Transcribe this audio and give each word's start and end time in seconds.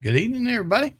Good 0.00 0.14
evening, 0.14 0.46
everybody. 0.46 0.94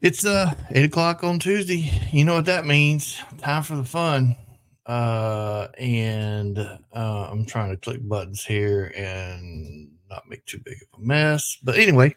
It's 0.00 0.24
uh 0.24 0.54
eight 0.70 0.84
o'clock 0.84 1.24
on 1.24 1.40
Tuesday. 1.40 1.90
You 2.12 2.24
know 2.24 2.34
what 2.34 2.44
that 2.44 2.64
means? 2.64 3.20
Time 3.38 3.64
for 3.64 3.74
the 3.74 3.82
fun. 3.82 4.36
Uh, 4.86 5.66
and 5.76 6.56
uh, 6.56 7.28
I'm 7.28 7.44
trying 7.44 7.70
to 7.70 7.76
click 7.76 8.06
buttons 8.08 8.44
here 8.44 8.92
and 8.96 9.90
not 10.08 10.28
make 10.28 10.46
too 10.46 10.60
big 10.64 10.76
of 10.80 11.00
a 11.00 11.02
mess. 11.04 11.58
But 11.60 11.76
anyway, 11.76 12.14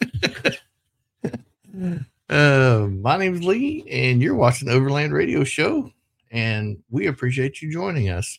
uh, 2.30 2.86
my 2.92 3.16
name 3.16 3.34
is 3.34 3.42
Lee, 3.42 3.84
and 3.90 4.22
you're 4.22 4.36
watching 4.36 4.68
Overland 4.68 5.12
Radio 5.12 5.42
Show, 5.42 5.90
and 6.30 6.80
we 6.90 7.08
appreciate 7.08 7.60
you 7.60 7.72
joining 7.72 8.10
us. 8.10 8.38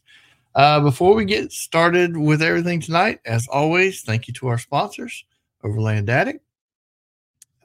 Uh, 0.55 0.79
before 0.79 1.13
we 1.13 1.25
get 1.25 1.51
started 1.51 2.15
with 2.15 2.41
everything 2.41 2.79
tonight, 2.79 3.19
as 3.25 3.49
always, 3.49 4.03
thank 4.03 4.29
you 4.29 4.33
to 4.35 4.47
our 4.47 4.57
sponsors, 4.57 5.25
Overland 5.63 6.09
Addict, 6.09 6.43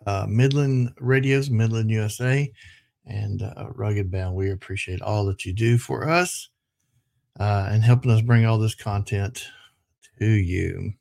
uh, 0.07 0.27
Midland 0.29 0.93
Radios, 1.01 1.51
Midland 1.51 1.91
USA, 1.91 2.51
and 3.07 3.43
uh, 3.43 3.69
Rugged 3.75 4.11
Bound. 4.11 4.35
We 4.35 4.51
appreciate 4.51 5.03
all 5.03 5.25
that 5.27 5.45
you 5.45 5.53
do 5.53 5.79
for 5.79 6.09
us 6.09 6.49
uh, 7.39 7.69
and 7.71 7.83
helping 7.83 8.11
us 8.11 8.21
bring 8.21 8.47
all 8.47 8.59
this 8.59 8.75
content 8.75 9.47
to 10.19 10.27
you. 10.27 10.93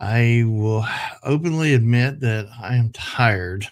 I 0.00 0.44
will 0.46 0.84
openly 1.22 1.74
admit 1.74 2.20
that 2.20 2.46
I 2.60 2.76
am 2.76 2.90
tired. 2.92 3.66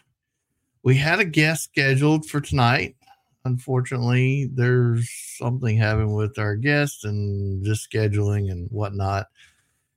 We 0.83 0.97
had 0.97 1.21
a 1.21 1.25
guest 1.25 1.65
scheduled 1.65 2.27
for 2.27 2.41
tonight. 2.41 2.97
Unfortunately, 3.45 4.49
there's 4.55 5.11
something 5.37 5.77
happening 5.77 6.15
with 6.15 6.39
our 6.39 6.55
guest 6.55 7.05
and 7.05 7.65
just 7.65 7.91
scheduling 7.91 8.53
and 8.53 8.69
whatnot. 8.71 9.27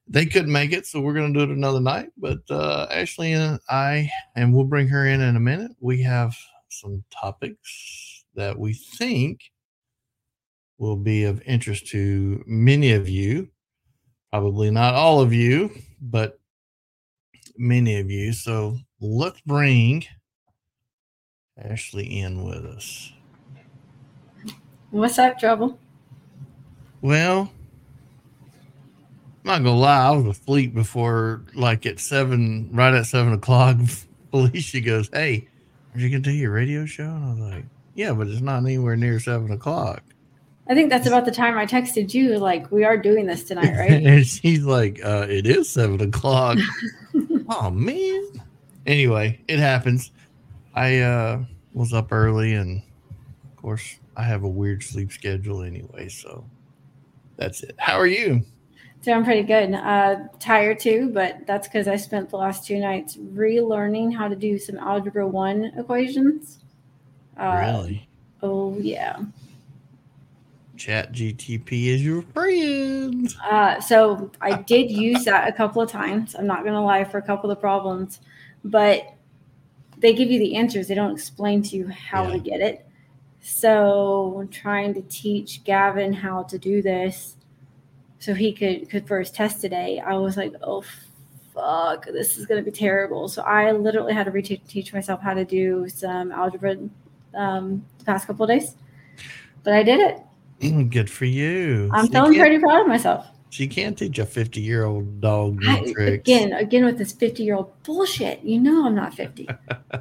They 0.08 0.26
couldn't 0.26 0.52
make 0.52 0.72
it, 0.72 0.86
so 0.86 1.02
we're 1.02 1.14
going 1.14 1.34
to 1.34 1.40
do 1.40 1.52
it 1.52 1.56
another 1.56 1.80
night. 1.80 2.10
But 2.18 2.40
uh, 2.50 2.88
Ashley 2.92 3.34
and 3.34 3.60
I, 3.70 4.10
and 4.36 4.54
we'll 4.54 4.66
bring 4.66 4.88
her 4.90 5.08
in 5.08 5.22
in 5.22 5.36
a 5.36 5.40
minute. 5.40 5.72
We 5.80 6.02
have 6.04 6.36
some 6.70 7.04
topics 7.12 8.24
that 8.36 8.58
we 8.58 8.74
think 8.74 9.42
will 10.78 10.98
be 10.98 11.24
of 11.24 11.42
interest 11.46 11.88
to 11.88 12.44
many 12.46 12.92
of 12.92 13.10
you. 13.10 13.50
Probably 14.32 14.70
not 14.70 14.94
all 14.94 15.22
of 15.22 15.34
you, 15.34 15.72
but 16.02 16.40
many 17.58 17.98
of 18.00 18.12
you. 18.12 18.34
So 18.34 18.78
let's 19.00 19.40
bring 19.42 20.06
Ashley 21.58 22.20
in 22.20 22.44
with 22.44 22.66
us. 22.66 23.14
What's 24.92 25.18
up, 25.18 25.40
trouble? 25.40 25.80
Well, 27.02 27.52
not 29.46 29.64
gonna 29.64 29.78
lie, 29.78 30.08
I 30.08 30.12
was 30.12 30.38
asleep 30.38 30.74
before 30.74 31.44
like 31.54 31.86
at 31.86 32.00
seven, 32.00 32.70
right 32.74 32.94
at 32.94 33.06
seven 33.06 33.34
o'clock. 33.34 33.78
Felicia 34.32 34.82
goes, 34.82 35.10
Hey, 35.14 35.48
are 35.94 36.00
you 36.00 36.10
gonna 36.10 36.22
do 36.22 36.32
your 36.32 36.52
radio 36.52 36.86
show? 36.86 37.04
And 37.04 37.26
I 37.26 37.30
was 37.30 37.40
like, 37.54 37.66
Yeah, 37.94 38.14
but 38.14 38.28
it's 38.28 38.42
not 38.42 38.58
anywhere 38.64 38.96
near 38.96 39.20
seven 39.20 39.52
o'clock. 39.52 40.04
I 40.68 40.74
think 40.74 40.90
that's 40.90 41.06
about 41.06 41.26
the 41.26 41.32
time 41.32 41.60
I 41.60 41.68
texted 41.68 42.12
you, 42.16 42.40
like, 42.40 42.72
we 42.72 42.84
are 42.84 42.98
doing 42.98 43.28
this 43.28 43.44
tonight, 43.44 43.76
right? 43.78 43.92
and 43.92 44.26
she's 44.26 44.64
like, 44.64 45.00
uh, 45.06 45.28
it 45.30 45.46
is 45.46 45.70
seven 45.70 46.02
o'clock. 46.02 46.58
oh 47.50 47.70
man. 47.70 48.24
Anyway, 48.88 49.40
it 49.48 49.60
happens. 49.60 50.12
I 50.74 51.00
uh 51.00 51.44
was 51.74 51.94
up 51.94 52.12
early 52.12 52.54
and 52.54 52.82
of 53.44 53.56
course 53.58 53.98
I 54.18 54.24
have 54.24 54.44
a 54.44 54.48
weird 54.50 54.82
sleep 54.82 55.12
schedule 55.12 55.62
anyway, 55.62 56.10
so 56.10 56.46
that's 57.38 57.64
it. 57.64 57.76
How 57.78 58.00
are 58.00 58.08
you? 58.08 58.44
Doing 59.06 59.24
pretty 59.24 59.44
good. 59.44 59.72
Uh, 59.76 60.16
tired 60.40 60.80
too, 60.80 61.12
but 61.14 61.46
that's 61.46 61.68
because 61.68 61.88
I 61.88 61.96
spent 61.96 62.32
the 62.32 62.38
last 62.38 62.66
two 62.66 62.80
nights 62.80 63.18
relearning 63.18 64.12
how 64.12 64.28
to 64.28 64.36
do 64.36 64.58
some 64.58 64.80
Algebra 64.80 65.28
1 65.28 65.74
equations. 65.78 66.58
Uh, 67.38 67.58
really? 67.60 68.10
Oh, 68.42 68.76
yeah. 68.80 69.20
Chat 70.76 71.12
GTP 71.14 71.90
is 71.90 72.04
your 72.04 72.24
friend. 72.34 73.32
Uh, 73.44 73.80
so 73.80 74.32
I 74.42 74.64
did 74.64 74.90
use 74.90 75.24
that 75.26 75.48
a 75.48 75.52
couple 75.54 75.84
of 75.84 75.90
times. 75.92 76.36
I'm 76.36 76.48
not 76.48 76.64
going 76.64 76.74
to 76.74 76.82
lie 76.82 77.04
for 77.04 77.20
a 77.20 77.22
couple 77.22 77.52
of 77.52 77.62
problems, 77.62 78.22
but 78.64 79.14
they 80.00 80.16
give 80.16 80.32
you 80.32 80.40
the 80.40 80.56
answers. 80.56 80.88
They 80.88 80.96
don't 80.96 81.14
explain 81.14 81.62
to 81.62 81.78
you 81.78 81.90
how 81.90 82.24
Yeah. 82.24 82.34
to 82.34 82.40
get 82.40 82.60
it. 82.60 82.88
So 83.40 84.40
I'm 84.42 84.48
trying 84.48 84.96
to 84.96 85.02
teach 85.04 85.64
Gavin 85.64 86.12
how 86.12 86.42
to 86.44 86.58
do 86.58 86.82
this 86.82 87.36
so 88.26 88.34
he 88.34 88.52
could 88.52 88.90
could 88.90 89.08
for 89.08 89.20
his 89.20 89.30
test 89.30 89.62
today. 89.62 90.02
I 90.04 90.16
was 90.16 90.36
like, 90.36 90.52
oh 90.64 90.84
fuck, 91.54 92.06
this 92.08 92.40
is 92.40 92.48
gonna 92.48 92.64
be 92.64 92.72
terrible. 92.72 93.28
So 93.28 93.44
I 93.44 93.72
literally 93.72 94.14
had 94.14 94.24
to 94.26 94.32
reteach 94.32 94.66
teach 94.68 94.92
myself 94.94 95.22
how 95.22 95.36
to 95.36 95.46
do 95.46 95.88
some 95.88 96.32
algebra 96.32 96.76
um, 97.36 97.86
the 98.00 98.06
past 98.06 98.26
couple 98.26 98.46
of 98.46 98.50
days. 98.50 98.78
But 99.64 99.74
I 99.74 99.84
did 99.84 100.00
it. 100.00 100.22
Mm, 100.62 100.90
Good 100.92 101.10
for 101.10 101.26
you. 101.26 101.92
I'm 101.94 102.08
She 102.08 102.14
feeling 102.14 102.34
pretty 102.34 102.58
proud 102.58 102.82
of 102.82 102.88
myself. 102.88 103.28
She 103.52 103.68
can't 103.68 103.96
teach 103.96 104.18
a 104.18 104.26
50 104.26 104.60
year 104.60 104.86
old 104.86 105.22
dog 105.22 105.60
new 105.60 105.70
I, 105.70 105.94
tricks. 105.94 106.28
again, 106.28 106.54
again 106.54 106.84
with 106.84 106.98
this 106.98 107.12
50 107.12 107.44
year 107.44 107.56
old 107.56 107.72
bullshit. 107.84 108.42
You 108.42 108.60
know 108.60 108.88
I'm 108.88 108.96
not 108.96 109.14
50. 109.14 109.48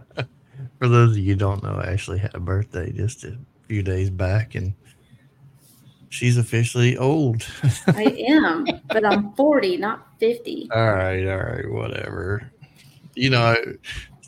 For 0.79 0.89
those 0.89 1.11
of 1.11 1.19
you 1.19 1.35
who 1.35 1.39
don't 1.39 1.63
know, 1.63 1.79
Ashley 1.85 2.19
had 2.19 2.35
a 2.35 2.41
birthday 2.41 2.91
just 2.91 3.23
a 3.25 3.37
few 3.69 3.83
days 3.83 4.09
back, 4.09 4.55
and 4.55 4.73
she's 6.15 6.37
officially 6.37 6.97
old. 6.97 7.47
I 7.89 8.05
am, 8.29 8.67
but 8.89 9.05
I'm 9.05 9.33
40, 9.35 9.77
not 9.79 10.07
50. 10.21 10.69
all 10.73 10.93
right, 10.95 11.27
all 11.27 11.39
right, 11.39 11.71
whatever. 11.71 12.51
You 13.15 13.31
know, 13.31 13.57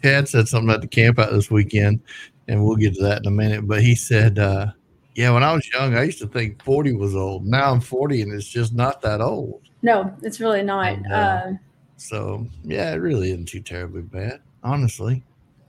Chad 0.03 0.29
said 0.29 0.49
something 0.49 0.71
at 0.71 0.81
the 0.81 0.89
camp 0.89 1.19
out 1.19 1.33
this 1.33 1.51
weekend, 1.51 2.01
and 2.49 2.65
we'll 2.65 2.77
get 2.77 2.95
to 2.97 3.03
that 3.03 3.23
in 3.23 3.27
a 3.27 3.31
minute. 3.31 3.67
But 3.67 3.83
he 3.83 3.95
said, 3.95 4.39
uh, 4.39 4.67
"Yeah, 5.15 5.31
when 5.33 5.43
I 5.43 5.53
was 5.53 5.69
young, 5.73 5.97
I 5.97 6.05
used 6.05 6.19
to 6.21 6.27
think 6.29 6.63
40 6.63 6.93
was 6.95 7.15
old. 7.17 7.47
Now 7.47 7.73
I'm 7.73 7.81
40, 7.81 8.23
and 8.23 8.33
it's 8.33 8.49
just 8.49 8.75
not 8.75 9.01
that 9.03 9.21
old." 9.21 9.63
No, 9.83 10.15
it's 10.23 10.41
really 10.41 10.63
not. 10.63 11.01
No. 11.03 11.15
Uh, 11.15 11.53
So 11.97 12.47
yeah, 12.63 12.93
it 12.93 12.97
really 12.97 13.31
isn't 13.31 13.47
too 13.47 13.61
terribly 13.63 14.03
bad, 14.03 14.41
honestly. 14.63 15.23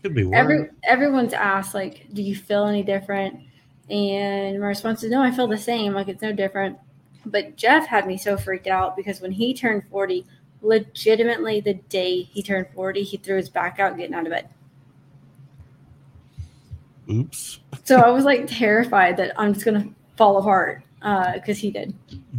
Could 0.03 0.13
be 0.13 0.25
worse. 0.25 0.37
every 0.37 0.69
everyone's 0.83 1.33
asked 1.33 1.73
like, 1.73 2.05
do 2.13 2.21
you 2.21 2.35
feel 2.35 2.65
any 2.67 2.83
different? 2.83 3.39
And 3.89 4.59
my 4.59 4.67
response 4.67 5.03
is 5.03 5.11
no, 5.11 5.21
I 5.21 5.31
feel 5.31 5.47
the 5.47 5.57
same. 5.57 5.93
Like 5.93 6.07
it's 6.07 6.21
no 6.21 6.31
different. 6.31 6.77
But 7.25 7.55
Jeff 7.55 7.85
had 7.87 8.07
me 8.07 8.17
so 8.17 8.37
freaked 8.37 8.67
out 8.67 8.95
because 8.95 9.21
when 9.21 9.31
he 9.31 9.53
turned 9.53 9.83
40, 9.89 10.25
legitimately 10.61 11.61
the 11.61 11.73
day 11.75 12.21
he 12.23 12.41
turned 12.41 12.67
40, 12.73 13.03
he 13.03 13.17
threw 13.17 13.37
his 13.37 13.49
back 13.49 13.79
out 13.79 13.97
getting 13.97 14.13
out 14.15 14.25
of 14.25 14.31
bed. 14.31 14.49
Oops. 17.09 17.59
So 17.85 17.99
I 17.99 18.09
was 18.09 18.25
like 18.25 18.47
terrified 18.47 19.17
that 19.17 19.33
I'm 19.39 19.53
just 19.53 19.65
gonna 19.65 19.87
fall 20.17 20.37
apart 20.37 20.83
uh, 21.01 21.33
because 21.33 21.57
he 21.57 21.71
did. 21.71 21.93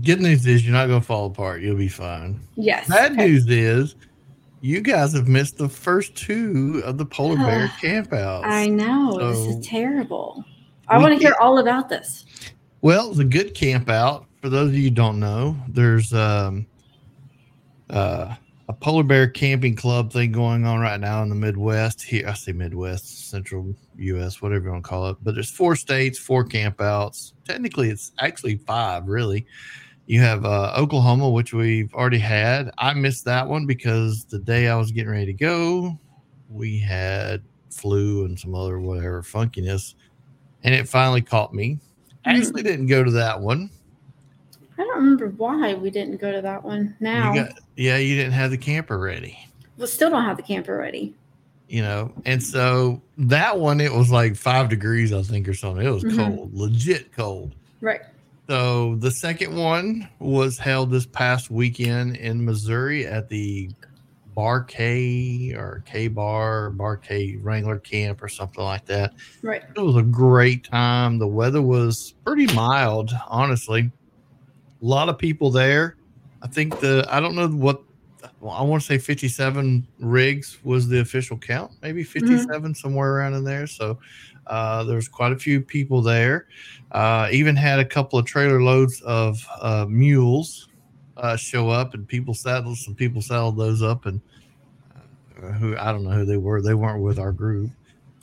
Good 0.04 0.20
news 0.20 0.46
is 0.46 0.64
you're 0.64 0.74
not 0.74 0.86
going 0.88 1.00
to 1.00 1.06
fall 1.06 1.26
apart. 1.26 1.62
You'll 1.62 1.76
be 1.76 1.88
fine. 1.88 2.40
Yes. 2.56 2.88
Bad 2.88 3.12
Okay. 3.12 3.28
news 3.28 3.46
is 3.48 3.94
you 4.60 4.80
guys 4.80 5.12
have 5.14 5.28
missed 5.28 5.58
the 5.58 5.68
first 5.68 6.14
two 6.16 6.82
of 6.84 6.98
the 6.98 7.06
polar 7.06 7.36
bear 7.36 7.68
campouts. 7.80 8.44
I 8.44 8.66
know 8.68 9.16
this 9.18 9.56
is 9.56 9.66
terrible. 9.66 10.44
I 10.88 10.98
want 10.98 11.12
to 11.14 11.18
hear 11.18 11.34
all 11.40 11.58
about 11.58 11.88
this. 11.88 12.24
Well, 12.80 13.10
it's 13.10 13.18
a 13.18 13.24
good 13.24 13.54
camp 13.54 13.88
out. 13.88 14.26
For 14.40 14.48
those 14.48 14.68
of 14.68 14.74
you 14.74 14.84
who 14.84 14.90
don't 14.90 15.18
know, 15.18 15.56
there's 15.68 16.14
um, 16.14 16.66
uh, 17.90 18.34
a 18.68 18.72
polar 18.72 19.02
bear 19.02 19.26
camping 19.28 19.74
club 19.74 20.12
thing 20.12 20.30
going 20.30 20.64
on 20.64 20.80
right 20.80 21.00
now 21.00 21.22
in 21.22 21.28
the 21.28 21.34
Midwest. 21.34 22.02
Here, 22.02 22.28
I 22.28 22.34
say 22.34 22.52
Midwest, 22.52 23.30
Central 23.30 23.74
U.S., 23.96 24.40
whatever 24.40 24.66
you 24.66 24.70
want 24.70 24.84
to 24.84 24.88
call 24.88 25.08
it. 25.08 25.16
But 25.22 25.34
there's 25.34 25.50
four 25.50 25.74
states, 25.74 26.18
four 26.18 26.44
campouts. 26.44 27.32
Technically, 27.44 27.88
it's 27.88 28.12
actually 28.20 28.56
five, 28.58 29.08
really. 29.08 29.46
You 30.06 30.20
have 30.20 30.44
uh, 30.44 30.72
Oklahoma, 30.76 31.28
which 31.28 31.52
we've 31.52 31.92
already 31.94 32.18
had. 32.18 32.70
I 32.78 32.94
missed 32.94 33.24
that 33.24 33.46
one 33.46 33.66
because 33.66 34.24
the 34.24 34.38
day 34.38 34.68
I 34.68 34.76
was 34.76 34.92
getting 34.92 35.10
ready 35.10 35.26
to 35.26 35.34
go, 35.34 35.98
we 36.48 36.78
had 36.78 37.42
flu 37.70 38.24
and 38.24 38.38
some 38.38 38.54
other 38.54 38.80
whatever 38.80 39.22
funkiness, 39.22 39.94
and 40.64 40.74
it 40.74 40.88
finally 40.88 41.22
caught 41.22 41.54
me. 41.54 41.78
Actually, 42.24 42.62
didn't 42.62 42.86
go 42.86 43.02
to 43.04 43.10
that 43.12 43.40
one. 43.40 43.70
I 44.76 44.82
don't 44.82 44.96
remember 44.98 45.28
why 45.30 45.74
we 45.74 45.90
didn't 45.90 46.18
go 46.18 46.30
to 46.32 46.40
that 46.42 46.62
one. 46.62 46.94
Now, 47.00 47.32
You 47.32 47.42
got, 47.44 47.52
yeah, 47.76 47.96
you 47.96 48.14
didn't 48.16 48.32
have 48.32 48.50
the 48.50 48.58
camper 48.58 48.98
ready, 48.98 49.38
we 49.76 49.86
still 49.86 50.10
don't 50.10 50.24
have 50.24 50.36
the 50.36 50.42
camper 50.42 50.76
ready. 50.76 51.14
you 51.70 51.82
know, 51.82 52.10
and 52.24 52.42
so 52.42 53.02
that 53.18 53.58
one 53.58 53.78
it 53.80 53.92
was 53.92 54.10
like 54.10 54.36
five 54.36 54.68
degrees, 54.70 55.12
I 55.12 55.20
think, 55.22 55.46
or 55.48 55.52
something. 55.54 55.84
It 55.86 55.90
was 55.90 56.02
Mhm. 56.04 56.16
cold, 56.16 56.54
legit 56.54 57.12
cold. 57.12 57.54
Right. 57.82 58.00
So 58.48 58.94
the 58.96 59.10
second 59.10 59.54
one 59.54 60.08
was 60.18 60.56
held 60.58 60.90
this 60.90 61.04
past 61.04 61.50
weekend 61.50 62.16
in 62.16 62.42
Missouri 62.42 63.06
at 63.06 63.28
the 63.28 63.68
Bar 64.38 64.62
K 64.62 65.52
or 65.56 65.82
K 65.84 66.06
Bar, 66.06 66.70
Bar 66.70 66.96
K 66.98 67.34
Wrangler 67.42 67.80
Camp 67.80 68.22
or 68.22 68.28
something 68.28 68.62
like 68.62 68.84
that. 68.84 69.14
Right. 69.42 69.64
It 69.74 69.80
was 69.80 69.96
a 69.96 70.02
great 70.02 70.62
time. 70.62 71.18
The 71.18 71.26
weather 71.26 71.60
was 71.60 72.14
pretty 72.24 72.46
mild, 72.54 73.10
honestly. 73.26 73.90
A 74.80 74.84
lot 74.84 75.08
of 75.08 75.18
people 75.18 75.50
there. 75.50 75.96
I 76.40 76.46
think 76.46 76.78
the 76.78 77.04
I 77.10 77.18
don't 77.18 77.34
know 77.34 77.48
what 77.48 77.82
well, 78.38 78.52
I 78.52 78.62
want 78.62 78.80
to 78.80 78.86
say 78.86 78.96
57 78.96 79.84
rigs 79.98 80.58
was 80.62 80.86
the 80.86 81.00
official 81.00 81.36
count, 81.36 81.72
maybe 81.82 82.04
Mm-hmm. 82.04 82.26
57 82.36 82.76
somewhere 82.76 83.16
around 83.16 83.34
in 83.34 83.42
there. 83.42 83.66
So 83.66 83.98
uh, 84.46 84.84
there's 84.84 85.08
quite 85.08 85.32
a 85.32 85.36
few 85.36 85.60
people 85.60 86.00
there. 86.00 86.46
Uh, 86.92 87.28
even 87.32 87.56
had 87.56 87.80
a 87.80 87.84
couple 87.84 88.20
of 88.20 88.24
trailer 88.24 88.62
loads 88.62 89.00
of 89.00 89.44
uh, 89.60 89.86
mules 89.88 90.67
uh, 91.18 91.36
show 91.36 91.68
up, 91.68 91.94
and 91.94 92.06
people 92.06 92.34
saddled 92.34 92.78
some 92.78 92.94
people 92.94 93.20
saddled 93.20 93.56
those 93.58 93.82
up, 93.82 94.06
and 94.06 94.20
uh, 95.42 95.52
who 95.52 95.76
I 95.76 95.92
don't 95.92 96.04
know 96.04 96.10
who 96.10 96.24
they 96.24 96.36
were. 96.36 96.62
They 96.62 96.74
weren't 96.74 97.02
with 97.02 97.18
our 97.18 97.32
group, 97.32 97.70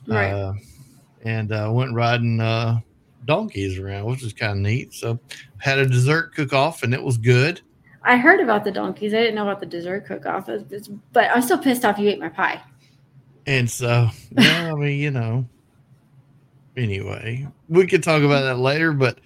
Right. 0.06 0.30
uh, 0.32 0.54
and 1.22 1.52
uh, 1.52 1.70
went 1.72 1.94
riding 1.94 2.40
uh, 2.40 2.80
donkeys 3.24 3.78
around, 3.78 4.06
which 4.06 4.22
was 4.22 4.32
kind 4.32 4.52
of 4.52 4.58
neat. 4.58 4.94
So 4.94 5.18
had 5.58 5.78
a 5.78 5.86
dessert 5.86 6.34
cook 6.34 6.52
off, 6.52 6.82
and 6.82 6.92
it 6.94 7.02
was 7.02 7.18
good. 7.18 7.60
I 8.02 8.16
heard 8.16 8.40
about 8.40 8.62
the 8.64 8.70
donkeys. 8.70 9.12
I 9.12 9.18
didn't 9.18 9.34
know 9.34 9.42
about 9.42 9.60
the 9.60 9.66
dessert 9.66 10.06
cook 10.06 10.26
off. 10.26 10.48
But 11.12 11.30
I'm 11.34 11.42
still 11.42 11.58
pissed 11.58 11.84
off 11.84 11.98
you 11.98 12.08
ate 12.08 12.20
my 12.20 12.28
pie. 12.28 12.60
And 13.46 13.68
so, 13.68 14.08
well, 14.32 14.76
I 14.76 14.78
mean, 14.78 14.98
you 15.00 15.10
know, 15.10 15.44
anyway, 16.76 17.46
we 17.68 17.86
could 17.86 18.02
talk 18.02 18.22
about 18.22 18.42
that 18.42 18.58
later, 18.58 18.92
but 18.92 19.18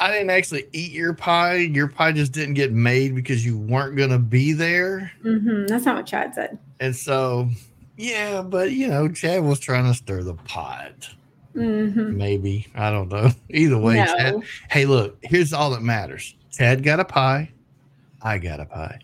I 0.00 0.12
didn't 0.12 0.30
actually 0.30 0.66
eat 0.72 0.92
your 0.92 1.12
pie. 1.12 1.56
Your 1.56 1.88
pie 1.88 2.12
just 2.12 2.32
didn't 2.32 2.54
get 2.54 2.72
made 2.72 3.14
because 3.14 3.44
you 3.44 3.58
weren't 3.58 3.96
going 3.96 4.10
to 4.10 4.18
be 4.18 4.52
there. 4.52 5.10
hmm 5.22 5.66
That's 5.66 5.84
not 5.84 5.96
what 5.96 6.06
Chad 6.06 6.34
said. 6.34 6.58
And 6.80 6.94
so, 6.94 7.48
yeah, 7.96 8.42
but 8.42 8.70
you 8.72 8.86
know, 8.88 9.08
Chad 9.08 9.42
was 9.42 9.58
trying 9.58 9.86
to 9.86 9.94
stir 9.94 10.22
the 10.22 10.34
pot. 10.34 11.08
hmm 11.54 12.16
Maybe. 12.16 12.66
I 12.76 12.90
don't 12.90 13.08
know. 13.08 13.30
Either 13.50 13.78
way, 13.78 13.96
Chad. 13.96 14.36
Hey, 14.70 14.86
look, 14.86 15.18
here's 15.22 15.52
all 15.52 15.70
that 15.72 15.82
matters 15.82 16.34
Chad 16.52 16.82
got 16.82 17.00
a 17.00 17.04
pie. 17.04 17.50
I 18.22 18.38
got 18.38 18.60
a 18.60 18.64
pie. 18.66 18.98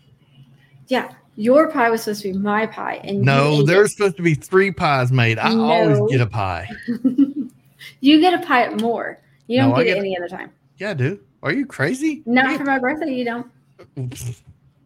Yeah. 0.87 1.11
Your 1.37 1.69
pie 1.69 1.89
was 1.89 2.03
supposed 2.03 2.21
to 2.21 2.31
be 2.31 2.37
my 2.37 2.65
pie. 2.65 3.01
And 3.03 3.21
No, 3.21 3.61
there's 3.63 3.91
supposed 3.91 4.15
to 4.17 4.23
be 4.23 4.35
three 4.35 4.71
pies 4.71 5.11
made. 5.11 5.37
I 5.37 5.53
always 5.53 5.99
get 6.09 6.21
a 6.21 6.25
pie. 6.27 6.69
you 7.99 8.21
get 8.21 8.41
a 8.41 8.45
pie 8.45 8.63
at 8.63 8.79
more. 8.79 9.19
You 9.47 9.59
don't 9.59 9.71
No, 9.71 9.75
get, 9.77 9.85
get- 9.85 9.97
it 9.97 9.99
any 9.99 10.17
other 10.17 10.29
time. 10.29 10.51
Yeah, 10.77 10.93
dude. 10.93 11.21
Are 11.43 11.51
you 11.53 11.65
crazy? 11.65 12.23
Not 12.25 12.57
for 12.57 12.65
my 12.65 12.79
birthday, 12.79 13.13
you 13.13 13.25
don't. 13.25 13.47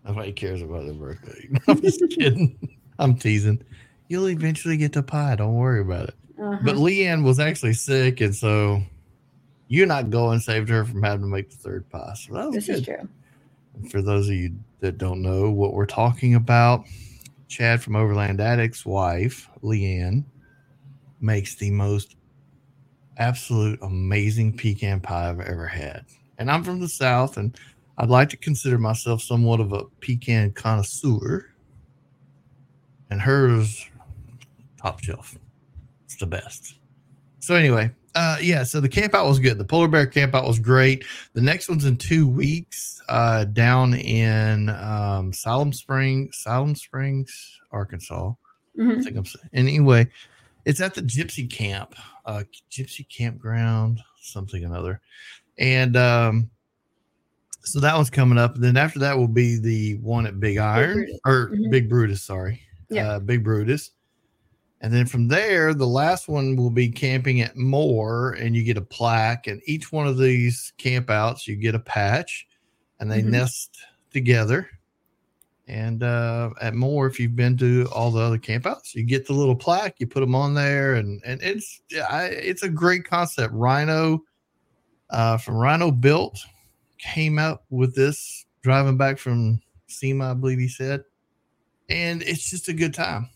Nobody 0.05 0.31
cares 0.31 0.61
about 0.61 0.85
their 0.85 0.93
birthday. 0.93 1.49
I'm 1.67 1.81
just 1.81 2.03
kidding. 2.09 2.77
I'm 2.97 3.15
teasing. 3.15 3.61
You'll 4.07 4.29
eventually 4.29 4.77
get 4.77 4.93
the 4.93 5.03
pie. 5.03 5.35
Don't 5.35 5.55
worry 5.55 5.81
about 5.81 6.09
it. 6.09 6.15
Uh-huh. 6.41 6.57
But 6.63 6.75
Leanne 6.75 7.23
was 7.23 7.39
actually 7.39 7.73
sick, 7.73 8.21
and 8.21 8.33
so 8.35 8.81
you 9.67 9.85
not 9.85 10.09
going 10.09 10.39
saved 10.39 10.69
her 10.69 10.83
from 10.85 11.03
having 11.03 11.21
to 11.21 11.27
make 11.27 11.49
the 11.49 11.57
third 11.57 11.89
pie. 11.89 12.13
So 12.15 12.33
that 12.33 12.47
was 12.47 12.55
this 12.55 12.65
good. 12.65 12.75
is 12.79 12.85
true. 12.85 13.09
For 13.89 14.01
those 14.01 14.27
of 14.27 14.35
you 14.35 14.55
that 14.79 14.97
don't 14.97 15.21
know 15.21 15.51
what 15.51 15.73
we're 15.73 15.85
talking 15.85 16.35
about, 16.35 16.85
Chad 17.47 17.81
from 17.81 17.95
Overland 17.95 18.39
Addict's 18.39 18.85
wife, 18.85 19.47
Leanne, 19.63 20.23
makes 21.21 21.55
the 21.55 21.71
most 21.71 22.15
absolute 23.19 23.79
amazing 23.81 24.57
pecan 24.57 24.99
pie 24.99 25.29
I've 25.29 25.39
ever 25.41 25.67
had. 25.67 26.05
And 26.37 26.49
I'm 26.49 26.63
from 26.63 26.79
the 26.79 26.89
South, 26.89 27.37
and 27.37 27.57
I'd 27.97 28.09
like 28.09 28.29
to 28.29 28.37
consider 28.37 28.77
myself 28.77 29.21
somewhat 29.21 29.59
of 29.59 29.73
a 29.73 29.83
pecan 30.01 30.51
connoisseur. 30.53 31.45
And 33.11 33.19
hers, 33.21 33.85
top 34.81 35.01
shelf. 35.03 35.37
It's 36.05 36.15
the 36.15 36.27
best. 36.27 36.75
So 37.39 37.55
anyway, 37.55 37.91
uh, 38.15 38.37
yeah. 38.41 38.63
So 38.63 38.79
the 38.79 38.89
camp 38.89 39.13
out 39.15 39.27
was 39.27 39.39
good. 39.39 39.57
The 39.57 39.65
polar 39.65 39.87
bear 39.87 40.05
camp 40.05 40.35
out 40.35 40.45
was 40.45 40.59
great. 40.59 41.05
The 41.33 41.41
next 41.41 41.69
one's 41.69 41.85
in 41.85 41.97
two 41.97 42.27
weeks, 42.27 43.01
uh, 43.09 43.45
down 43.45 43.95
in 43.95 44.69
um, 44.69 45.33
Salem 45.33 45.73
Springs, 45.73 46.37
Salem 46.37 46.75
Springs, 46.75 47.59
Arkansas. 47.71 48.33
I 48.77 48.81
Mhm. 48.81 49.03
think 49.03 49.17
I'm 49.17 49.25
saying. 49.25 49.49
Anyway, 49.53 50.07
it's 50.65 50.81
at 50.81 50.93
the 50.93 51.01
Gypsy 51.01 51.49
Camp, 51.49 51.95
uh, 52.29 52.43
Gypsy 52.71 53.07
Campground, 53.09 53.99
something 54.21 54.63
another, 54.63 55.01
and 55.57 55.97
um, 55.97 56.49
so 57.61 57.79
that 57.79 57.95
one's 57.95 58.09
coming 58.09 58.37
up. 58.37 58.55
And 58.55 58.63
then 58.63 58.77
after 58.77 58.99
that 58.99 59.17
will 59.17 59.27
be 59.27 59.57
the 59.57 59.95
one 59.95 60.25
at 60.27 60.39
Big 60.39 60.57
Iron 60.57 60.93
Brutus. 60.93 61.19
or 61.25 61.49
Mhm. 61.49 61.71
Big 61.71 61.89
Brutus. 61.89 62.21
Sorry, 62.21 62.61
Yeah. 62.89 63.13
uh, 63.13 63.19
Big 63.19 63.43
Brutus. 63.43 63.91
And 64.81 64.93
then 64.93 65.05
from 65.07 65.27
there, 65.27 65.73
the 65.73 65.85
last 65.87 66.29
one 66.29 66.55
will 66.55 66.69
be 66.69 66.87
camping 66.89 67.41
at 67.41 67.57
Moore, 67.57 68.33
and 68.33 68.55
you 68.55 68.63
get 68.63 68.77
a 68.77 68.81
plaque. 68.81 69.47
And 69.47 69.61
each 69.65 69.91
one 69.91 70.07
of 70.07 70.17
these 70.17 70.71
campouts, 70.77 71.47
you 71.47 71.55
get 71.57 71.75
a 71.75 71.79
patch, 71.79 72.47
and 72.99 73.11
they 73.11 73.21
Mhm. 73.21 73.25
nest 73.31 73.75
together. 74.13 74.69
And 75.69 76.01
uh, 76.01 76.49
at 76.59 76.73
more 76.73 77.05
if 77.05 77.19
you've 77.19 77.35
been 77.35 77.55
to 77.57 77.87
all 77.93 78.09
the 78.09 78.19
other 78.19 78.39
campouts, 78.39 78.95
you 78.95 79.03
get 79.03 79.27
the 79.27 79.33
little 79.33 79.55
plaque, 79.55 79.99
you 79.99 80.07
put 80.07 80.21
them 80.21 80.33
on 80.33 80.55
there, 80.55 80.95
and 80.95 81.21
and 81.23 81.39
it's 81.43 81.81
I, 82.09 82.25
it's 82.25 82.63
a 82.63 82.69
great 82.69 83.05
concept. 83.05 83.53
Rhino 83.53 84.23
uh, 85.11 85.37
from 85.37 85.55
Rhino 85.55 85.91
Built 85.91 86.39
came 86.97 87.37
out 87.37 87.63
with 87.69 87.95
this 87.95 88.47
driving 88.63 88.97
back 88.97 89.19
from 89.19 89.61
SEMA, 89.85 90.31
I 90.31 90.33
believe 90.33 90.57
he 90.57 90.67
said, 90.67 91.03
and 91.87 92.23
it's 92.23 92.49
just 92.49 92.67
a 92.67 92.73
good 92.73 92.95
time. 92.95 93.29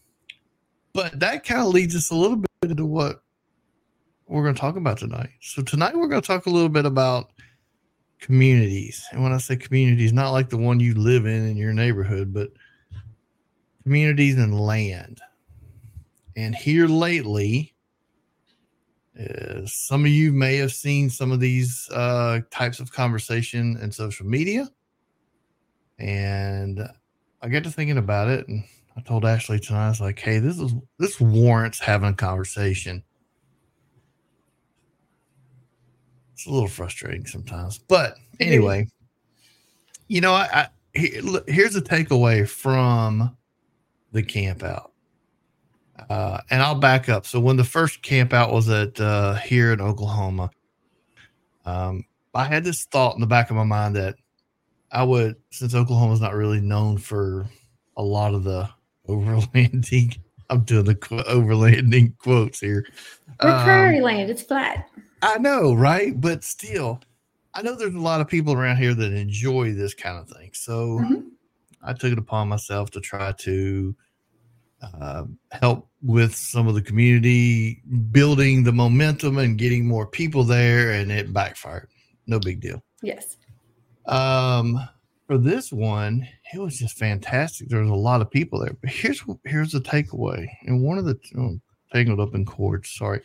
But 0.94 1.19
that 1.19 1.44
kind 1.44 1.62
of 1.62 1.68
leads 1.68 1.95
us 1.95 2.09
a 2.09 2.15
little 2.15 2.38
bit 2.38 2.50
into 2.63 2.86
what 2.86 3.21
we're 4.25 4.44
going 4.44 4.56
to 4.56 4.62
talk 4.62 4.75
about 4.75 4.97
tonight. 4.97 5.29
So 5.39 5.62
tonight 5.62 5.95
we're 5.95 6.07
going 6.07 6.21
to 6.21 6.27
talk 6.27 6.47
a 6.47 6.51
little 6.51 6.69
bit 6.69 6.88
about 6.88 7.31
communities. 8.24 9.06
And 9.12 9.22
when 9.22 9.34
I 9.34 9.38
say 9.38 9.58
communities, 9.58 10.14
not 10.14 10.31
like 10.31 10.50
the 10.50 10.58
one 10.58 10.80
you 10.80 10.96
live 10.96 11.25
in 11.25 11.46
in 11.46 11.58
your 11.58 11.74
neighborhood, 11.74 12.34
but 12.34 12.50
communities 13.84 14.38
and 14.38 14.58
land. 14.60 15.20
And 16.38 16.56
here 16.56 16.88
lately, 16.88 17.75
uh, 19.20 19.66
some 19.66 20.06
of 20.06 20.12
you 20.12 20.31
may 20.31 20.56
have 20.56 20.72
seen 20.72 21.10
some 21.10 21.34
of 21.34 21.42
these 21.42 21.90
uh, 21.92 22.40
types 22.50 22.80
of 22.80 22.94
conversation 22.94 23.78
in 23.81 23.92
social 23.92 24.25
media. 24.25 24.70
And 26.00 26.88
I 27.42 27.50
got 27.50 27.64
to 27.66 27.72
thinking 27.72 27.98
about 27.98 28.30
it, 28.30 28.48
and 28.48 28.64
I 28.96 29.02
told 29.02 29.25
Ashley 29.25 29.60
tonight, 29.60 29.88
I 29.88 29.90
was 29.90 30.02
like, 30.02 30.18
"Hey, 30.18 30.40
this 30.40 30.60
is 30.60 30.74
this 30.98 31.20
warrants 31.20 31.80
having 31.80 32.10
a 32.10 32.14
conversation." 32.14 33.04
It's 36.44 36.50
a 36.50 36.54
little 36.54 36.68
frustrating 36.68 37.25
sometimes, 37.25 37.78
but 37.78 38.18
anyway, 38.42 38.86
you 40.10 40.19
know, 40.19 40.34
I, 40.34 40.50
I 40.51 40.68
he- 40.94 41.22
look, 41.22 41.50
here's 41.50 41.78
a 41.78 41.81
takeaway 41.81 42.45
from 42.45 43.38
the 44.12 44.24
camp 44.24 44.62
out, 44.62 44.91
uh, 46.10 46.39
and 46.50 46.62
I'll 46.62 46.75
back 46.75 47.08
up. 47.08 47.25
So 47.25 47.39
when 47.39 47.56
the 47.56 47.63
first 47.63 48.01
camp 48.01 48.34
out 48.34 48.51
was 48.51 48.67
at 48.67 49.00
uh, 49.00 49.36
here 49.36 49.72
in 49.72 49.79
Oklahoma, 49.79 50.50
um, 51.65 52.03
I 52.34 52.44
had 52.44 52.65
this 52.65 52.84
thought 52.91 53.15
in 53.15 53.22
the 53.22 53.25
back 53.27 53.50
of 53.50 53.56
my 53.56 53.63
mind 53.63 53.96
that 53.96 54.15
I 54.91 55.03
would, 55.03 55.38
since 55.50 55.74
Oklahoma's 55.74 56.20
not 56.20 56.34
really 56.36 56.60
known 56.60 56.98
for 56.98 57.48
a 57.96 58.03
lot 58.03 58.34
of 58.34 58.44
the 58.44 58.70
overlanding. 59.08 60.17
I'm 60.50 60.65
doing 60.65 60.84
the 60.84 60.96
qu- 60.96 61.24
overlanding 61.24 62.17
quotes 62.17 62.60
here. 62.60 62.86
We're 63.41 63.50
Um, 63.51 63.63
prairie 63.63 64.01
land. 64.01 64.29
It's 64.29 64.44
flat. 64.44 64.89
I 65.24 65.38
know, 65.38 65.74
right? 65.74 66.20
But 66.20 66.44
still, 66.44 67.00
I 67.53 67.62
know 67.62 67.75
there's 67.75 67.94
a 67.94 68.00
lot 68.00 68.20
of 68.22 68.27
people 68.27 68.53
around 68.53 68.77
here 68.77 68.94
that 68.94 69.13
enjoy 69.13 69.74
this 69.74 69.94
kind 69.94 70.18
of 70.18 70.27
thing. 70.30 70.51
So 70.53 71.00
Mhm. 71.00 71.30
I 71.82 71.94
took 71.94 72.12
it 72.12 72.18
upon 72.18 72.50
myself 72.50 72.92
to 72.92 73.00
try 73.00 73.32
to 73.32 73.96
uh, 74.82 75.24
help 75.53 75.88
with 76.01 76.36
some 76.36 76.68
of 76.68 76.75
the 76.75 76.82
community 76.82 77.82
building 78.12 78.63
the 78.63 78.72
momentum 78.74 79.38
and 79.38 79.58
getting 79.58 79.88
more 79.88 80.06
people 80.06 80.44
there, 80.44 80.92
and 80.92 81.10
it 81.10 81.32
backfired. 81.32 81.88
No 82.27 82.38
big 82.38 82.60
deal. 82.60 82.84
Yes. 83.01 83.38
Um, 84.08 84.77
for 85.25 85.38
this 85.38 85.72
one, 85.72 86.27
it 86.53 86.60
was 86.60 86.77
just 86.77 86.98
fantastic. 86.98 87.70
There 87.70 87.80
was 87.80 87.89
a 87.89 87.96
lot 87.96 88.20
of 88.20 88.30
people 88.30 88.60
there. 88.60 88.75
But 88.82 88.89
here's 88.89 89.24
here's 89.46 89.72
the 89.72 89.80
takeaway, 89.80 90.48
and 90.65 90.84
one 90.84 90.98
of 90.98 91.06
the 91.06 91.18
oh, 91.38 91.62
tangled 91.94 92.20
up 92.20 92.36
in 92.36 92.44
cords. 92.44 92.89
Sorry, 92.89 93.22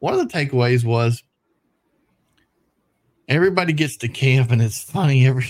one 0.00 0.14
of 0.14 0.20
the 0.20 0.32
takeaways 0.34 0.84
was 0.84 1.22
everybody 3.28 3.72
gets 3.72 3.96
to 3.98 4.08
camp, 4.08 4.50
and 4.50 4.60
it's 4.60 4.82
funny. 4.82 5.26
Every 5.26 5.46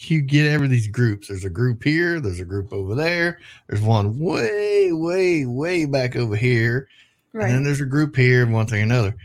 you 0.00 0.22
get 0.22 0.46
every 0.46 0.68
these 0.68 0.86
groups. 0.86 1.28
There's 1.28 1.44
a 1.44 1.50
group 1.50 1.82
here. 1.82 2.20
There's 2.20 2.40
a 2.40 2.44
group 2.44 2.72
over 2.72 2.94
there. 2.94 3.40
There's 3.68 3.82
one 3.82 4.18
way, 4.18 4.92
way, 4.92 5.44
way 5.44 5.84
back 5.86 6.14
over 6.14 6.36
here. 6.36 6.88
right. 7.32 7.46
And 7.46 7.54
then 7.54 7.64
there's 7.64 7.80
a 7.80 7.86
group 7.86 8.14
here 8.14 8.42
and 8.42 8.52
one 8.52 8.66
thing 8.66 8.82
another. 8.82 9.16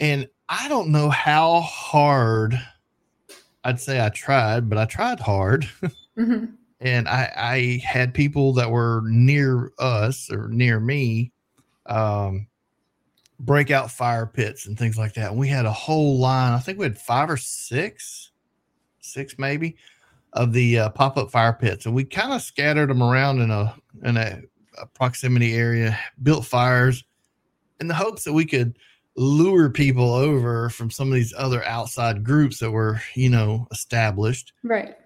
And 0.00 0.28
I 0.48 0.68
don't 0.68 0.88
know 0.88 1.10
how 1.10 1.60
hard 1.60 2.60
I'd 3.62 3.80
say 3.80 4.04
I 4.04 4.08
tried, 4.08 4.68
but 4.68 4.78
I 4.78 4.84
tried 4.84 5.20
hard. 5.20 5.68
hmm 6.16 6.46
And 6.80 7.08
I, 7.08 7.32
I 7.36 7.82
had 7.86 8.12
people 8.14 8.52
that 8.54 8.70
were 8.70 9.02
near 9.06 9.70
us 9.78 10.28
or 10.30 10.48
near 10.48 10.80
me 10.80 11.32
um, 11.86 12.48
break 13.40 13.70
out 13.70 13.90
fire 13.90 14.26
pits 14.26 14.66
and 14.66 14.78
things 14.78 14.96
like 14.96 15.14
that. 15.14 15.30
And 15.30 15.38
we 15.38 15.48
had 15.48 15.66
a 15.66 15.72
whole 15.72 16.18
line, 16.18 16.52
I 16.52 16.58
think 16.58 16.78
we 16.78 16.84
had 16.84 16.98
five 16.98 17.30
or 17.30 17.36
six, 17.36 18.30
six 19.00 19.38
maybe, 19.38 19.76
of 20.32 20.52
the 20.52 20.78
uh, 20.80 20.88
pop 20.90 21.16
up 21.16 21.30
fire 21.30 21.52
pits, 21.52 21.86
and 21.86 21.94
we 21.94 22.04
kind 22.04 22.32
of 22.32 22.42
scattered 22.42 22.90
them 22.90 23.02
around 23.02 23.40
in 23.40 23.50
a 23.50 23.74
in 24.02 24.16
a, 24.16 24.40
a 24.80 24.86
proximity 24.86 25.54
area, 25.54 25.98
built 26.22 26.44
fires, 26.44 27.04
in 27.80 27.86
the 27.86 27.94
hopes 27.94 28.24
that 28.24 28.32
we 28.32 28.44
could 28.44 28.76
lure 29.16 29.70
people 29.70 30.12
over 30.12 30.68
from 30.70 30.90
some 30.90 31.08
of 31.08 31.14
these 31.14 31.32
other 31.36 31.64
outside 31.64 32.24
groups 32.24 32.58
that 32.58 32.70
were, 32.70 33.00
you 33.14 33.30
know, 33.30 33.66
established. 33.70 34.52
Right. 34.64 34.96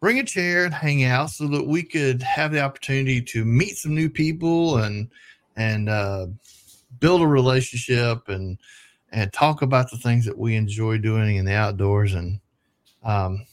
Bring 0.00 0.20
a 0.20 0.24
chair 0.24 0.64
and 0.64 0.72
hang 0.72 1.04
out 1.04 1.30
so 1.30 1.48
that 1.48 1.66
we 1.66 1.82
could 1.82 2.22
have 2.22 2.52
the 2.52 2.60
opportunity 2.60 3.20
to 3.20 3.44
meet 3.44 3.76
some 3.76 3.94
new 3.94 4.08
people 4.08 4.78
and 4.78 5.10
and 5.56 5.88
uh, 5.88 6.28
build 7.00 7.20
a 7.22 7.26
relationship 7.26 8.28
and 8.28 8.58
and 9.10 9.32
talk 9.32 9.62
about 9.62 9.90
the 9.90 9.96
things 9.96 10.24
that 10.26 10.36
we 10.36 10.54
enjoy 10.54 10.98
doing 10.98 11.36
in 11.36 11.44
the 11.44 11.54
outdoors. 11.54 12.14
And 12.14 12.40
um, 13.02 13.46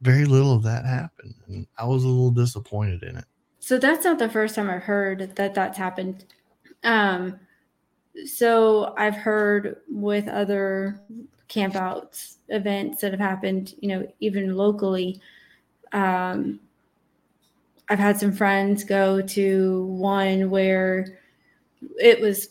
very 0.00 0.24
little 0.24 0.54
of 0.54 0.62
that 0.62 0.84
happened, 0.84 1.34
and 1.46 1.66
I 1.78 1.84
was 1.84 2.04
a 2.04 2.08
little 2.08 2.30
disappointed 2.30 3.02
in 3.02 3.16
it. 3.16 3.24
So 3.60 3.78
that's 3.78 4.04
not 4.04 4.18
the 4.18 4.28
first 4.28 4.54
time 4.54 4.68
I've 4.68 4.82
heard 4.82 5.36
that 5.36 5.54
that's 5.54 5.78
happened. 5.78 6.24
Um, 6.82 7.38
so 8.26 8.94
I've 8.96 9.14
heard 9.14 9.76
with 9.88 10.26
other 10.28 11.00
campouts 11.48 12.36
events 12.48 13.00
that 13.02 13.12
have 13.12 13.20
happened, 13.20 13.74
you 13.80 13.88
know, 13.88 14.12
even 14.20 14.56
locally. 14.56 15.20
Um, 15.92 16.60
I've 17.88 17.98
had 17.98 18.18
some 18.18 18.32
friends 18.32 18.84
go 18.84 19.20
to 19.20 19.84
one 19.86 20.50
where 20.50 21.20
it 22.00 22.20
was 22.20 22.48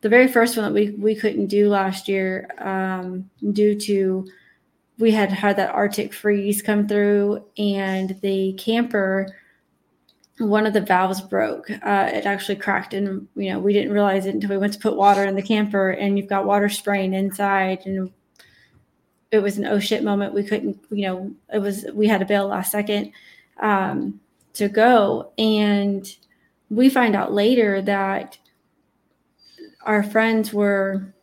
the 0.00 0.08
very 0.08 0.28
first 0.28 0.56
one 0.56 0.66
that 0.66 0.74
we 0.74 0.90
we 0.92 1.14
couldn't 1.14 1.46
do 1.46 1.68
last 1.68 2.08
year 2.08 2.48
um, 2.58 3.28
due 3.52 3.78
to 3.80 4.26
we 4.98 5.10
had 5.10 5.32
had 5.32 5.56
that 5.56 5.74
Arctic 5.74 6.12
freeze 6.12 6.62
come 6.62 6.86
through 6.86 7.44
and 7.56 8.18
the 8.20 8.52
camper 8.54 9.34
one 10.40 10.66
of 10.66 10.72
the 10.72 10.80
valves 10.80 11.20
broke. 11.20 11.70
Uh, 11.70 12.10
it 12.12 12.24
actually 12.24 12.56
cracked, 12.56 12.94
and 12.94 13.28
you 13.36 13.50
know 13.50 13.58
we 13.58 13.72
didn't 13.72 13.92
realize 13.92 14.26
it 14.26 14.34
until 14.34 14.50
we 14.50 14.56
went 14.56 14.72
to 14.72 14.78
put 14.78 14.96
water 14.96 15.24
in 15.24 15.36
the 15.36 15.42
camper, 15.42 15.90
and 15.90 16.16
you've 16.16 16.28
got 16.28 16.46
water 16.46 16.68
spraying 16.68 17.12
inside, 17.12 17.80
and 17.84 18.10
it 19.30 19.38
was 19.40 19.58
an 19.58 19.66
oh 19.66 19.78
shit 19.78 20.02
moment. 20.02 20.34
We 20.34 20.42
couldn't, 20.42 20.78
you 20.90 21.06
know, 21.06 21.32
it 21.52 21.58
was 21.58 21.84
we 21.92 22.06
had 22.08 22.20
to 22.20 22.26
bail 22.26 22.46
last 22.46 22.72
second 22.72 23.12
um, 23.60 24.20
to 24.54 24.68
go, 24.68 25.32
and 25.36 26.06
we 26.70 26.88
find 26.88 27.14
out 27.14 27.32
later 27.32 27.82
that 27.82 28.38
our 29.84 30.02
friends 30.02 30.52
were, 30.52 31.14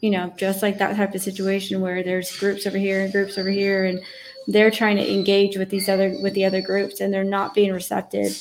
you 0.00 0.10
know, 0.10 0.32
just 0.36 0.62
like 0.62 0.78
that 0.78 0.96
type 0.96 1.14
of 1.14 1.22
situation 1.22 1.80
where 1.80 2.02
there's 2.02 2.36
groups 2.38 2.66
over 2.66 2.78
here 2.78 3.00
and 3.02 3.12
groups 3.12 3.38
over 3.38 3.50
here, 3.50 3.84
and 3.84 4.00
they're 4.46 4.70
trying 4.70 4.96
to 4.96 5.12
engage 5.12 5.56
with 5.56 5.70
these 5.70 5.88
other 5.88 6.16
with 6.22 6.34
the 6.34 6.44
other 6.44 6.60
groups 6.60 7.00
and 7.00 7.12
they're 7.12 7.24
not 7.24 7.54
being 7.54 7.72
receptive. 7.72 8.40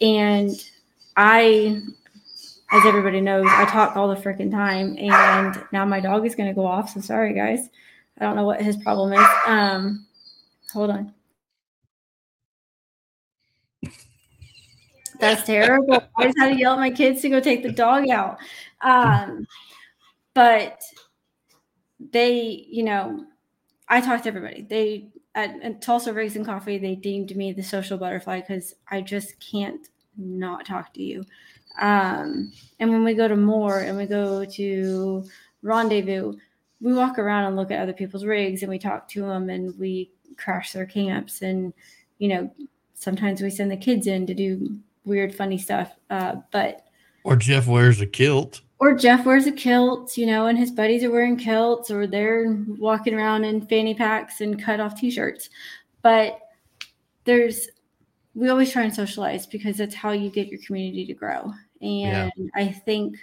And 0.00 0.50
i 1.16 1.80
as 2.72 2.84
everybody 2.84 3.20
knows 3.20 3.46
i 3.48 3.64
talk 3.66 3.96
all 3.96 4.08
the 4.08 4.20
freaking 4.20 4.50
time 4.50 4.96
and 4.98 5.64
now 5.72 5.84
my 5.84 6.00
dog 6.00 6.26
is 6.26 6.34
going 6.34 6.48
to 6.48 6.54
go 6.54 6.66
off 6.66 6.90
so 6.90 7.00
sorry 7.00 7.32
guys. 7.32 7.68
I 8.18 8.24
don't 8.24 8.36
know 8.36 8.44
what 8.44 8.60
his 8.60 8.76
problem 8.76 9.12
is. 9.12 9.26
Um 9.46 10.06
hold 10.72 10.90
on. 10.90 11.14
That's 15.18 15.44
terrible. 15.44 16.02
I 16.18 16.24
just 16.24 16.38
had 16.38 16.50
to 16.50 16.58
yell 16.58 16.74
at 16.74 16.78
my 16.78 16.90
kids 16.90 17.22
to 17.22 17.30
go 17.30 17.40
take 17.40 17.62
the 17.62 17.72
dog 17.72 18.08
out 18.10 18.38
um 18.82 19.46
but 20.34 20.80
they 22.12 22.66
you 22.68 22.82
know 22.82 23.24
i 23.88 24.00
talk 24.00 24.22
to 24.22 24.28
everybody 24.28 24.66
they 24.68 25.10
at, 25.36 25.62
at 25.62 25.82
Tulsa 25.82 26.12
Rigs 26.12 26.36
Coffee, 26.44 26.78
they 26.78 26.94
deemed 26.94 27.36
me 27.36 27.52
the 27.52 27.62
social 27.62 27.98
butterfly 27.98 28.40
because 28.40 28.74
I 28.90 29.02
just 29.02 29.38
can't 29.38 29.86
not 30.16 30.64
talk 30.64 30.94
to 30.94 31.02
you. 31.02 31.24
Um, 31.78 32.52
and 32.80 32.90
when 32.90 33.04
we 33.04 33.12
go 33.12 33.28
to 33.28 33.36
Moore 33.36 33.80
and 33.80 33.98
we 33.98 34.06
go 34.06 34.46
to 34.46 35.24
Rendezvous, 35.62 36.32
we 36.80 36.94
walk 36.94 37.18
around 37.18 37.44
and 37.44 37.56
look 37.56 37.70
at 37.70 37.80
other 37.80 37.92
people's 37.92 38.24
rigs 38.24 38.62
and 38.62 38.70
we 38.70 38.78
talk 38.78 39.08
to 39.08 39.22
them 39.22 39.50
and 39.50 39.78
we 39.78 40.10
crash 40.38 40.72
their 40.72 40.86
camps. 40.86 41.42
And, 41.42 41.74
you 42.18 42.28
know, 42.28 42.50
sometimes 42.94 43.42
we 43.42 43.50
send 43.50 43.70
the 43.70 43.76
kids 43.76 44.06
in 44.06 44.26
to 44.26 44.34
do 44.34 44.78
weird, 45.04 45.34
funny 45.34 45.58
stuff. 45.58 45.92
Uh, 46.08 46.36
but, 46.50 46.86
or 47.24 47.36
Jeff 47.36 47.66
wears 47.66 48.00
a 48.00 48.06
kilt 48.06 48.62
or 48.78 48.94
Jeff 48.94 49.24
wears 49.24 49.46
a 49.46 49.52
kilt, 49.52 50.16
you 50.16 50.26
know, 50.26 50.46
and 50.46 50.58
his 50.58 50.70
buddies 50.70 51.02
are 51.02 51.10
wearing 51.10 51.36
kilts, 51.36 51.90
or 51.90 52.06
they're 52.06 52.64
walking 52.78 53.14
around 53.14 53.44
in 53.44 53.66
fanny 53.66 53.94
packs 53.94 54.40
and 54.40 54.62
cut 54.62 54.80
off 54.80 55.00
t-shirts. 55.00 55.48
But 56.02 56.38
there's 57.24 57.68
we 58.34 58.50
always 58.50 58.70
try 58.70 58.82
and 58.82 58.94
socialize 58.94 59.46
because 59.46 59.78
that's 59.78 59.94
how 59.94 60.12
you 60.12 60.30
get 60.30 60.48
your 60.48 60.60
community 60.60 61.06
to 61.06 61.14
grow. 61.14 61.52
And 61.80 62.30
yeah. 62.36 62.46
I 62.54 62.68
think 62.68 63.16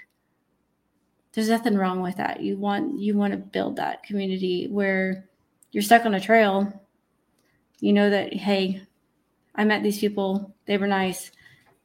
there's 1.33 1.49
nothing 1.49 1.75
wrong 1.75 2.01
with 2.01 2.17
that. 2.17 2.41
You 2.41 2.57
want 2.57 2.99
you 2.99 3.15
want 3.15 3.31
to 3.31 3.37
build 3.37 3.75
that 3.75 4.03
community 4.03 4.67
where 4.67 5.29
you're 5.71 5.83
stuck 5.83 6.05
on 6.05 6.15
a 6.15 6.19
trail. 6.19 6.81
You 7.79 7.93
know 7.93 8.09
that 8.09 8.33
hey, 8.33 8.81
I 9.55 9.65
met 9.65 9.83
these 9.83 9.99
people. 9.99 10.55
They 10.65 10.77
were 10.77 10.87
nice. 10.87 11.31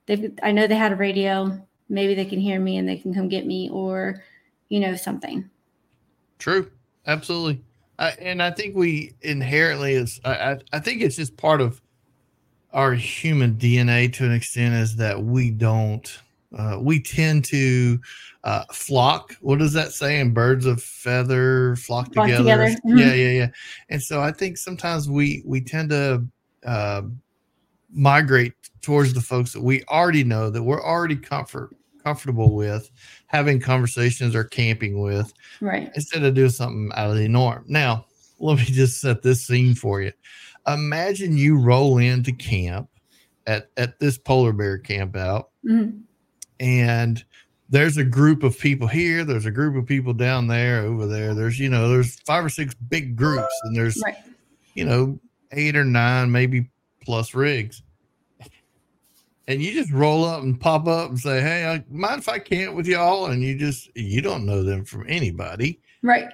They 0.06 0.30
I 0.42 0.52
know 0.52 0.66
they 0.66 0.76
had 0.76 0.92
a 0.92 0.96
radio 0.96 1.66
maybe 1.88 2.14
they 2.14 2.25
can 2.25 2.40
hear 2.40 2.61
me 2.61 2.76
and 2.76 2.88
they 2.88 2.97
can 2.97 3.14
come 3.14 3.28
get 3.28 3.47
me 3.47 3.68
or 3.71 4.23
you 4.68 4.80
know 4.80 4.95
something 4.97 5.49
true 6.38 6.71
absolutely 7.07 7.62
I, 7.99 8.11
and 8.21 8.42
i 8.42 8.50
think 8.50 8.76
we 8.76 9.14
inherently 9.23 9.95
is 9.95 10.21
I, 10.25 10.59
I 10.73 10.78
think 10.78 11.02
it's 11.02 11.16
just 11.16 11.37
part 11.37 11.61
of 11.61 11.80
our 12.73 12.92
human 12.92 13.54
dna 13.54 14.12
to 14.14 14.25
an 14.25 14.33
extent 14.33 14.75
is 14.75 14.97
that 14.97 15.23
we 15.23 15.50
don't 15.50 16.18
uh, 16.57 16.78
we 16.80 17.00
tend 17.00 17.45
to 17.45 17.99
uh, 18.45 18.64
flock. 18.73 19.37
What 19.40 19.59
does 19.59 19.73
that 19.75 19.92
say? 19.92 20.21
And 20.21 20.33
birds 20.33 20.66
of 20.66 20.83
feather 20.83 21.76
flock, 21.76 22.12
flock 22.12 22.26
together. 22.26 22.45
together. 22.45 22.80
Mm-hmm. 22.87 22.99
Yeah, 22.99 23.12
yeah, 23.14 23.30
yeah. 23.30 23.49
And 23.90 24.02
so 24.02 24.23
I 24.23 24.33
think 24.33 24.57
sometimes 24.57 25.11
we 25.11 25.42
we 25.45 25.61
tend 25.61 25.90
to 25.90 26.26
uh, 26.64 27.02
migrate 27.90 28.54
towards 28.83 29.12
the 29.14 29.21
folks 29.21 29.52
that 29.52 29.62
we 29.62 29.83
already 29.85 30.25
know 30.25 30.50
that 30.50 30.62
we're 30.62 30.83
already 30.83 31.16
comfort 31.16 31.75
comfortable 32.04 32.54
with 32.54 32.90
having 33.26 33.61
conversations 33.61 34.35
or 34.35 34.45
camping 34.45 35.00
with 35.00 35.33
right 35.61 35.90
instead 35.95 36.23
of 36.23 36.35
doing 36.35 36.50
something 36.50 36.90
out 36.95 37.11
of 37.11 37.16
the 37.16 37.28
norm 37.28 37.64
now 37.66 38.04
let 38.38 38.57
me 38.57 38.64
just 38.64 39.00
set 39.00 39.23
this 39.23 39.47
scene 39.47 39.75
for 39.75 40.00
you 40.00 40.12
imagine 40.66 41.37
you 41.37 41.59
roll 41.59 41.99
into 41.99 42.33
camp 42.33 42.88
at 43.47 43.71
at 43.76 43.99
this 43.99 44.16
polar 44.16 44.52
bear 44.52 44.78
camp 44.78 45.16
out 45.16 45.50
mm-hmm. 45.64 45.99
and 46.61 47.25
there's 47.71 47.97
a 47.97 48.04
group 48.04 48.42
of 48.42 48.59
people 48.59 48.87
here 48.87 49.25
there's 49.25 49.47
a 49.47 49.50
group 49.50 49.76
of 49.76 49.87
people 49.87 50.12
down 50.12 50.47
there 50.47 50.83
over 50.83 51.07
there 51.07 51.35
there's 51.35 51.59
you 51.59 51.68
know 51.68 51.88
there's 51.88 52.21
five 52.21 52.45
or 52.45 52.49
six 52.49 52.75
big 52.75 53.16
groups 53.16 53.54
and 53.64 53.76
there's 53.76 54.00
right. 54.04 54.16
you 54.75 54.85
know 54.85 55.18
eight 55.52 55.76
or 55.76 55.85
nine 55.85 56.30
maybe 56.30 56.71
plus 57.09 57.33
rigs 57.33 57.83
and 59.49 59.62
you 59.62 59.73
just 59.73 59.91
roll 59.91 60.25
up 60.25 60.43
and 60.43 60.61
pop 60.61 60.87
up 60.87 61.09
and 61.09 61.19
say, 61.19 61.41
"Hey, 61.41 61.67
I 61.67 61.83
mind 61.91 62.21
if 62.21 62.29
I 62.29 62.38
camp 62.38 62.77
with 62.77 62.87
y'all?" 62.87 63.27
And 63.27 63.43
you 63.43 63.59
just 63.59 63.88
you 63.97 64.21
don't 64.21 64.45
know 64.45 64.62
them 64.62 64.85
from 64.85 65.07
anybody, 65.09 65.81
right? 66.03 66.29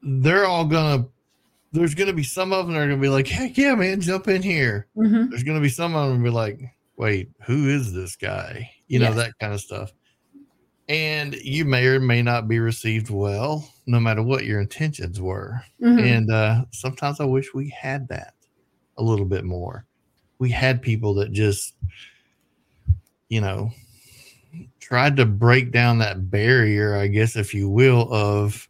They're 0.00 0.46
all 0.46 0.64
gonna. 0.64 1.06
There's 1.72 1.96
gonna 1.96 2.12
be 2.12 2.22
some 2.22 2.52
of 2.52 2.66
them 2.66 2.74
that 2.74 2.82
are 2.82 2.88
gonna 2.88 3.00
be 3.00 3.08
like, 3.08 3.26
"Heck 3.26 3.58
yeah, 3.58 3.74
man, 3.74 4.00
jump 4.00 4.28
in 4.28 4.40
here." 4.40 4.86
Mm-hmm. 4.96 5.30
There's 5.30 5.42
gonna 5.42 5.60
be 5.60 5.68
some 5.68 5.96
of 5.96 6.10
them 6.10 6.22
be 6.22 6.30
like, 6.30 6.60
"Wait, 6.96 7.30
who 7.42 7.68
is 7.68 7.92
this 7.92 8.14
guy?" 8.14 8.70
You 8.86 9.00
know 9.00 9.12
that 9.14 9.36
kind 9.40 9.52
of 9.52 9.60
stuff. 9.60 9.92
And 10.88 11.34
you 11.34 11.64
may 11.64 11.86
or 11.86 11.98
may 11.98 12.22
not 12.22 12.46
be 12.46 12.60
received 12.60 13.10
well, 13.10 13.68
no 13.86 13.98
matter 13.98 14.22
what 14.22 14.44
your 14.44 14.60
intentions 14.60 15.20
were. 15.20 15.60
Mm-hmm. 15.82 15.98
And 15.98 16.30
uh, 16.30 16.64
sometimes 16.70 17.20
I 17.20 17.24
wish 17.24 17.54
we 17.54 17.70
had 17.70 18.06
that 18.08 18.34
a 18.98 19.02
little 19.02 19.26
bit 19.26 19.44
more 19.44 19.86
we 20.38 20.50
had 20.50 20.82
people 20.82 21.14
that 21.14 21.32
just, 21.32 21.74
you 23.28 23.40
know, 23.40 23.70
tried 24.80 25.16
to 25.16 25.26
break 25.26 25.72
down 25.72 25.98
that 25.98 26.30
barrier, 26.30 26.96
I 26.96 27.06
guess, 27.06 27.36
if 27.36 27.54
you 27.54 27.68
will, 27.68 28.12
of 28.12 28.68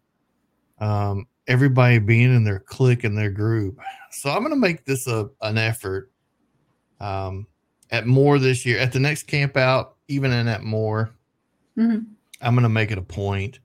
um, 0.78 1.26
everybody 1.46 1.98
being 1.98 2.34
in 2.34 2.44
their 2.44 2.60
clique 2.60 3.04
and 3.04 3.16
their 3.16 3.30
group. 3.30 3.78
So 4.10 4.30
I'm 4.30 4.40
going 4.40 4.50
to 4.50 4.56
make 4.56 4.84
this 4.84 5.06
a 5.06 5.28
an 5.42 5.58
effort 5.58 6.10
um, 7.00 7.46
at 7.90 8.06
more 8.06 8.38
this 8.38 8.64
year. 8.64 8.78
At 8.78 8.92
the 8.92 9.00
next 9.00 9.24
camp 9.24 9.56
out, 9.56 9.96
even 10.08 10.32
in 10.32 10.48
at 10.48 10.62
more, 10.62 11.10
mm-hmm. 11.76 12.04
I'm 12.40 12.54
going 12.54 12.62
to 12.62 12.68
make 12.68 12.90
it 12.90 12.98
a 12.98 13.02
point 13.02 13.58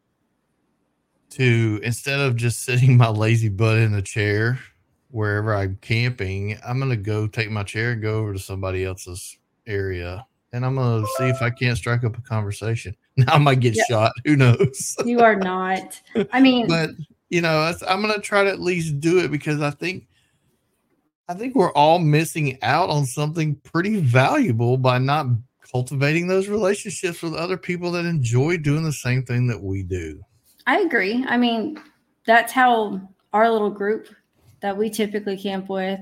to 1.31 1.79
instead 1.83 2.19
of 2.19 2.35
just 2.35 2.63
sitting 2.63 2.97
my 2.97 3.09
lazy 3.09 3.49
butt 3.49 3.77
in 3.77 3.93
a 3.93 4.01
chair 4.01 4.59
wherever 5.11 5.55
I'm 5.55 5.77
camping, 5.81 6.57
I'm 6.65 6.79
gonna 6.79 6.95
go 6.95 7.27
take 7.27 7.49
my 7.51 7.63
chair 7.63 7.91
and 7.91 8.01
go 8.01 8.19
over 8.19 8.33
to 8.33 8.39
somebody 8.39 8.85
else's 8.85 9.37
area, 9.67 10.25
and 10.53 10.65
I'm 10.65 10.75
gonna 10.75 11.05
see 11.17 11.29
if 11.29 11.41
I 11.41 11.49
can't 11.49 11.77
strike 11.77 12.03
up 12.03 12.17
a 12.17 12.21
conversation. 12.21 12.95
Now 13.17 13.33
I 13.33 13.37
might 13.37 13.59
get 13.59 13.75
shot. 13.87 14.11
Who 14.25 14.35
knows? 14.35 14.95
You 15.05 15.21
are 15.21 15.35
not. 15.35 16.01
I 16.31 16.41
mean, 16.41 16.67
but 16.67 16.91
you 17.29 17.41
know, 17.41 17.73
I'm 17.87 18.01
gonna 18.01 18.19
try 18.19 18.43
to 18.43 18.49
at 18.49 18.59
least 18.59 18.99
do 18.99 19.19
it 19.19 19.31
because 19.31 19.61
I 19.61 19.71
think 19.71 20.07
I 21.27 21.33
think 21.35 21.55
we're 21.55 21.73
all 21.73 21.99
missing 21.99 22.57
out 22.63 22.89
on 22.89 23.05
something 23.05 23.55
pretty 23.57 23.99
valuable 23.99 24.77
by 24.77 24.97
not 24.97 25.27
cultivating 25.71 26.27
those 26.27 26.47
relationships 26.47 27.21
with 27.21 27.35
other 27.35 27.57
people 27.57 27.91
that 27.91 28.05
enjoy 28.05 28.57
doing 28.57 28.83
the 28.83 28.91
same 28.91 29.23
thing 29.23 29.45
that 29.47 29.61
we 29.61 29.83
do. 29.83 30.23
I 30.65 30.79
agree. 30.79 31.23
I 31.27 31.37
mean, 31.37 31.79
that's 32.25 32.51
how 32.51 33.01
our 33.33 33.49
little 33.49 33.69
group 33.69 34.07
that 34.61 34.77
we 34.77 34.89
typically 34.89 35.37
camp 35.37 35.69
with, 35.69 35.99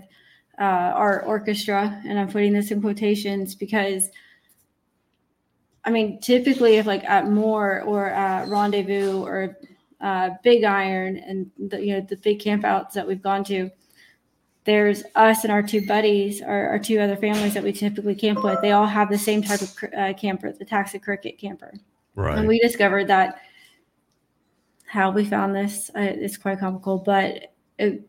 uh, 0.59 0.63
our 0.63 1.21
orchestra, 1.23 2.01
and 2.05 2.17
I'm 2.17 2.29
putting 2.29 2.53
this 2.53 2.71
in 2.71 2.81
quotations 2.81 3.55
because 3.55 4.09
I 5.87 5.89
mean, 5.89 6.19
typically, 6.19 6.75
if 6.75 6.85
like 6.85 7.05
at 7.05 7.29
Moore 7.29 7.81
or 7.83 8.09
at 8.09 8.49
Rendezvous 8.49 9.23
or 9.23 9.57
uh, 10.01 10.31
Big 10.43 10.65
Iron 10.65 11.17
and 11.17 11.49
the, 11.57 11.81
you 11.81 11.93
know 11.93 12.01
the 12.01 12.17
big 12.17 12.39
campouts 12.39 12.91
that 12.91 13.07
we've 13.07 13.21
gone 13.21 13.45
to, 13.45 13.71
there's 14.65 15.03
us 15.15 15.45
and 15.45 15.51
our 15.51 15.63
two 15.63 15.87
buddies, 15.87 16.41
our, 16.41 16.67
our 16.67 16.79
two 16.79 16.99
other 16.99 17.15
families 17.15 17.53
that 17.53 17.63
we 17.63 17.71
typically 17.71 18.15
camp 18.15 18.43
with. 18.43 18.59
They 18.61 18.73
all 18.73 18.85
have 18.85 19.09
the 19.09 19.17
same 19.17 19.41
type 19.41 19.61
of 19.61 19.83
uh, 19.97 20.13
camper, 20.13 20.51
the 20.51 20.65
TAXA 20.65 21.01
cricket 21.01 21.37
camper. 21.37 21.73
Right. 22.15 22.37
And 22.37 22.49
we 22.49 22.59
discovered 22.59 23.07
that 23.07 23.39
how 24.87 25.11
we 25.11 25.23
found 25.23 25.55
this 25.55 25.89
uh, 25.95 26.01
it's 26.01 26.35
quite 26.35 26.59
comical, 26.59 26.97
but 26.97 27.53
it, 27.79 28.03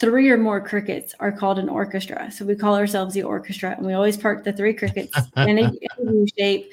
three 0.00 0.30
or 0.30 0.38
more 0.38 0.60
crickets 0.60 1.14
are 1.20 1.30
called 1.30 1.58
an 1.58 1.68
orchestra. 1.68 2.32
So 2.32 2.44
we 2.44 2.56
call 2.56 2.74
ourselves 2.74 3.14
the 3.14 3.22
orchestra, 3.22 3.74
and 3.76 3.86
we 3.86 3.92
always 3.92 4.16
park 4.16 4.42
the 4.42 4.52
three 4.52 4.72
crickets 4.72 5.16
in 5.36 5.58
a, 5.58 5.70
U 6.00 6.26
shape 6.36 6.72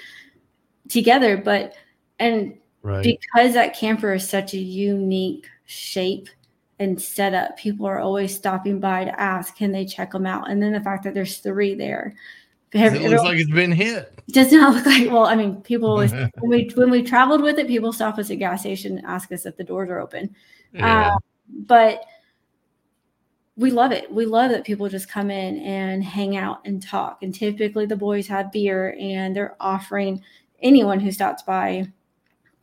together. 0.88 1.38
But 1.38 1.74
and 2.20 2.58
right. 2.82 3.04
because 3.04 3.54
that 3.54 3.78
camper 3.78 4.14
is 4.14 4.28
such 4.28 4.54
a 4.54 4.58
unique 4.58 5.46
shape 5.66 6.30
and 6.80 7.02
setup, 7.02 7.58
people 7.58 7.86
are 7.86 8.00
always 8.00 8.34
stopping 8.34 8.80
by 8.80 9.04
to 9.04 9.20
ask, 9.20 9.58
can 9.58 9.72
they 9.72 9.86
check 9.86 10.12
them 10.12 10.26
out? 10.26 10.50
And 10.50 10.62
then 10.62 10.72
the 10.72 10.80
fact 10.80 11.04
that 11.04 11.14
there's 11.14 11.40
three 11.40 11.76
there. 11.76 12.16
It 12.74 13.02
looks 13.02 13.24
like 13.24 13.40
it's 13.40 13.50
been 13.50 13.72
hit. 13.72 14.14
Does 14.30 14.52
not 14.52 14.76
look 14.76 14.86
like 14.86 15.10
well. 15.10 15.26
I 15.26 15.36
mean, 15.36 15.62
people 15.62 15.90
always 15.90 16.12
when 16.40 16.50
we 16.50 16.72
when 16.76 16.90
we 16.90 17.02
traveled 17.02 17.42
with 17.42 17.60
it, 17.60 17.68
people 17.68 17.92
stop 17.92 18.18
us 18.18 18.30
at 18.30 18.40
gas 18.40 18.62
station 18.62 18.98
and 18.98 19.08
ask 19.08 19.32
us 19.32 19.46
if 19.46 19.58
the 19.58 19.64
doors 19.64 19.90
are 19.90 20.00
open. 20.00 20.36
Yeah. 20.74 21.12
Um, 21.12 21.20
but 21.66 22.04
we 23.58 23.72
love 23.72 23.92
it. 23.92 24.12
We 24.12 24.26
love 24.26 24.52
that 24.52 24.64
people 24.64 24.88
just 24.88 25.10
come 25.10 25.32
in 25.32 25.58
and 25.60 26.04
hang 26.04 26.38
out 26.38 26.60
and 26.66 26.82
talk. 26.82 27.24
And 27.24 27.34
typically, 27.34 27.86
the 27.88 27.96
boys 27.96 28.28
have 28.28 28.52
beer 28.52 28.96
and 29.00 29.36
they're 29.36 29.56
offering 29.60 30.22
anyone 30.62 31.00
who 31.00 31.12
stops 31.12 31.42
by 31.44 31.88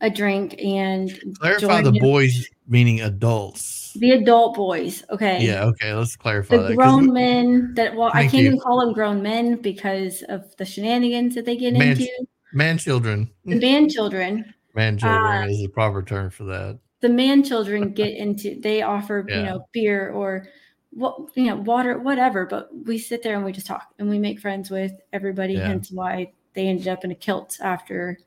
a 0.01 0.09
drink 0.09 0.55
and 0.61 1.11
clarify 1.39 1.81
the 1.81 1.91
boys 1.99 2.49
meaning 2.67 3.01
adults. 3.01 3.93
The 3.99 4.11
adult 4.11 4.55
boys. 4.55 5.03
Okay. 5.09 5.45
Yeah 5.45 5.63
okay 5.65 5.93
let's 5.93 6.15
clarify 6.17 6.57
the 6.57 6.63
that 6.69 6.75
grown 6.75 7.13
men 7.13 7.73
that 7.75 7.95
well 7.95 8.11
i 8.13 8.23
can't 8.23 8.33
you. 8.33 8.45
even 8.47 8.59
call 8.59 8.81
them 8.81 8.93
grown 8.93 9.21
men 9.21 9.55
because 9.55 10.21
of 10.23 10.53
the 10.57 10.65
shenanigans 10.65 11.33
that 11.35 11.45
they 11.45 11.55
get 11.55 11.73
Man- 11.73 11.91
into. 11.91 12.09
man 12.53 12.77
children. 12.77 13.29
The 13.45 13.55
man 13.59 13.87
children. 13.89 14.53
Man 14.73 14.97
children 14.97 15.43
Uh, 15.43 15.47
is 15.47 15.61
the 15.61 15.69
proper 15.69 16.03
term 16.03 16.29
for 16.29 16.43
that. 16.45 16.77
the 16.99 17.07
man 17.09 17.41
children 17.43 17.93
get 17.93 18.13
into 18.17 18.59
they 18.61 18.81
offer 18.81 19.25
you 19.29 19.43
know 19.43 19.65
beer 19.71 20.09
or 20.11 20.47
what 20.95 21.29
you 21.35 21.43
know 21.45 21.57
water 21.57 21.99
whatever 21.99 22.45
but 22.45 22.69
we 22.85 22.97
sit 22.97 23.21
there 23.21 23.35
and 23.35 23.43
we 23.43 23.51
just 23.51 23.67
talk 23.67 23.93
and 23.99 24.09
we 24.09 24.17
make 24.17 24.39
friends 24.39 24.71
with 24.71 24.93
everybody 25.11 25.53
Yeah. 25.53 25.67
hence 25.67 25.91
why 25.91 26.31
they 26.53 26.67
ended 26.67 26.87
up 26.87 27.03
in 27.03 27.11
a 27.11 27.15
kilt 27.15 27.57
after 27.61 28.17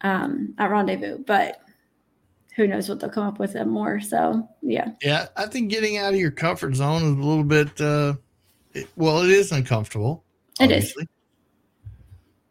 um 0.00 0.54
at 0.58 0.70
rendezvous 0.70 1.18
but 1.18 1.60
who 2.56 2.66
knows 2.66 2.88
what 2.88 2.98
they'll 2.98 3.10
come 3.10 3.26
up 3.26 3.38
with 3.38 3.52
them 3.52 3.68
more 3.68 4.00
so 4.00 4.48
yeah 4.62 4.88
yeah 5.02 5.26
i 5.36 5.44
think 5.46 5.70
getting 5.70 5.98
out 5.98 6.14
of 6.14 6.18
your 6.18 6.30
comfort 6.30 6.74
zone 6.74 7.02
is 7.02 7.12
a 7.12 7.28
little 7.28 7.44
bit 7.44 7.78
uh 7.80 8.14
it, 8.72 8.88
well 8.96 9.20
it 9.22 9.30
is 9.30 9.52
uncomfortable 9.52 10.24
It 10.58 10.70
is. 10.70 10.76
obviously. 10.76 11.08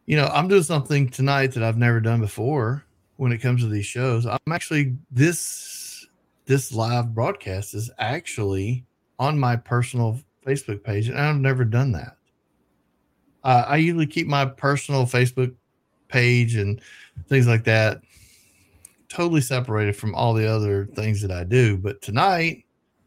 you 0.05 0.17
know 0.17 0.27
i'm 0.27 0.47
doing 0.47 0.61
something 0.63 1.09
tonight 1.09 1.51
that 1.53 1.63
i've 1.63 1.77
never 1.77 1.99
done 1.99 2.21
before 2.21 2.85
when 3.17 3.31
it 3.31 3.39
comes 3.39 3.61
to 3.61 3.67
these 3.69 3.85
shows 3.87 4.27
i'm 4.27 4.37
actually 4.51 4.95
this 5.09 6.05
this 6.45 6.71
live 6.71 7.15
broadcast 7.15 7.73
is 7.73 7.89
actually 7.97 8.85
on 9.19 9.37
my 9.39 9.55
personal 9.55 10.19
facebook 10.45 10.83
page 10.83 11.09
and 11.09 11.19
i've 11.19 11.35
never 11.37 11.63
done 11.65 11.91
that 11.91 12.17
uh, 13.43 13.63
i 13.67 13.77
usually 13.77 14.05
keep 14.07 14.27
my 14.27 14.45
personal 14.45 15.05
facebook 15.05 15.53
page 16.07 16.55
and 16.55 16.81
things 17.27 17.47
like 17.47 17.63
that 17.63 18.01
totally 19.09 19.41
separated 19.41 19.95
from 19.95 20.13
all 20.15 20.33
the 20.33 20.47
other 20.47 20.85
things 20.95 21.21
that 21.21 21.31
i 21.31 21.43
do 21.43 21.77
but 21.77 22.01
tonight 22.01 22.63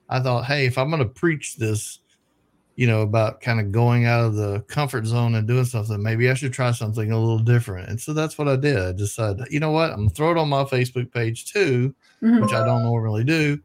i 0.08 0.18
thought 0.20 0.44
hey 0.44 0.66
if 0.66 0.78
i'm 0.78 0.90
going 0.90 1.02
to 1.02 1.08
preach 1.08 1.56
this 1.56 2.00
you 2.76 2.86
know, 2.86 3.00
about 3.02 3.40
kind 3.40 3.58
of 3.58 3.72
going 3.72 4.04
out 4.04 4.24
of 4.24 4.36
the 4.36 4.60
comfort 4.68 5.04
zone 5.04 5.34
and 5.34 5.48
doing 5.48 5.64
something, 5.64 6.00
maybe 6.00 6.30
I 6.30 6.34
should 6.34 6.52
try 6.52 6.70
something 6.70 7.10
a 7.10 7.18
little 7.18 7.40
different. 7.40 7.88
And 7.88 8.00
so 8.00 8.12
that's 8.12 8.38
what 8.38 8.46
I 8.46 8.54
did. 8.54 8.78
I 8.78 8.92
decided, 8.92 9.48
you 9.50 9.58
know 9.58 9.72
what, 9.72 9.90
I'm 9.90 9.96
gonna 9.96 10.10
throw 10.10 10.30
it 10.30 10.38
on 10.38 10.48
my 10.48 10.62
Facebook 10.62 11.12
page 11.12 11.52
too, 11.52 11.92
Mhm. 12.22 12.40
which 12.40 12.52
I 12.52 12.64
don't 12.64 12.84
normally 12.84 13.24
do. 13.24 13.58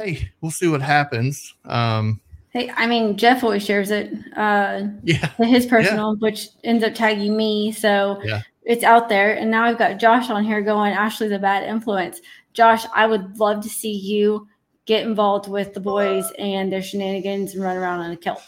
Hey, 0.00 0.30
we'll 0.40 0.50
see 0.50 0.66
what 0.66 0.80
happens. 0.80 1.54
Um, 1.66 2.20
hey 2.52 2.68
i 2.76 2.84
mean 2.84 3.16
jeff 3.16 3.44
always 3.44 3.64
shares 3.64 3.92
it 3.92 4.12
uh 4.36 4.82
yeah, 5.04 5.28
his 5.38 5.66
personal, 5.66 6.16
which 6.16 6.48
ends 6.64 6.82
up 6.82 6.94
tagging 6.94 7.36
me. 7.36 7.70
So 7.70 8.20
Yeah. 8.24 8.40
it's 8.64 8.82
out 8.82 9.08
there. 9.08 9.34
And 9.34 9.50
now 9.50 9.64
I've 9.64 9.78
got 9.78 9.98
Josh 10.00 10.30
on 10.30 10.42
here 10.44 10.60
going, 10.62 10.92
Ashley's 10.92 11.32
a 11.32 11.38
bad 11.38 11.62
influence. 11.64 12.20
Josh, 12.52 12.84
I 12.94 13.06
would 13.06 13.38
love 13.38 13.62
to 13.62 13.68
see 13.68 13.92
you 13.92 14.48
get 14.86 15.04
involved 15.06 15.48
with 15.48 15.74
the 15.74 15.80
boys 15.80 16.24
and 16.38 16.72
their 16.72 16.82
shenanigans 16.82 17.54
and 17.54 17.62
run 17.62 17.76
around 17.76 18.04
in 18.06 18.10
a 18.12 18.16
kilt. 18.16 18.42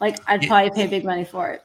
Like 0.00 0.18
I'd 0.28 0.42
Yeah. 0.42 0.48
probably 0.48 0.70
pay 0.70 0.86
big 0.88 1.04
money 1.04 1.24
for 1.24 1.50
it. 1.50 1.62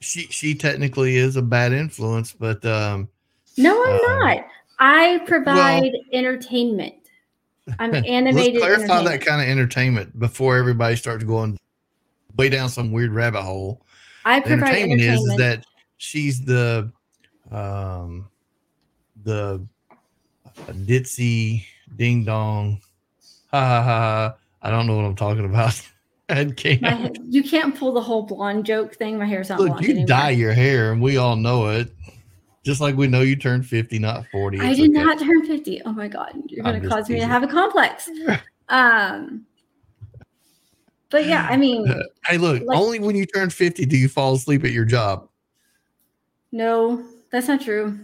she 0.00 0.22
she 0.22 0.54
technically 0.54 1.16
is 1.16 1.36
a 1.36 1.42
bad 1.42 1.72
influence, 1.72 2.32
but 2.32 2.64
um, 2.66 3.08
No, 3.56 3.70
I'm 3.84 3.92
Um, 3.92 4.18
not. 4.26 4.46
I 4.80 5.18
provide 5.26 5.92
entertainment. 6.12 6.94
I'm 7.78 7.90
let's 7.92 8.06
animated. 8.06 8.60
clarify 8.60 9.02
that 9.02 9.24
kind 9.24 9.40
of 9.40 9.48
entertainment 9.48 10.18
before 10.18 10.56
everybody 10.56 10.96
starts 10.96 11.24
going 11.24 11.58
way 12.36 12.48
down 12.48 12.68
some 12.68 12.92
weird 12.92 13.12
rabbit 13.12 13.42
hole. 13.42 13.82
I 14.24 14.36
entertainment, 14.36 15.00
entertainment. 15.00 15.00
is, 15.02 15.20
is 15.20 15.36
that 15.36 15.66
she's 15.98 16.44
the 16.44 16.90
um 17.50 18.28
the 19.24 19.64
ditzy 20.68 21.64
ding 21.96 22.24
dong 22.24 22.80
ha 23.50 23.60
ha 23.60 23.82
ha. 23.82 24.34
I 24.62 24.70
don't 24.70 24.86
know 24.86 24.96
what 24.96 25.04
I'm 25.04 25.16
talking 25.16 25.44
about. 25.44 25.80
My 26.28 27.10
you 27.28 27.42
can't 27.42 27.76
pull 27.76 27.92
the 27.92 28.00
whole 28.00 28.22
blonde 28.22 28.64
joke 28.64 28.94
thing. 28.94 29.18
My 29.18 29.26
hair's 29.26 29.50
not 29.50 29.60
Look, 29.60 29.82
you 29.82 29.90
anymore. 29.90 30.06
dye 30.06 30.30
your 30.30 30.54
hair, 30.54 30.90
and 30.92 31.02
we 31.02 31.18
all 31.18 31.36
know 31.36 31.68
it. 31.68 31.92
Just 32.64 32.80
like 32.80 32.96
we 32.96 33.08
know 33.08 33.22
you 33.22 33.34
turned 33.36 33.66
50, 33.66 33.98
not 33.98 34.24
40. 34.30 34.60
I 34.60 34.74
did 34.74 34.90
okay. 34.90 35.02
not 35.04 35.18
turn 35.18 35.44
50. 35.46 35.82
Oh 35.82 35.92
my 35.92 36.06
God. 36.08 36.32
You're 36.46 36.62
going 36.64 36.80
to 36.80 36.88
cause 36.88 37.08
me 37.08 37.18
to 37.18 37.26
have 37.26 37.42
a 37.42 37.48
complex. 37.48 38.08
Um, 38.68 39.44
but 41.10 41.26
yeah, 41.26 41.46
I 41.50 41.58
mean, 41.58 41.84
Hey, 42.26 42.38
look, 42.38 42.62
Like- 42.64 42.78
only 42.78 43.00
when 43.00 43.16
you 43.16 43.26
turn 43.26 43.50
50 43.50 43.84
do 43.84 43.98
you 43.98 44.08
fall 44.08 44.32
asleep 44.34 44.64
at 44.64 44.70
your 44.70 44.86
job. 44.86 45.28
no, 46.52 47.04
that's 47.30 47.48
not 47.48 47.60
true. 47.60 47.98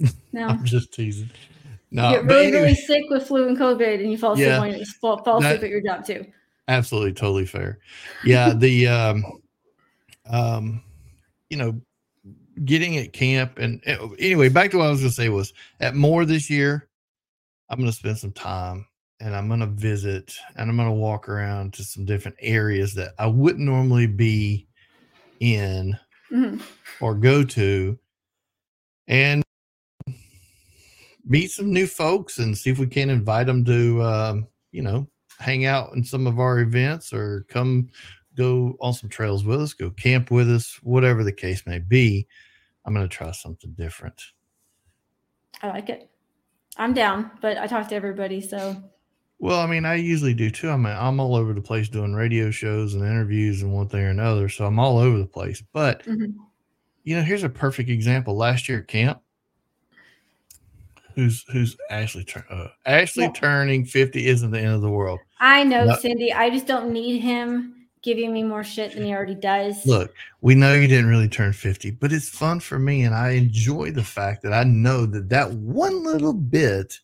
No. 0.32 0.48
I'm 0.48 0.64
just 0.64 0.92
teasing. 0.92 1.30
you 1.64 1.70
No, 1.92 2.10
get 2.12 2.26
but 2.26 2.34
really, 2.34 2.46
anyway, 2.46 2.62
really 2.62 2.74
sick 2.74 3.04
with 3.10 3.26
flu 3.28 3.46
and 3.46 3.56
COVID 3.56 4.00
and 4.00 4.10
you 4.10 4.18
fall 4.18 4.32
asleep, 4.32 4.46
Yeah. 4.48 4.64
you 4.64 4.84
fall, 5.00 5.22
fall 5.22 5.38
asleep 5.38 5.60
That- 5.60 5.66
at 5.66 5.70
your 5.70 5.82
job 5.82 6.04
too. 6.04 6.26
absolutely 6.68 7.12
totally 7.12 7.46
fair 7.46 7.78
yeah 8.24 8.52
the 8.54 8.86
um 8.88 9.24
um 10.30 10.82
you 11.50 11.56
know 11.56 11.80
getting 12.64 12.96
at 12.98 13.12
camp 13.12 13.58
and 13.58 13.80
uh, 13.86 14.08
anyway 14.18 14.48
back 14.48 14.70
to 14.70 14.78
what 14.78 14.86
i 14.86 14.90
was 14.90 15.00
going 15.00 15.10
to 15.10 15.14
say 15.14 15.28
was 15.28 15.52
at 15.80 15.94
more 15.94 16.24
this 16.24 16.50
year 16.50 16.88
i'm 17.68 17.78
going 17.78 17.90
to 17.90 17.96
spend 17.96 18.18
some 18.18 18.32
time 18.32 18.86
and 19.20 19.34
i'm 19.34 19.48
going 19.48 19.60
to 19.60 19.66
visit 19.66 20.34
and 20.56 20.68
i'm 20.68 20.76
going 20.76 20.88
to 20.88 20.92
walk 20.92 21.28
around 21.28 21.72
to 21.72 21.82
some 21.82 22.04
different 22.04 22.36
areas 22.40 22.94
that 22.94 23.12
i 23.18 23.26
wouldn't 23.26 23.64
normally 23.64 24.06
be 24.06 24.66
in 25.40 25.96
Mhm. 26.30 26.62
or 27.00 27.14
go 27.14 27.42
to 27.42 27.98
and 29.08 29.42
meet 31.24 31.50
some 31.50 31.72
new 31.72 31.86
folks 31.86 32.38
and 32.38 32.56
see 32.56 32.70
if 32.70 32.78
we 32.78 32.86
can 32.86 33.10
invite 33.10 33.46
them 33.46 33.64
to 33.64 34.02
um, 34.02 34.46
you 34.72 34.82
know 34.82 35.08
hang 35.38 35.64
out 35.64 35.94
in 35.94 36.04
some 36.04 36.26
of 36.26 36.38
our 36.38 36.60
events 36.60 37.12
or 37.12 37.44
come 37.48 37.88
go 38.36 38.76
on 38.80 38.92
some 38.92 39.08
trails 39.10 39.44
with 39.44 39.60
us 39.60 39.72
go 39.72 39.90
camp 39.90 40.30
with 40.30 40.50
us 40.50 40.78
whatever 40.82 41.24
the 41.24 41.32
case 41.32 41.66
may 41.66 41.78
be 41.78 42.26
i'm 42.90 42.94
going 42.96 43.08
to 43.08 43.16
try 43.16 43.30
something 43.30 43.70
different 43.72 44.20
I 45.62 45.68
like 45.68 45.90
it. 45.90 46.08
I'm 46.78 46.94
down, 46.94 47.30
but 47.42 47.58
I 47.58 47.66
talk 47.66 47.88
to 47.90 47.94
everybody. 47.94 48.40
So 48.40 48.82
well 49.38 49.60
i 49.60 49.66
mean 49.66 49.84
i 49.86 49.94
usually 49.94 50.34
do 50.34 50.50
too 50.50 50.68
i'm 50.68 50.84
i'm 50.86 51.18
all 51.20 51.34
over 51.34 51.52
the 51.54 51.62
place 51.62 51.88
doing 51.88 52.12
radio 52.12 52.50
shows 52.50 52.94
and 52.94 53.02
interviews 53.04 53.62
and 53.62 53.72
one 53.72 53.88
thing 53.88 54.00
or 54.02 54.08
another 54.10 54.50
so 54.50 54.66
i'm 54.66 54.78
all 54.78 54.98
over 54.98 55.16
the 55.18 55.24
place 55.26 55.62
but 55.72 56.02
Mhm. 56.04 56.34
you 57.04 57.16
know 57.16 57.22
here's 57.22 57.42
a 57.42 57.48
perfect 57.48 57.88
example 57.88 58.36
last 58.36 58.68
year 58.68 58.80
at 58.80 58.88
camp 58.88 59.20
who's 61.14 61.44
who's 61.52 61.76
Ashley 61.90 62.26
uh, 62.50 62.68
Ashley 62.84 63.24
Yeah. 63.24 63.30
turning 63.32 63.84
50 63.86 64.26
isn't 64.26 64.50
the 64.50 64.58
end 64.60 64.74
of 64.74 64.82
the 64.82 64.90
world. 64.90 65.20
I 65.40 65.64
know, 65.64 65.84
No. 65.86 65.94
Cindy. 65.94 66.32
I 66.32 66.50
just 66.50 66.66
don't 66.66 66.92
need 66.92 67.20
him 67.20 67.79
giving 68.02 68.32
me 68.32 68.42
more 68.42 68.64
shit 68.64 68.94
than 68.94 69.04
he 69.04 69.12
already 69.12 69.34
does. 69.34 69.84
Look, 69.86 70.14
we 70.40 70.54
know 70.54 70.74
you 70.74 70.88
didn't 70.88 71.10
really 71.10 71.28
turn 71.28 71.52
50, 71.52 71.92
but 71.92 72.12
it's 72.12 72.28
fun 72.28 72.60
for 72.60 72.78
me 72.78 73.02
and 73.04 73.14
I 73.14 73.30
enjoy 73.30 73.90
the 73.90 74.04
fact 74.04 74.42
that 74.42 74.52
I 74.52 74.64
know 74.64 75.06
that 75.06 75.28
that 75.28 75.50
one 75.52 76.02
little 76.04 76.32
bit 76.32 76.98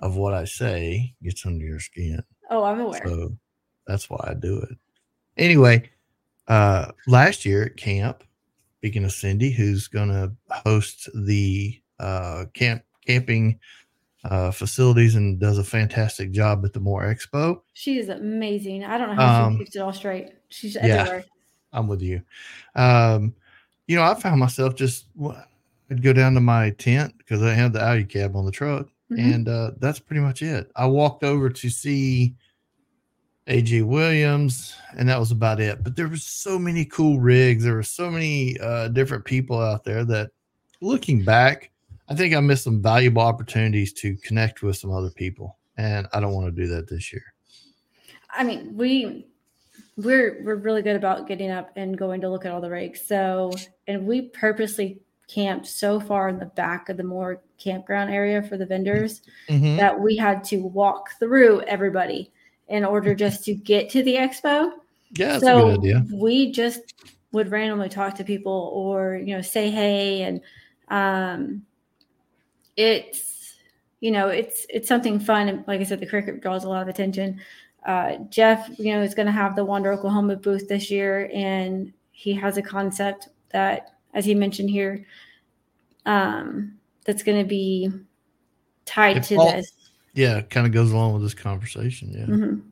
of 0.00 0.16
what 0.16 0.34
I 0.34 0.44
say 0.44 1.14
gets 1.22 1.46
under 1.46 1.64
your 1.64 1.80
skin. 1.80 2.22
oh, 2.50 2.64
I'm 2.64 2.80
aware. 2.80 3.02
So 3.06 3.36
that's 3.86 4.10
why 4.10 4.22
I 4.28 4.34
do 4.34 4.58
it. 4.58 4.76
Anyway, 5.36 5.90
uh 6.48 6.90
last 7.06 7.44
year 7.44 7.64
at 7.64 7.76
camp, 7.76 8.22
speaking 8.78 9.04
of 9.04 9.12
Cindy, 9.12 9.50
who's 9.50 9.88
gonna 9.88 10.32
host 10.50 11.08
the 11.14 11.80
uh 11.98 12.44
camp 12.52 12.82
camping 13.06 13.58
uh 14.30 14.50
facilities 14.50 15.14
and 15.14 15.38
does 15.38 15.58
a 15.58 15.64
fantastic 15.64 16.30
job 16.30 16.64
at 16.64 16.72
the 16.72 16.80
More 16.80 17.02
Expo. 17.04 17.60
She 17.74 17.98
is 17.98 18.08
amazing. 18.08 18.84
I 18.84 18.98
don't 18.98 19.08
know 19.14 19.22
how 19.22 19.44
Um, 19.46 19.52
she 19.54 19.58
keeps 19.64 19.76
it 19.76 19.80
all 19.80 19.92
straight. 19.92 20.30
She's 20.48 20.74
yeah. 20.74 20.82
everywhere. 21.02 21.24
I'm 21.72 21.88
with 21.88 22.00
you. 22.02 22.22
Um, 22.74 23.34
you 23.86 23.96
know, 23.96 24.02
I 24.02 24.14
found 24.14 24.40
myself 24.40 24.74
just 24.74 25.06
I'd 25.90 26.02
go 26.02 26.12
down 26.12 26.34
to 26.34 26.40
my 26.40 26.70
tent 26.70 27.14
because 27.18 27.42
I 27.42 27.52
had 27.54 27.72
the 27.72 27.84
Alu-Cab 27.84 28.34
on 28.34 28.44
the 28.44 28.50
truck, 28.50 28.88
Mhm. 29.12 29.34
and 29.34 29.48
uh, 29.48 29.70
that's 29.78 29.98
pretty 30.00 30.20
much 30.20 30.42
it. 30.42 30.70
I 30.74 30.86
walked 30.86 31.22
over 31.22 31.48
to 31.50 31.68
see 31.70 32.34
AJ 33.48 33.82
Williams, 33.86 34.74
and 34.96 35.08
that 35.08 35.20
was 35.20 35.30
about 35.30 35.60
it. 35.60 35.84
But 35.84 35.94
there 35.94 36.08
was 36.08 36.24
so 36.24 36.58
many 36.58 36.84
cool 36.84 37.20
rigs. 37.20 37.62
There 37.62 37.74
were 37.74 37.82
so 37.84 38.10
many 38.10 38.58
uh, 38.58 38.88
different 38.88 39.24
people 39.24 39.60
out 39.60 39.84
there 39.84 40.04
that, 40.06 40.30
looking 40.80 41.22
back, 41.24 41.70
I 42.08 42.14
think 42.14 42.34
I 42.34 42.40
missed 42.40 42.64
some 42.64 42.80
valuable 42.82 43.22
opportunities 43.22 43.92
to 43.94 44.16
connect 44.18 44.62
with 44.62 44.76
some 44.76 44.92
other 44.92 45.10
people, 45.10 45.56
and 45.76 46.06
I 46.12 46.20
don't 46.20 46.34
want 46.34 46.46
to 46.54 46.62
do 46.62 46.68
that 46.68 46.88
this 46.88 47.12
year. 47.12 47.24
I 48.30 48.44
mean, 48.44 48.76
we 48.76 49.26
we're 49.96 50.42
we're 50.44 50.56
really 50.56 50.82
good 50.82 50.96
about 50.96 51.26
getting 51.26 51.50
up 51.50 51.70
and 51.76 51.96
going 51.96 52.20
to 52.20 52.28
look 52.28 52.44
at 52.44 52.52
all 52.52 52.60
the 52.60 52.70
rigs. 52.70 53.00
So, 53.06 53.52
and 53.88 54.06
we 54.06 54.22
purposely 54.22 54.98
camped 55.28 55.66
so 55.66 55.98
far 55.98 56.28
in 56.28 56.38
the 56.38 56.46
back 56.46 56.88
of 56.88 56.96
the 56.96 57.02
more 57.02 57.42
campground 57.58 58.12
area 58.12 58.40
for 58.42 58.56
the 58.56 58.66
vendors 58.66 59.22
Mhm. 59.48 59.76
that 59.76 59.98
we 59.98 60.16
had 60.16 60.44
to 60.44 60.58
walk 60.58 61.10
through 61.18 61.62
everybody 61.62 62.30
in 62.68 62.84
order 62.84 63.12
just 63.14 63.44
to 63.44 63.54
get 63.54 63.88
to 63.90 64.04
the 64.04 64.14
expo. 64.14 64.70
Yeah, 65.12 65.38
that's 65.38 65.44
so 65.44 65.58
a 65.58 65.62
good 65.72 65.78
idea. 65.80 66.06
we 66.12 66.52
just 66.52 66.94
would 67.32 67.50
randomly 67.50 67.88
talk 67.88 68.14
to 68.16 68.24
people 68.24 68.70
or 68.72 69.16
you 69.16 69.34
know 69.34 69.42
say 69.42 69.70
hey 69.70 70.22
and 70.22 70.40
um 70.88 71.62
it's 72.76 73.54
you 74.00 74.10
know 74.10 74.28
it's 74.28 74.66
it's 74.68 74.88
something 74.88 75.18
fun 75.18 75.48
and 75.48 75.64
like 75.66 75.80
i 75.80 75.84
said 75.84 75.98
the 76.00 76.06
cricket 76.06 76.40
draws 76.42 76.64
a 76.64 76.68
lot 76.68 76.82
of 76.82 76.88
attention 76.88 77.40
uh 77.86 78.16
jeff 78.28 78.68
you 78.78 78.92
know 78.92 79.02
is 79.02 79.14
going 79.14 79.26
to 79.26 79.32
have 79.32 79.56
the 79.56 79.64
wander 79.64 79.92
oklahoma 79.92 80.36
booth 80.36 80.68
this 80.68 80.90
year 80.90 81.30
and 81.32 81.92
he 82.12 82.32
has 82.34 82.56
a 82.58 82.62
concept 82.62 83.28
that 83.50 83.94
as 84.14 84.24
he 84.24 84.34
mentioned 84.34 84.68
here 84.70 85.04
um 86.04 86.76
that's 87.04 87.22
going 87.22 87.38
to 87.38 87.48
be 87.48 87.90
tied 88.84 89.16
It 89.18 89.22
to 89.24 89.36
fall- 89.36 89.52
this 89.52 89.72
Yeah, 90.14 90.38
it 90.38 90.50
kind 90.50 90.66
of 90.66 90.72
goes 90.72 90.92
along 90.92 91.12
with 91.14 91.22
this 91.22 91.34
conversation. 91.34 92.10
Yeah. 92.12 92.24
Mhm. 92.26 92.62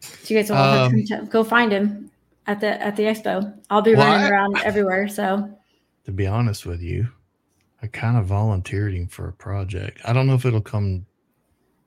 So 0.00 0.32
you 0.34 0.40
guys 0.40 0.48
will 0.50 0.56
all 0.56 0.72
have 0.84 0.92
Um, 0.92 1.04
to 1.04 1.26
go 1.30 1.44
find 1.44 1.70
him 1.72 2.10
at 2.46 2.58
the 2.60 2.80
at 2.82 2.96
the 2.96 3.02
expo. 3.04 3.52
I'll 3.70 3.82
be 3.82 3.94
Well, 3.94 4.06
running 4.06 4.26
I- 4.26 4.30
around 4.30 4.56
everywhere. 4.64 5.08
So 5.08 5.50
to 6.04 6.10
be 6.12 6.26
honest 6.26 6.64
with 6.66 6.80
you, 6.80 7.08
I 7.82 7.86
kind 7.86 8.16
of 8.16 8.26
volunteered 8.26 8.92
him 8.94 9.06
for 9.06 9.28
a 9.28 9.32
project. 9.32 10.00
I 10.04 10.12
don't 10.12 10.26
know 10.26 10.34
if 10.34 10.44
it'll 10.44 10.60
come, 10.60 11.06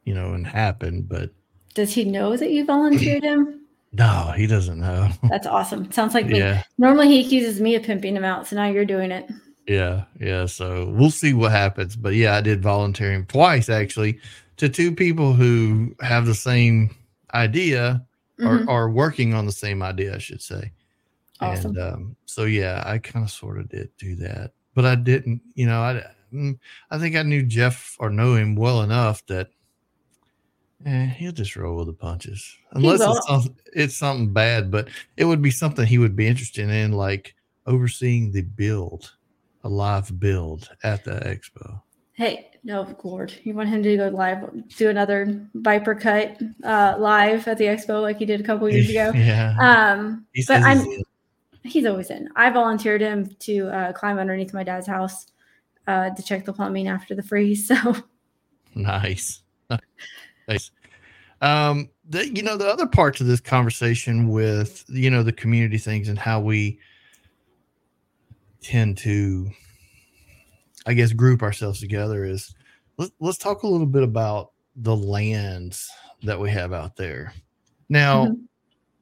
you 0.05 0.13
know, 0.13 0.33
and 0.33 0.45
happen, 0.47 1.01
but 1.01 1.31
does 1.73 1.93
he 1.93 2.03
know 2.05 2.35
that 2.37 2.51
you 2.51 2.65
volunteered 2.65 3.23
him? 3.23 3.61
no, 3.93 4.33
he 4.35 4.47
doesn't 4.47 4.79
know. 4.79 5.09
That's 5.29 5.47
awesome. 5.47 5.91
Sounds 5.91 6.13
like 6.13 6.27
me. 6.27 6.39
yeah, 6.39 6.63
Normally 6.77 7.07
he 7.07 7.25
accuses 7.25 7.59
me 7.61 7.75
of 7.75 7.83
pimping 7.83 8.15
him 8.15 8.23
out, 8.25 8.47
so 8.47 8.55
now 8.55 8.67
you're 8.69 8.85
doing 8.85 9.11
it. 9.11 9.29
yeah, 9.67 10.05
yeah. 10.19 10.45
So 10.45 10.87
we'll 10.95 11.11
see 11.11 11.33
what 11.33 11.51
happens. 11.51 11.95
But 11.95 12.15
yeah, 12.15 12.35
I 12.35 12.41
did 12.41 12.61
volunteer 12.61 13.11
him 13.11 13.25
twice 13.25 13.69
actually 13.69 14.19
to 14.57 14.69
two 14.69 14.93
people 14.93 15.33
who 15.33 15.95
have 16.01 16.25
the 16.25 16.35
same 16.35 16.95
idea 17.33 18.05
or 18.39 18.67
are 18.69 18.89
working 18.89 19.33
on 19.33 19.45
the 19.45 19.51
same 19.51 19.83
idea, 19.83 20.15
I 20.15 20.17
should 20.17 20.41
say. 20.41 20.71
Awesome. 21.39 21.75
And 21.77 21.79
um, 21.79 22.15
so 22.25 22.45
yeah, 22.45 22.81
I 22.85 22.97
kind 22.97 23.23
of 23.23 23.31
sort 23.31 23.59
of 23.59 23.69
did 23.69 23.89
do 23.97 24.15
that, 24.15 24.51
but 24.73 24.85
I 24.85 24.95
didn't. 24.95 25.41
You 25.55 25.67
know, 25.67 25.81
I 25.81 26.03
mm, 26.33 26.57
I 26.89 26.97
think 26.97 27.15
I 27.15 27.23
knew 27.23 27.43
Jeff 27.43 27.95
or 27.99 28.09
know 28.09 28.35
him 28.35 28.55
well 28.55 28.81
enough 28.81 29.25
that 29.27 29.49
eh, 30.85 31.05
he'll 31.07 31.31
just 31.31 31.55
roll 31.55 31.77
with 31.77 31.87
the 31.87 31.93
punches, 31.93 32.55
unless 32.71 33.01
it's 33.01 33.27
something, 33.27 33.55
it's 33.73 33.97
something 33.97 34.33
bad. 34.33 34.71
But 34.71 34.89
it 35.17 35.25
would 35.25 35.41
be 35.41 35.51
something 35.51 35.85
he 35.85 35.97
would 35.97 36.15
be 36.15 36.27
interested 36.27 36.69
in, 36.69 36.91
like 36.93 37.35
overseeing 37.65 38.31
the 38.31 38.41
build, 38.41 39.11
a 39.63 39.69
live 39.69 40.19
build 40.19 40.69
at 40.83 41.03
the 41.03 41.11
expo. 41.11 41.81
Hey, 42.13 42.51
no, 42.63 42.87
Lord, 43.03 43.33
you 43.43 43.53
want 43.53 43.69
him 43.69 43.81
to 43.83 43.97
go 43.97 44.07
live, 44.09 44.47
do 44.77 44.89
another 44.89 45.47
Viper 45.55 45.95
cut 45.95 46.39
uh, 46.63 46.95
live 46.99 47.47
at 47.47 47.57
the 47.57 47.65
expo 47.65 48.01
like 48.01 48.17
he 48.17 48.25
did 48.25 48.39
a 48.39 48.43
couple 48.43 48.69
years 48.69 48.89
ago. 48.91 49.11
yeah, 49.15 49.55
Um, 49.59 50.25
he 50.33 50.43
but 50.47 50.61
I'm 50.63 50.85
he's 51.63 51.85
always 51.85 52.09
in. 52.09 52.29
I 52.35 52.49
volunteered 52.49 53.01
him 53.01 53.27
to 53.39 53.67
uh, 53.69 53.93
climb 53.93 54.17
underneath 54.19 54.53
my 54.53 54.63
dad's 54.63 54.87
house 54.87 55.27
uh, 55.87 56.09
to 56.11 56.23
check 56.23 56.45
the 56.45 56.53
plumbing 56.53 56.87
after 56.87 57.15
the 57.15 57.23
freeze. 57.23 57.71
So 57.83 57.95
Nice. 58.75 59.41
nice. 60.47 60.71
Um, 61.41 61.89
the, 62.07 62.29
you 62.29 62.43
know, 62.43 62.55
the 62.55 62.67
other 62.67 62.87
parts 62.87 63.19
of 63.19 63.27
this 63.27 63.41
conversation 63.41 64.29
with, 64.29 64.85
you 64.87 65.09
know, 65.09 65.23
the 65.23 65.33
community 65.33 65.77
things 65.77 66.07
and 66.07 66.17
how 66.17 66.39
we 66.39 66.79
tend 68.61 68.97
to, 68.99 69.49
I 70.85 70.93
guess, 70.93 71.11
group 71.11 71.41
ourselves 71.41 71.79
together 71.79 72.25
is 72.25 72.53
let's, 72.97 73.11
let's 73.19 73.37
talk 73.37 73.63
a 73.63 73.67
little 73.67 73.87
bit 73.87 74.03
about 74.03 74.51
the 74.75 74.95
lands 74.95 75.89
that 76.23 76.39
we 76.39 76.49
have 76.51 76.71
out 76.73 76.95
there. 76.95 77.33
Now, 77.89 78.27
Mhm. 78.27 78.43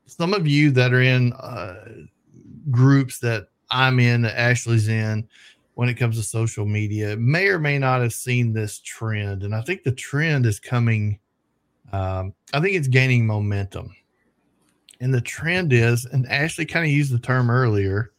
some 0.05 0.33
of 0.33 0.47
you 0.47 0.71
that 0.71 0.93
are 0.93 1.01
in 1.01 1.33
uh, 1.33 1.85
groups 2.71 3.19
that 3.19 3.47
I'm 3.71 3.99
in, 3.99 4.23
that 4.23 4.37
Ashley's 4.39 4.87
in, 4.87 5.27
when 5.79 5.87
it 5.87 5.93
comes 5.93 6.17
to 6.17 6.23
social 6.23 6.65
media 6.65 7.15
may 7.15 7.47
or 7.47 7.57
may 7.57 7.79
not 7.79 8.01
have 8.01 8.11
seen 8.11 8.51
this 8.51 8.79
trend. 8.79 9.43
And 9.43 9.55
i 9.55 9.61
think 9.61 9.83
the 9.83 9.93
trend 9.93 10.45
is 10.45 10.59
coming 10.59 11.17
um, 11.93 12.33
i 12.53 12.59
think 12.59 12.75
it's 12.75 12.89
gaining 12.89 13.25
momentum. 13.25 13.95
And 14.99 15.13
the 15.13 15.21
trend 15.21 15.71
is 15.71 16.03
and 16.03 16.27
ashley 16.27 16.65
kind 16.65 16.85
of 16.85 16.91
used 16.91 17.13
the 17.13 17.19
term 17.19 17.49
earlier 17.49 18.11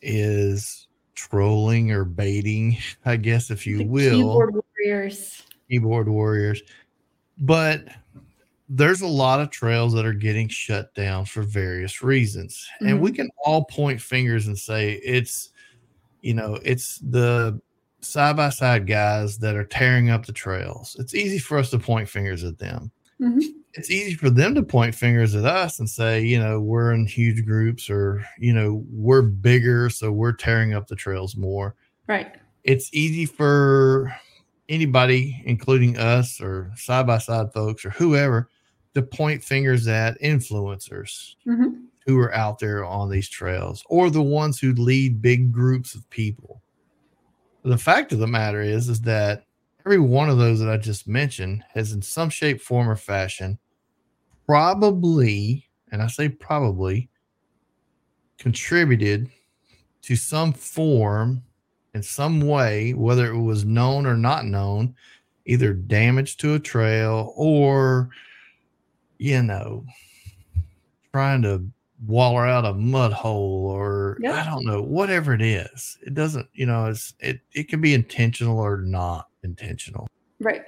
is 0.00 0.88
trolling 1.14 1.92
or 1.92 2.06
baiting 2.06 2.78
i 3.04 3.16
guess 3.16 3.50
if 3.50 3.66
you 3.66 3.76
the 3.76 3.84
will. 3.84 4.16
keyboard 4.16 4.54
warriors. 4.54 5.42
keyboard 5.68 6.08
warriors. 6.08 6.62
But 7.36 7.88
there's 8.76 9.02
a 9.02 9.06
lot 9.06 9.40
of 9.40 9.50
trails 9.50 9.92
that 9.92 10.04
are 10.04 10.12
getting 10.12 10.48
shut 10.48 10.92
down 10.94 11.24
for 11.24 11.42
various 11.42 12.02
reasons 12.02 12.66
and 12.80 13.00
we 13.00 13.12
can 13.12 13.28
all 13.44 13.64
point 13.66 14.00
fingers 14.00 14.46
and 14.48 14.58
say 14.58 14.94
it's 15.04 15.50
you 16.22 16.34
know 16.34 16.58
it's 16.64 16.98
the 16.98 17.60
side 18.00 18.36
by 18.36 18.48
side 18.50 18.86
guys 18.86 19.38
that 19.38 19.54
are 19.54 19.64
tearing 19.64 20.10
up 20.10 20.26
the 20.26 20.32
trails 20.32 20.96
it's 20.98 21.14
easy 21.14 21.38
for 21.38 21.58
us 21.58 21.70
to 21.70 21.78
point 21.78 22.08
fingers 22.08 22.42
at 22.44 22.58
them 22.58 22.90
Mhm. 23.20 23.42
it's 23.74 23.90
easy 23.90 24.14
for 24.14 24.28
them 24.28 24.54
to 24.56 24.62
point 24.62 24.92
fingers 24.94 25.36
at 25.36 25.44
us 25.44 25.78
and 25.78 25.88
say 25.88 26.22
you 26.22 26.38
know 26.40 26.60
we're 26.60 26.92
in 26.92 27.06
huge 27.06 27.44
groups 27.44 27.88
or 27.88 28.24
you 28.38 28.52
know 28.52 28.84
we're 28.90 29.22
bigger 29.22 29.88
so 29.88 30.10
we're 30.10 30.32
tearing 30.32 30.74
up 30.74 30.88
the 30.88 30.96
trails 30.96 31.36
more 31.36 31.76
Right. 32.08 32.34
it's 32.64 32.90
easy 32.92 33.24
for 33.26 34.12
anybody, 34.70 35.42
including 35.44 35.98
us 35.98 36.40
or 36.40 36.72
side 36.74 37.06
by 37.06 37.18
side 37.18 37.52
folks 37.52 37.84
or 37.84 37.90
whoever, 37.90 38.48
to 38.94 39.02
point 39.02 39.42
fingers 39.42 39.86
at 39.88 40.20
influencers 40.20 41.34
Mhm. 41.46 41.84
who 42.06 42.18
are 42.18 42.34
out 42.34 42.58
there 42.58 42.84
on 42.84 43.10
these 43.10 43.28
trails 43.28 43.82
or 43.88 44.08
the 44.10 44.22
ones 44.22 44.58
who 44.58 44.72
lead 44.74 45.20
big 45.20 45.52
groups 45.52 45.94
of 45.94 46.08
people. 46.10 46.62
The 47.64 47.78
fact 47.78 48.12
of 48.12 48.18
the 48.18 48.26
matter 48.26 48.60
is, 48.60 48.88
is 48.88 49.00
that 49.02 49.46
every 49.84 49.98
one 49.98 50.28
of 50.28 50.38
those 50.38 50.60
that 50.60 50.68
I 50.70 50.76
just 50.76 51.08
mentioned 51.08 51.64
has, 51.72 51.92
in 51.92 52.02
some 52.02 52.30
shape, 52.30 52.60
form, 52.60 52.88
or 52.88 52.96
fashion, 52.96 53.58
probably, 54.46 55.68
and 55.90 56.02
I 56.02 56.06
say 56.06 56.28
probably, 56.28 57.08
contributed 58.38 59.30
to 60.02 60.16
some 60.16 60.52
form 60.52 61.42
in 61.94 62.02
some 62.02 62.40
way, 62.40 62.92
whether 62.92 63.32
it 63.32 63.40
was 63.40 63.64
known 63.64 64.04
or 64.06 64.16
not 64.16 64.44
known, 64.44 64.94
either 65.46 65.72
damage 65.72 66.36
to 66.38 66.54
a 66.54 66.58
trail 66.60 67.32
or, 67.36 68.10
you 69.18 69.42
know, 69.42 69.84
trying 71.12 71.42
to 71.42 71.64
waller 72.06 72.46
out 72.46 72.64
a 72.64 72.74
mud 72.74 73.12
hole 73.12 73.66
or 73.66 74.18
Yep. 74.20 74.34
I 74.34 74.44
don't 74.44 74.64
know, 74.64 74.82
whatever 74.82 75.34
it 75.34 75.42
is. 75.42 75.98
It 76.02 76.14
doesn't, 76.14 76.48
you 76.52 76.66
know, 76.66 76.86
it's 76.86 77.14
it 77.20 77.40
it 77.52 77.68
can 77.68 77.80
be 77.80 77.94
intentional 77.94 78.58
or 78.58 78.78
not 78.78 79.28
intentional. 79.42 80.06
Right. 80.40 80.62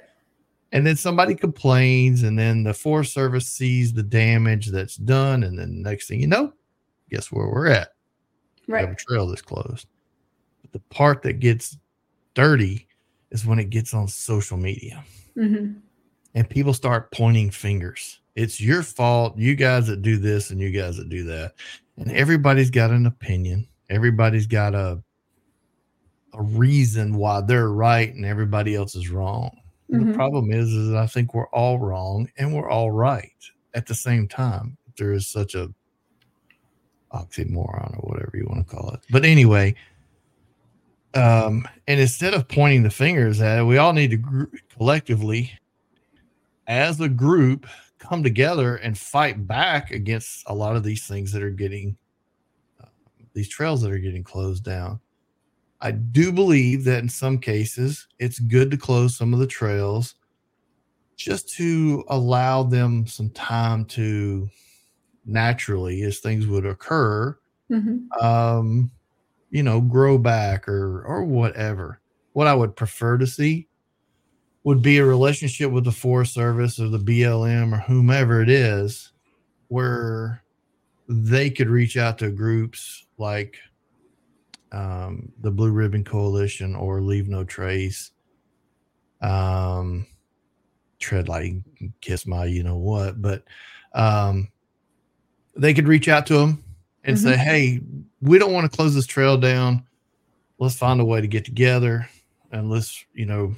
And 0.73 0.85
then 0.85 0.97
somebody 0.97 1.33
complains, 1.33 2.23
and 2.23 2.37
then 2.37 2.63
the 2.63 2.73
Forest 2.73 3.13
Service 3.13 3.47
sees 3.47 3.93
the 3.93 4.03
damage 4.03 4.67
that's 4.67 4.97
done, 4.97 5.43
and 5.43 5.57
then 5.57 5.81
next 5.81 6.07
thing 6.07 6.19
you 6.19 6.27
know, 6.27 6.51
guess 7.09 7.31
where 7.31 7.47
we're 7.47 7.67
at? 7.67 7.93
We 8.67 8.75
have 8.75 8.91
a 8.91 8.95
trail 8.95 9.27
that's 9.27 9.41
closed. 9.41 9.87
But 10.61 10.73
the 10.73 10.79
part 10.93 11.21
that 11.21 11.39
gets 11.39 11.77
dirty 12.33 12.87
is 13.31 13.45
when 13.45 13.59
it 13.59 13.69
gets 13.69 13.93
on 13.93 14.07
social 14.07 14.57
media 14.57 15.03
hmm 15.35 15.73
and 16.37 16.47
people 16.47 16.73
start 16.73 17.11
pointing 17.11 17.49
fingers. 17.49 18.19
It's 18.37 18.61
your 18.61 18.83
fault, 18.83 19.35
you 19.35 19.55
guys 19.55 19.87
that 19.87 20.03
do 20.03 20.17
this 20.17 20.51
and 20.51 20.61
you 20.61 20.69
guys 20.69 20.95
that 20.97 21.09
do 21.09 21.23
that. 21.23 21.53
And 21.97 22.11
everybody's 22.11 22.69
got 22.69 22.91
an 22.91 23.07
opinion. 23.07 23.67
Everybody's 23.89 24.45
got 24.45 24.75
a 24.75 25.01
a 26.33 26.41
reason 26.43 27.15
why 27.15 27.41
they're 27.41 27.69
right 27.69 28.13
and 28.13 28.23
everybody 28.23 28.75
else 28.75 28.95
is 28.95 29.09
wrong. 29.09 29.49
Mhm. 29.91 30.11
The 30.11 30.13
problem 30.13 30.51
is, 30.51 30.71
is 30.71 30.93
I 30.93 31.07
think 31.07 31.33
we're 31.33 31.47
all 31.47 31.79
wrong 31.79 32.29
and 32.37 32.53
we're 32.53 32.69
all 32.69 32.91
right 32.91 33.31
at 33.73 33.87
the 33.87 33.95
same 33.95 34.27
time. 34.27 34.77
There 34.97 35.13
is 35.13 35.25
such 35.25 35.55
a 35.55 35.73
oxymoron 37.11 37.95
or 37.97 38.01
whatever 38.01 38.33
you 38.35 38.45
want 38.47 38.67
to 38.67 38.75
call 38.75 38.91
it. 38.91 38.99
But 39.09 39.25
anyway, 39.25 39.73
um, 41.15 41.67
and 41.87 41.99
instead 41.99 42.35
of 42.35 42.47
pointing 42.47 42.83
the 42.83 42.91
fingers 42.91 43.41
at 43.41 43.59
it, 43.59 43.63
we 43.63 43.77
all 43.77 43.93
need 43.93 44.11
to 44.11 44.17
gr- 44.17 44.43
collectively, 44.77 45.51
as 46.67 46.99
a 46.99 47.09
group, 47.09 47.65
come 47.99 48.23
together 48.23 48.77
and 48.77 48.97
fight 48.97 49.47
back 49.47 49.91
against 49.91 50.43
a 50.47 50.53
lot 50.53 50.75
of 50.75 50.83
these 50.83 51.07
things 51.07 51.31
that 51.31 51.43
are 51.43 51.49
getting 51.49 51.97
uh, 52.81 52.87
these 53.33 53.49
trails 53.49 53.81
that 53.81 53.91
are 53.91 53.99
getting 53.99 54.23
closed 54.23 54.63
down. 54.63 54.99
I 55.81 55.91
do 55.91 56.31
believe 56.31 56.83
that 56.85 57.03
in 57.03 57.09
some 57.09 57.37
cases 57.37 58.07
it's 58.19 58.39
good 58.39 58.71
to 58.71 58.77
close 58.77 59.15
some 59.15 59.33
of 59.33 59.39
the 59.39 59.47
trails 59.47 60.15
just 61.15 61.49
to 61.55 62.03
allow 62.09 62.63
them 62.63 63.07
some 63.07 63.29
time 63.31 63.85
to 63.85 64.49
naturally, 65.25 66.03
as 66.03 66.19
things 66.19 66.47
would 66.47 66.65
occur, 66.65 67.37
hmm 67.69 67.97
um, 68.21 68.89
you 69.49 69.63
know, 69.63 69.81
grow 69.81 70.17
back 70.17 70.67
or 70.67 71.03
or 71.03 71.23
whatever. 71.23 71.99
What 72.33 72.47
I 72.47 72.55
would 72.55 72.75
prefer 72.75 73.17
to 73.17 73.27
see 73.27 73.66
would 74.67 74.81
be 74.81 74.97
a 74.97 75.05
relationship 75.05 75.71
with 75.71 75.85
the 75.85 75.91
Forest 75.93 76.33
Service 76.33 76.77
or 76.77 76.89
the 76.89 76.99
BLM 76.99 77.71
or 77.71 77.77
whomever 77.77 78.41
it 78.41 78.49
is, 78.49 79.13
where 79.69 80.43
they 81.07 81.49
could 81.49 81.69
reach 81.69 81.95
out 81.95 82.17
to 82.17 82.29
groups 82.29 83.05
like 83.17 83.55
um, 84.73 85.31
the 85.39 85.49
Blue 85.49 85.71
Ribbon 85.71 86.03
Coalition 86.03 86.75
or 86.75 86.99
Leave 86.99 87.29
No 87.29 87.45
Trace, 87.45 88.11
um, 89.21 90.05
Tread 90.99 91.29
Light, 91.29 91.53
Kiss 92.01 92.27
My, 92.27 92.43
you 92.43 92.61
know 92.61 92.75
what, 92.75 93.21
but 93.21 93.45
um, 93.93 94.49
they 95.55 95.73
could 95.73 95.87
reach 95.87 96.09
out 96.09 96.25
to 96.25 96.33
them 96.33 96.61
and 97.05 97.17
say, 97.17 97.37
"Hey, 97.37 97.79
we 98.21 98.37
don't 98.37 98.51
want 98.51 98.69
to 98.69 98.75
close 98.75 98.93
this 98.93 99.07
trail 99.07 99.37
down. 99.37 99.85
Let's 100.59 100.75
find 100.75 100.99
a 100.99 101.05
way 101.05 101.21
to 101.21 101.27
get 101.27 101.45
together 101.45 102.09
and 102.51 102.69
let's, 102.69 103.05
you 103.13 103.25
know, 103.25 103.55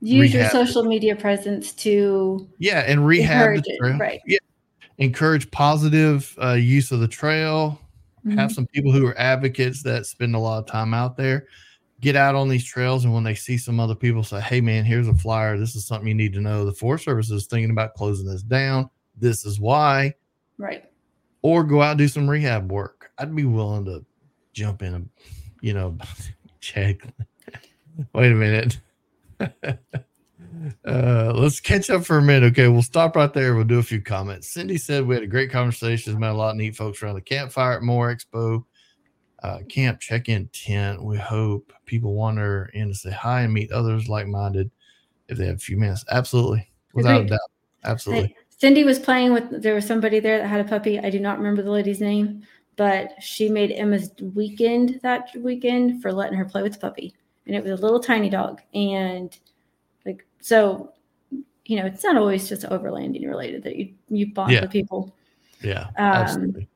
Use 0.00 0.32
your 0.34 0.48
social 0.50 0.84
media 0.84 1.16
presence 1.16 1.72
to 1.72 2.48
yeah, 2.58 2.80
and 2.86 3.04
rehab 3.06 3.40
Encourage 3.40 3.64
the 3.64 3.72
it, 3.72 3.78
trail. 3.78 3.98
right. 3.98 4.20
Yeah, 4.26 4.38
encourage 4.98 5.50
positive 5.50 6.34
uh, 6.42 6.52
use 6.52 6.92
of 6.92 7.00
the 7.00 7.08
trail. 7.08 7.80
Have 8.30 8.50
Mhm. 8.50 8.54
some 8.54 8.66
people 8.66 8.92
who 8.92 9.06
are 9.06 9.18
advocates 9.18 9.82
that 9.84 10.04
spend 10.06 10.34
a 10.34 10.38
lot 10.38 10.58
of 10.58 10.66
time 10.66 10.92
out 10.92 11.16
there. 11.16 11.46
Get 12.00 12.14
out 12.14 12.34
on 12.34 12.48
these 12.48 12.64
trails, 12.64 13.04
and 13.04 13.12
when 13.14 13.24
they 13.24 13.34
see 13.34 13.56
some 13.56 13.80
other 13.80 13.94
people 13.94 14.22
say, 14.22 14.40
"Hey, 14.40 14.60
man, 14.60 14.84
here's 14.84 15.08
a 15.08 15.14
flyer. 15.14 15.58
This 15.58 15.74
is 15.74 15.86
something 15.86 16.06
you 16.06 16.14
need 16.14 16.32
to 16.34 16.40
know." 16.40 16.64
The 16.64 16.72
Forest 16.72 17.04
Service 17.04 17.30
is 17.30 17.46
thinking 17.46 17.70
about 17.70 17.94
closing 17.94 18.26
this 18.26 18.42
down. 18.42 18.90
This 19.16 19.44
is 19.44 19.58
why. 19.60 20.14
right. 20.58 20.84
or 21.42 21.62
go 21.62 21.80
out 21.80 21.92
and 21.92 21.98
do 21.98 22.08
some 22.08 22.28
rehab 22.28 22.70
work. 22.72 23.10
I'd 23.18 23.34
be 23.34 23.44
willing 23.44 23.84
to 23.84 24.04
jump 24.52 24.82
in 24.82 24.92
and, 24.94 25.08
you 25.60 25.72
know, 25.72 25.96
check. 26.60 27.00
Wait 28.12 28.32
a 28.32 28.34
minute. 28.34 28.78
uh, 30.86 31.32
let's 31.34 31.60
catch 31.60 31.90
up 31.90 32.04
for 32.04 32.18
a 32.18 32.22
minute. 32.22 32.52
Okay, 32.52 32.68
we'll 32.68 32.82
stop 32.82 33.16
right 33.16 33.32
there. 33.32 33.54
We'll 33.54 33.64
do 33.64 33.78
a 33.78 33.82
few 33.82 34.00
comments. 34.00 34.48
Cindy 34.48 34.78
said 34.78 35.06
we 35.06 35.14
had 35.14 35.24
a 35.24 35.28
great 35.28 35.50
conversation. 35.50 36.18
Met 36.18 36.30
a 36.30 36.34
lot 36.34 36.50
of 36.50 36.56
neat 36.56 36.76
folks 36.76 37.02
around 37.02 37.14
the 37.14 37.20
campfire 37.20 37.74
at 37.74 37.82
More 37.82 38.14
Expo. 38.14 38.64
Uh, 39.42 39.60
camp 39.68 40.00
check-in 40.00 40.48
tent. 40.52 41.02
We 41.02 41.16
hope 41.16 41.72
people 41.86 42.14
wander 42.14 42.70
in 42.74 42.88
to 42.88 42.94
say 42.94 43.12
hi 43.12 43.42
and 43.42 43.52
meet 43.52 43.70
others 43.70 44.08
like-minded 44.08 44.68
if 45.28 45.38
they 45.38 45.46
have 45.46 45.56
a 45.56 45.60
few 45.60 45.76
minutes. 45.76 46.04
Absolutely, 46.10 46.68
without 46.92 47.20
Agreed. 47.20 47.26
a 47.26 47.30
doubt. 47.30 47.50
Absolutely. 47.84 48.36
Cindy 48.48 48.82
was 48.82 48.98
playing 48.98 49.32
with. 49.32 49.62
There 49.62 49.74
was 49.74 49.86
somebody 49.86 50.18
there 50.18 50.38
that 50.38 50.48
had 50.48 50.60
a 50.60 50.68
puppy. 50.68 50.98
I 50.98 51.10
do 51.10 51.20
not 51.20 51.38
remember 51.38 51.62
the 51.62 51.70
lady's 51.70 52.00
name, 52.00 52.42
but 52.74 53.12
she 53.22 53.48
made 53.48 53.70
Emma's 53.70 54.10
weekend 54.34 54.98
that 55.04 55.28
weekend 55.36 56.02
for 56.02 56.12
letting 56.12 56.36
her 56.36 56.44
play 56.44 56.62
with 56.62 56.72
the 56.72 56.80
puppy, 56.80 57.14
and 57.48 57.56
it 57.56 57.64
was 57.64 57.72
a 57.72 57.82
little 57.82 57.98
tiny 58.00 58.30
dog. 58.30 58.60
And 58.74 59.36
like 60.06 60.24
so, 60.40 60.92
you 61.64 61.76
know, 61.76 61.86
it's 61.86 62.04
not 62.04 62.16
always 62.16 62.48
just 62.48 62.64
overlanding 62.64 63.26
related 63.26 63.64
that 63.64 63.76
you 63.76 63.94
you 64.08 64.32
bond 64.32 64.52
Yeah. 64.52 64.60
with 64.62 64.70
people. 64.70 65.12
Yeah, 65.62 65.88
Um, 65.88 65.94
absolutely. 65.96 66.68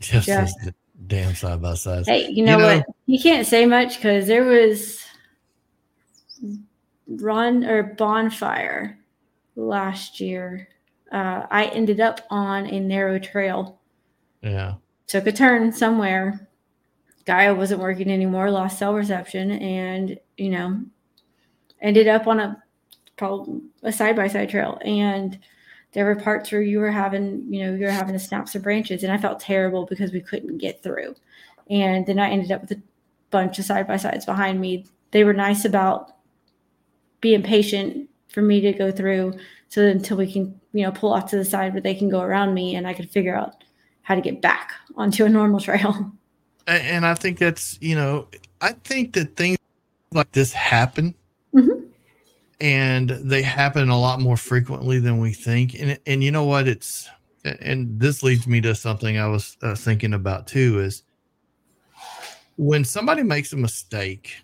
Just, 0.00 0.26
just- 0.26 0.58
damn 1.06 1.34
side 1.34 1.62
by 1.62 1.74
sides. 1.74 2.08
Hey, 2.08 2.28
you 2.28 2.44
know, 2.44 2.58
know- 2.58 2.76
what? 2.78 2.86
You 3.06 3.20
can't 3.20 3.46
say 3.46 3.66
much 3.66 3.96
because 3.96 4.26
there 4.26 4.44
was 4.44 5.04
run 7.06 7.64
or 7.64 7.82
bonfire 7.94 8.98
last 9.56 10.20
year. 10.20 10.68
Uh, 11.12 11.46
I 11.50 11.66
ended 11.66 12.00
up 12.00 12.20
on 12.30 12.66
a 12.66 12.80
narrow 12.80 13.18
trail. 13.18 13.78
Yeah, 14.42 14.74
Took 15.06 15.26
a 15.26 15.32
turn 15.32 15.72
somewhere. 15.72 16.47
Gaia 17.28 17.54
wasn't 17.54 17.82
working 17.82 18.10
anymore. 18.10 18.50
Lost 18.50 18.78
cell 18.78 18.94
reception, 18.94 19.50
and 19.50 20.18
you 20.38 20.48
know, 20.48 20.80
ended 21.82 22.08
up 22.08 22.26
on 22.26 22.40
a 22.40 22.62
a 23.82 23.92
side 23.92 24.16
by 24.16 24.28
side 24.28 24.48
trail. 24.48 24.78
And 24.82 25.38
there 25.92 26.06
were 26.06 26.16
parts 26.16 26.50
where 26.50 26.62
you 26.62 26.78
were 26.78 26.90
having, 26.90 27.44
you 27.52 27.66
know, 27.66 27.74
you 27.74 27.84
were 27.84 27.90
having 27.90 28.14
to 28.14 28.18
snap 28.18 28.48
some 28.48 28.62
branches, 28.62 29.02
and 29.02 29.12
I 29.12 29.18
felt 29.18 29.40
terrible 29.40 29.84
because 29.84 30.10
we 30.10 30.22
couldn't 30.22 30.56
get 30.56 30.82
through. 30.82 31.16
And 31.68 32.06
then 32.06 32.18
I 32.18 32.30
ended 32.30 32.50
up 32.50 32.62
with 32.62 32.72
a 32.72 32.82
bunch 33.30 33.58
of 33.58 33.66
side 33.66 33.86
by 33.86 33.98
sides 33.98 34.24
behind 34.24 34.58
me. 34.58 34.86
They 35.10 35.24
were 35.24 35.34
nice 35.34 35.66
about 35.66 36.12
being 37.20 37.42
patient 37.42 38.08
for 38.28 38.40
me 38.40 38.62
to 38.62 38.72
go 38.72 38.90
through, 38.90 39.34
so 39.68 39.84
until 39.84 40.16
we 40.16 40.32
can, 40.32 40.58
you 40.72 40.84
know, 40.84 40.92
pull 40.92 41.12
off 41.12 41.28
to 41.30 41.36
the 41.36 41.44
side 41.44 41.74
where 41.74 41.82
they 41.82 41.94
can 41.94 42.08
go 42.08 42.22
around 42.22 42.54
me, 42.54 42.74
and 42.74 42.88
I 42.88 42.94
could 42.94 43.10
figure 43.10 43.36
out 43.36 43.64
how 44.00 44.14
to 44.14 44.22
get 44.22 44.40
back 44.40 44.72
onto 44.96 45.26
a 45.26 45.28
normal 45.28 45.60
trail. 45.68 46.10
And 46.68 47.06
I 47.06 47.14
think 47.14 47.38
that's 47.38 47.78
you 47.80 47.94
know, 47.96 48.28
I 48.60 48.72
think 48.72 49.14
that 49.14 49.36
things 49.36 49.56
like 50.12 50.30
this 50.32 50.52
happen, 50.52 51.14
Mhm. 51.54 51.86
and 52.60 53.10
they 53.10 53.42
happen 53.42 53.88
a 53.88 53.98
lot 53.98 54.20
more 54.20 54.36
frequently 54.36 54.98
than 54.98 55.18
we 55.18 55.32
think. 55.32 55.74
And 55.80 55.98
and 56.06 56.22
you 56.22 56.30
know 56.30 56.44
what? 56.44 56.68
It's 56.68 57.08
and 57.44 57.98
this 57.98 58.22
leads 58.22 58.46
me 58.46 58.60
to 58.60 58.74
something 58.74 59.16
I 59.18 59.26
was 59.28 59.56
uh, 59.62 59.74
thinking 59.74 60.12
about 60.12 60.46
too 60.46 60.80
is 60.80 61.02
when 62.56 62.84
somebody 62.84 63.22
makes 63.22 63.52
a 63.52 63.56
mistake, 63.56 64.36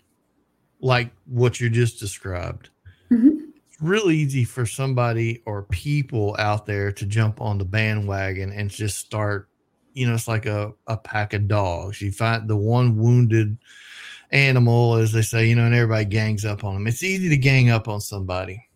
like 0.79 1.11
what 1.25 1.59
you 1.59 1.69
just 1.69 1.99
described. 1.99 2.69
Mhm. 3.11 3.49
it's 3.67 3.81
real 3.81 4.09
easy 4.09 4.43
for 4.45 4.65
somebody 4.65 5.43
or 5.45 5.61
people 5.63 6.35
out 6.39 6.65
there 6.65 6.91
to 6.93 7.05
jump 7.05 7.39
on 7.41 7.57
the 7.59 7.65
bandwagon 7.65 8.51
and 8.51 8.69
just 8.71 8.97
start 8.97 9.47
you 9.95 10.07
know 10.07 10.13
it's 10.13 10.27
like 10.27 10.45
a, 10.45 10.71
a 10.87 10.97
pack 10.97 11.33
of 11.33 11.47
dogs. 11.47 12.01
You 12.01 12.11
find 12.11 12.47
the 12.47 12.55
one 12.55 12.97
wounded 12.97 13.57
animal 14.31 14.95
as 14.95 15.11
they 15.11 15.21
say 15.21 15.47
you 15.47 15.55
know 15.55 15.65
and 15.65 15.75
everybody 15.75 16.03
gangs 16.03 16.43
up 16.43 16.63
on 16.63 16.73
them 16.73 16.87
it's 16.87 17.03
easy 17.03 17.29
to 17.29 17.37
gang 17.37 17.69
up 17.69 17.87
on 17.87 18.01
somebody. 18.01 18.67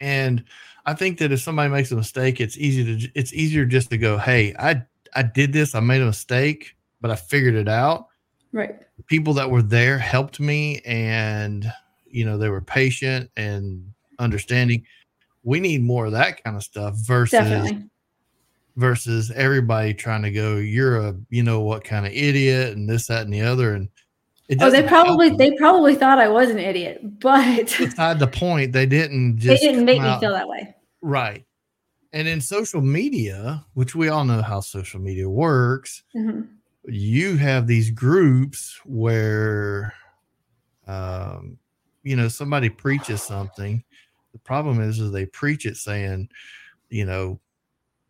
And 0.00 0.44
i 0.86 0.92
think 0.92 1.18
that 1.18 1.32
if 1.32 1.40
somebody 1.40 1.70
makes 1.70 1.90
a 1.90 1.96
mistake 1.96 2.40
it's 2.40 2.58
easy 2.58 2.84
to 2.84 3.10
it's 3.14 3.32
easier 3.32 3.64
just 3.64 3.90
to 3.90 3.96
go 3.96 4.18
hey 4.18 4.54
i 4.58 4.82
i 5.14 5.22
did 5.22 5.52
this 5.52 5.74
i 5.74 5.80
made 5.80 6.02
a 6.02 6.06
mistake 6.06 6.76
but 7.00 7.10
i 7.10 7.16
figured 7.16 7.54
it 7.54 7.68
out. 7.68 8.08
Right. 8.52 8.76
people 9.06 9.34
that 9.34 9.50
were 9.50 9.62
there 9.62 9.98
helped 9.98 10.38
me 10.38 10.80
and 10.84 11.72
you 12.06 12.24
know 12.24 12.38
they 12.38 12.48
were 12.48 12.60
patient 12.60 13.30
and 13.36 13.92
understanding. 14.18 14.84
We 15.42 15.60
need 15.60 15.82
more 15.82 16.06
of 16.06 16.12
that 16.12 16.42
kind 16.42 16.56
of 16.56 16.62
stuff 16.62 16.94
versus 16.96 17.32
Definitely. 17.32 17.84
Versus 18.76 19.30
everybody 19.36 19.94
trying 19.94 20.22
to 20.22 20.30
go 20.32 20.56
you're 20.56 20.96
a 20.98 21.14
you 21.30 21.42
know 21.42 21.60
what 21.60 21.84
kind 21.84 22.06
of 22.06 22.12
idiot 22.12 22.76
and 22.76 22.88
this 22.88 23.06
that 23.06 23.22
and 23.24 23.32
the 23.32 23.40
other 23.40 23.74
and 23.74 23.88
it 24.48 24.58
Oh, 24.60 24.68
they 24.70 24.82
probably 24.82 25.28
them. 25.30 25.38
they 25.38 25.52
probably 25.56 25.94
thought 25.94 26.18
I 26.18 26.28
was 26.28 26.50
an 26.50 26.58
idiot, 26.58 27.00
but 27.20 27.74
beside 27.78 28.18
the 28.18 28.26
point 28.26 28.72
they 28.72 28.84
didn't 28.86 29.36
they 29.40 29.56
didn't 29.56 29.84
make 29.84 29.98
come 29.98 30.04
me 30.04 30.10
out- 30.10 30.20
feel 30.20 30.32
that 30.32 30.48
way. 30.48 30.74
right 31.02 31.44
and 32.12 32.26
in 32.28 32.40
social 32.40 32.80
media 32.80 33.64
which 33.74 33.94
we 33.94 34.08
all 34.08 34.24
know 34.24 34.42
how 34.42 34.60
social 34.60 35.00
media 35.00 35.28
works 35.28 36.02
Mhm. 36.14 36.48
you 36.86 37.36
have 37.36 37.66
these 37.66 37.90
groups 37.90 38.78
where 38.84 39.94
um, 40.86 41.58
you 42.02 42.16
know 42.16 42.28
somebody 42.28 42.68
preaches 42.68 43.22
something 43.22 43.82
the 44.32 44.38
problem 44.40 44.80
is 44.80 44.98
is 44.98 45.10
they 45.12 45.26
preach 45.26 45.64
it 45.64 45.76
saying 45.76 46.28
you 46.90 47.06
know 47.06 47.40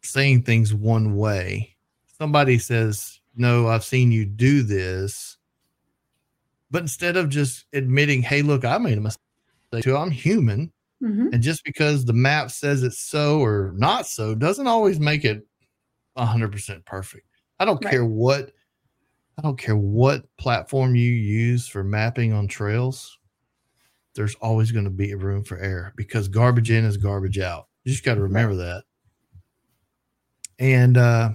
saying 0.04 0.42
things 0.42 0.74
one 0.74 1.16
way. 1.16 1.76
Somebody 2.18 2.58
says 2.58 3.20
no 3.36 3.66
i've 3.68 3.84
seen 3.84 4.12
you 4.12 4.24
do 4.24 4.62
this. 4.62 5.36
But 6.70 6.82
instead 6.82 7.16
of 7.16 7.28
just 7.28 7.66
admitting 7.72 8.22
hey 8.22 8.42
look 8.42 8.64
i 8.64 8.78
made 8.78 8.98
a 8.98 9.00
mistake 9.00 9.20
too. 9.82 9.96
I'm 9.96 10.10
human 10.10 10.72
Mhm. 11.02 11.32
and 11.32 11.42
just 11.42 11.64
because 11.64 12.04
the 12.04 12.12
map 12.12 12.50
says 12.50 12.82
it's 12.82 12.98
so 13.00 13.40
or 13.40 13.72
not 13.76 14.06
so 14.06 14.34
doesn't 14.34 14.66
always 14.68 14.98
make 15.00 15.24
it 15.24 15.44
100% 16.16 16.84
perfect. 16.86 17.26
I 17.58 17.64
don't 17.64 17.84
Right. 17.84 17.90
care 17.90 18.04
what 18.04 18.52
i 19.38 19.42
don't 19.42 19.58
care 19.58 19.76
what 19.76 20.24
platform 20.38 20.94
you 20.94 21.10
use 21.10 21.66
for 21.66 21.82
mapping 21.82 22.32
on 22.32 22.46
trails 22.46 23.18
there's 24.14 24.36
always 24.36 24.70
going 24.70 24.84
to 24.84 24.90
be 24.90 25.10
a 25.10 25.16
room 25.16 25.42
for 25.42 25.58
error 25.58 25.92
because 25.96 26.28
garbage 26.28 26.70
in 26.70 26.84
is 26.84 26.96
garbage 26.96 27.40
out. 27.40 27.66
You 27.82 27.90
just 27.90 28.04
got 28.04 28.14
to 28.14 28.22
remember 28.22 28.54
that 28.54 28.84
and 30.58 30.96
uh 30.96 31.30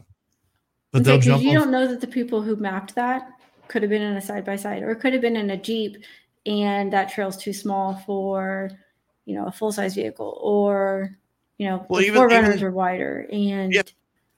but 0.91 1.03
they'll 1.03 1.19
jump 1.19 1.43
you 1.43 1.49
on 1.49 1.55
don't 1.55 1.71
know 1.71 1.87
that 1.87 2.01
the 2.01 2.07
people 2.07 2.41
who 2.41 2.55
mapped 2.55 2.95
that 2.95 3.29
could 3.67 3.83
have 3.83 3.89
been 3.89 4.01
in 4.01 4.15
a 4.17 4.21
side 4.21 4.43
by 4.45 4.55
side 4.55 4.81
or 4.81 4.95
could 4.95 5.13
have 5.13 5.21
been 5.21 5.35
in 5.35 5.49
a 5.51 5.57
Jeep 5.57 5.97
and 6.45 6.91
that 6.93 7.09
trail's 7.09 7.37
too 7.37 7.53
small 7.53 8.01
for, 8.07 8.71
you 9.25 9.35
know, 9.35 9.45
a 9.45 9.51
full 9.51 9.71
size 9.71 9.93
vehicle 9.93 10.39
or, 10.41 11.15
you 11.59 11.67
know, 11.67 11.85
Well, 11.89 12.01
the 12.01 12.07
even- 12.07 12.17
4Runners 12.21 12.55
even- 12.55 12.63
are 12.67 12.71
wider. 12.71 13.27
And 13.31 13.71
Yeah. 13.71 13.83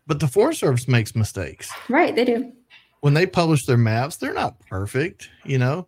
but 0.08 0.20
the 0.20 0.28
forest 0.28 0.60
service 0.60 0.88
makes 0.90 1.16
mistakes 1.16 1.72
right, 1.88 2.14
they 2.14 2.26
do. 2.26 2.52
when 3.00 3.14
they 3.14 3.26
publish 3.26 3.66
their 3.66 3.78
maps, 3.78 4.18
they're 4.18 4.34
not 4.34 4.60
perfect, 4.68 5.30
you 5.46 5.58
know. 5.58 5.88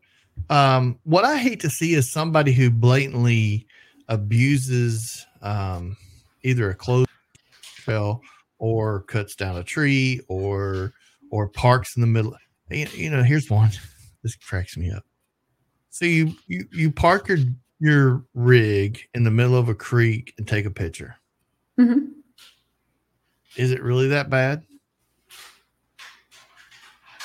Um, 0.49 0.97
what 1.03 1.25
I 1.25 1.37
hate 1.37 1.59
to 1.61 1.69
see 1.69 1.93
is 1.95 2.09
somebody 2.09 2.53
who 2.53 2.71
blatantly 2.71 3.67
abuses 4.07 5.25
um, 5.41 5.97
either 6.43 6.69
a 6.69 6.75
closed 6.75 7.09
trail 7.83 8.21
or 8.63 9.01
cuts 9.01 9.35
down 9.35 9.57
a 9.57 9.63
tree 9.63 10.21
or 10.29 10.93
or 11.31 11.49
parks 11.49 11.97
in 11.97 12.01
the 12.01 12.07
middle. 12.07 12.33
You, 12.69 12.87
you 12.93 13.09
know, 13.09 13.21
here's 13.21 13.49
one. 13.49 13.71
This 14.23 14.37
cracks 14.37 14.77
me 14.77 14.89
up. 14.89 15.03
So 15.89 16.05
you 16.05 16.33
you 16.47 16.65
you 16.71 16.89
park 16.91 17.27
your 17.27 17.39
your 17.81 18.23
rig 18.33 19.01
in 19.13 19.25
the 19.25 19.31
middle 19.31 19.57
of 19.57 19.67
a 19.67 19.75
creek 19.75 20.33
and 20.37 20.47
take 20.47 20.65
a 20.65 20.71
picture. 20.71 21.17
hmm 21.77 22.05
Is 23.57 23.71
it 23.71 23.83
really 23.83 24.07
that 24.07 24.29
bad? 24.29 24.63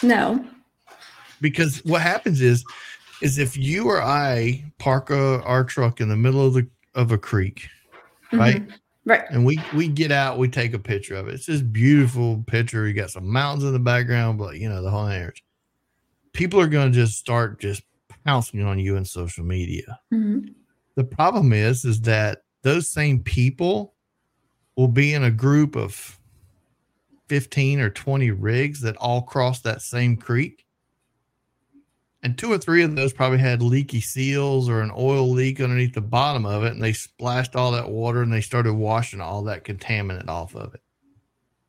No. 0.03 0.45
because 1.41 1.85
what 1.85 2.03
happens 2.03 2.41
is 2.41 2.65
is 3.23 3.39
if 3.39 3.57
you 3.57 3.87
or 3.89 4.03
I 4.03 4.65
park 4.79 5.11
a, 5.11 5.41
our 5.45 5.63
truck 5.63 6.01
in 6.01 6.09
the 6.09 6.17
middle 6.17 6.45
of 6.45 6.55
the 6.55 6.67
of 6.97 7.13
a 7.13 7.19
creek, 7.19 7.69
right? 8.33 8.61
Mhm. 8.67 8.73
Right. 9.09 9.25
And 9.31 9.47
we 9.47 9.59
we 9.75 9.89
get 9.89 10.13
out, 10.13 10.37
we 10.37 10.49
take 10.49 10.75
a 10.75 10.79
picture 10.79 11.15
of 11.15 11.29
it. 11.29 11.35
It's 11.35 11.47
this 11.47 11.63
beautiful 11.63 12.45
picture. 12.47 12.87
You 12.87 12.93
got 12.93 13.11
some 13.11 13.27
mountains 13.27 13.65
in 13.65 13.73
the 13.73 13.79
background, 13.79 14.39
but 14.39 14.59
you 14.59 14.69
know 14.69 14.83
the 14.83 14.91
whole 14.91 15.07
areas. 15.07 15.41
People 16.35 16.61
are 16.61 16.69
going 16.69 16.93
to 16.93 16.95
just 16.95 17.17
start 17.17 17.59
just 17.59 17.83
pouncing 18.27 18.63
on 18.63 18.79
you 18.79 18.97
in 18.97 19.07
social 19.07 19.45
media. 19.45 19.99
Mhm. 20.13 20.55
The 20.97 21.05
problem 21.05 21.55
is, 21.55 21.87
is 21.87 22.03
that 22.03 22.43
those 22.63 22.87
same 22.91 23.23
people 23.23 23.95
will 24.77 24.89
be 24.89 25.15
in 25.15 25.25
a 25.25 25.31
group 25.31 25.75
of 25.75 26.21
15 27.29 27.81
or 27.81 27.89
20 27.89 28.31
rigs 28.31 28.83
that 28.83 28.97
all 28.99 29.23
cross 29.23 29.61
that 29.63 29.81
same 29.81 30.19
creek. 30.19 30.67
And 32.23 32.37
two 32.37 32.51
or 32.51 32.59
three 32.59 32.83
of 32.83 32.97
those 32.97 33.13
probably 33.13 33.39
had 33.39 33.63
leaky 33.63 34.01
seals 34.01 34.69
or 34.69 34.81
an 34.83 34.91
oil 34.97 35.31
leak 35.31 35.61
underneath 35.61 35.95
the 35.95 36.01
bottom 36.01 36.45
of 36.47 36.65
it. 36.65 36.73
And 36.73 36.83
they 36.83 36.93
splashed 36.93 37.55
all 37.55 37.71
that 37.73 37.89
water 37.91 38.23
and 38.23 38.33
they 38.33 38.41
started 38.41 38.75
washing 38.75 39.21
all 39.21 39.43
that 39.45 39.65
contaminant 39.65 40.29
off 40.29 40.57
of 40.57 40.75
it. 40.75 40.81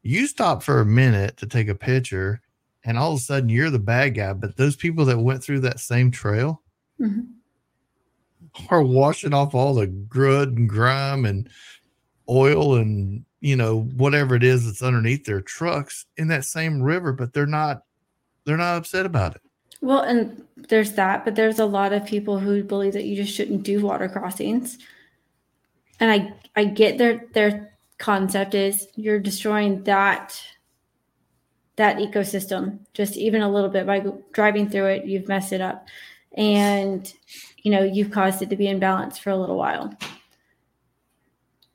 You 0.02 0.26
stop 0.26 0.64
for 0.64 0.80
a 0.82 0.86
minute 0.86 1.38
to 1.38 1.46
take 1.46 1.68
a 1.68 1.76
picture, 1.76 2.42
and 2.84 2.98
all 2.98 3.12
of 3.12 3.18
a 3.20 3.22
sudden 3.22 3.50
you're 3.50 3.70
the 3.70 3.78
bad 3.80 4.16
guy. 4.16 4.34
But 4.34 4.58
those 4.58 4.76
people 4.76 5.06
that 5.06 5.20
went 5.20 5.44
through 5.44 5.60
that 5.62 5.80
same 5.80 6.10
trail, 6.10 6.62
Mhm. 7.00 7.28
are 8.70 8.82
washing 8.82 9.34
off 9.34 9.54
all 9.54 9.76
the 9.76 9.88
grud 9.88 10.58
and 10.58 10.68
grime 10.68 11.26
and 11.26 11.50
oil 12.28 12.76
and 12.76 13.24
you 13.42 13.56
know 13.56 13.82
whatever 13.96 14.36
it 14.36 14.44
is 14.44 14.66
that's 14.66 14.82
underneath 14.82 15.24
their 15.26 15.42
trucks 15.42 16.06
in 16.18 16.28
that 16.30 16.44
same 16.46 16.82
river 16.82 17.14
but 17.14 17.32
they're 17.34 17.46
not 17.46 17.84
they're 18.46 18.58
not 18.58 18.78
upset 18.78 19.06
about 19.06 19.36
it 19.36 19.42
Well, 19.82 20.02
and 20.02 20.46
there's 20.68 20.94
that, 20.94 21.24
but 21.24 21.36
there's 21.36 21.60
a 21.60 21.66
lot 21.66 21.94
of 21.94 22.06
people 22.06 22.40
who 22.40 22.64
believe 22.64 22.94
that 22.94 23.06
you 23.06 23.16
just 23.16 23.34
shouldn't 23.34 23.64
do 23.64 23.82
water 23.82 24.10
crossings. 24.10 24.78
And 26.00 26.12
I 26.12 26.34
I 26.56 26.66
get 26.66 26.98
their 26.98 27.26
their 27.34 27.74
concept 27.98 28.56
is 28.56 28.88
you're 28.96 29.20
destroying 29.20 29.84
that 29.84 30.42
that 31.76 31.98
ecosystem 31.98 32.80
just 32.94 33.16
even 33.16 33.42
a 33.42 33.50
little 33.50 33.70
bit 33.70 33.86
by 33.86 34.04
driving 34.34 34.70
through 34.70 34.86
it, 34.86 35.06
you've 35.06 35.28
messed 35.28 35.54
it 35.54 35.62
up. 35.62 35.88
And 36.36 37.12
you 37.64 37.72
know, 37.72 37.84
you've 37.84 38.12
caused 38.12 38.42
it 38.42 38.50
to 38.50 38.56
be 38.56 38.68
in 38.68 38.80
balance 38.80 39.18
for 39.18 39.30
a 39.30 39.38
little 39.38 39.58
while. 39.58 39.94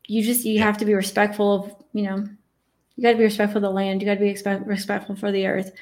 You 0.07 0.23
just 0.23 0.45
you 0.45 0.61
have 0.61 0.77
to 0.79 0.85
be 0.85 0.95
respectful 0.95 1.55
of, 1.55 1.77
you 1.95 2.03
know, 2.03 2.25
you 2.97 3.03
got 3.03 3.13
to 3.13 3.19
be 3.19 3.25
respectful 3.25 3.59
of 3.59 3.63
the 3.63 3.71
land, 3.71 4.03
you 4.03 4.07
got 4.07 4.15
to 4.15 4.21
be 4.21 4.37
respectful 4.67 5.17
for 5.17 5.33
the 5.33 5.47
earth 5.47 5.73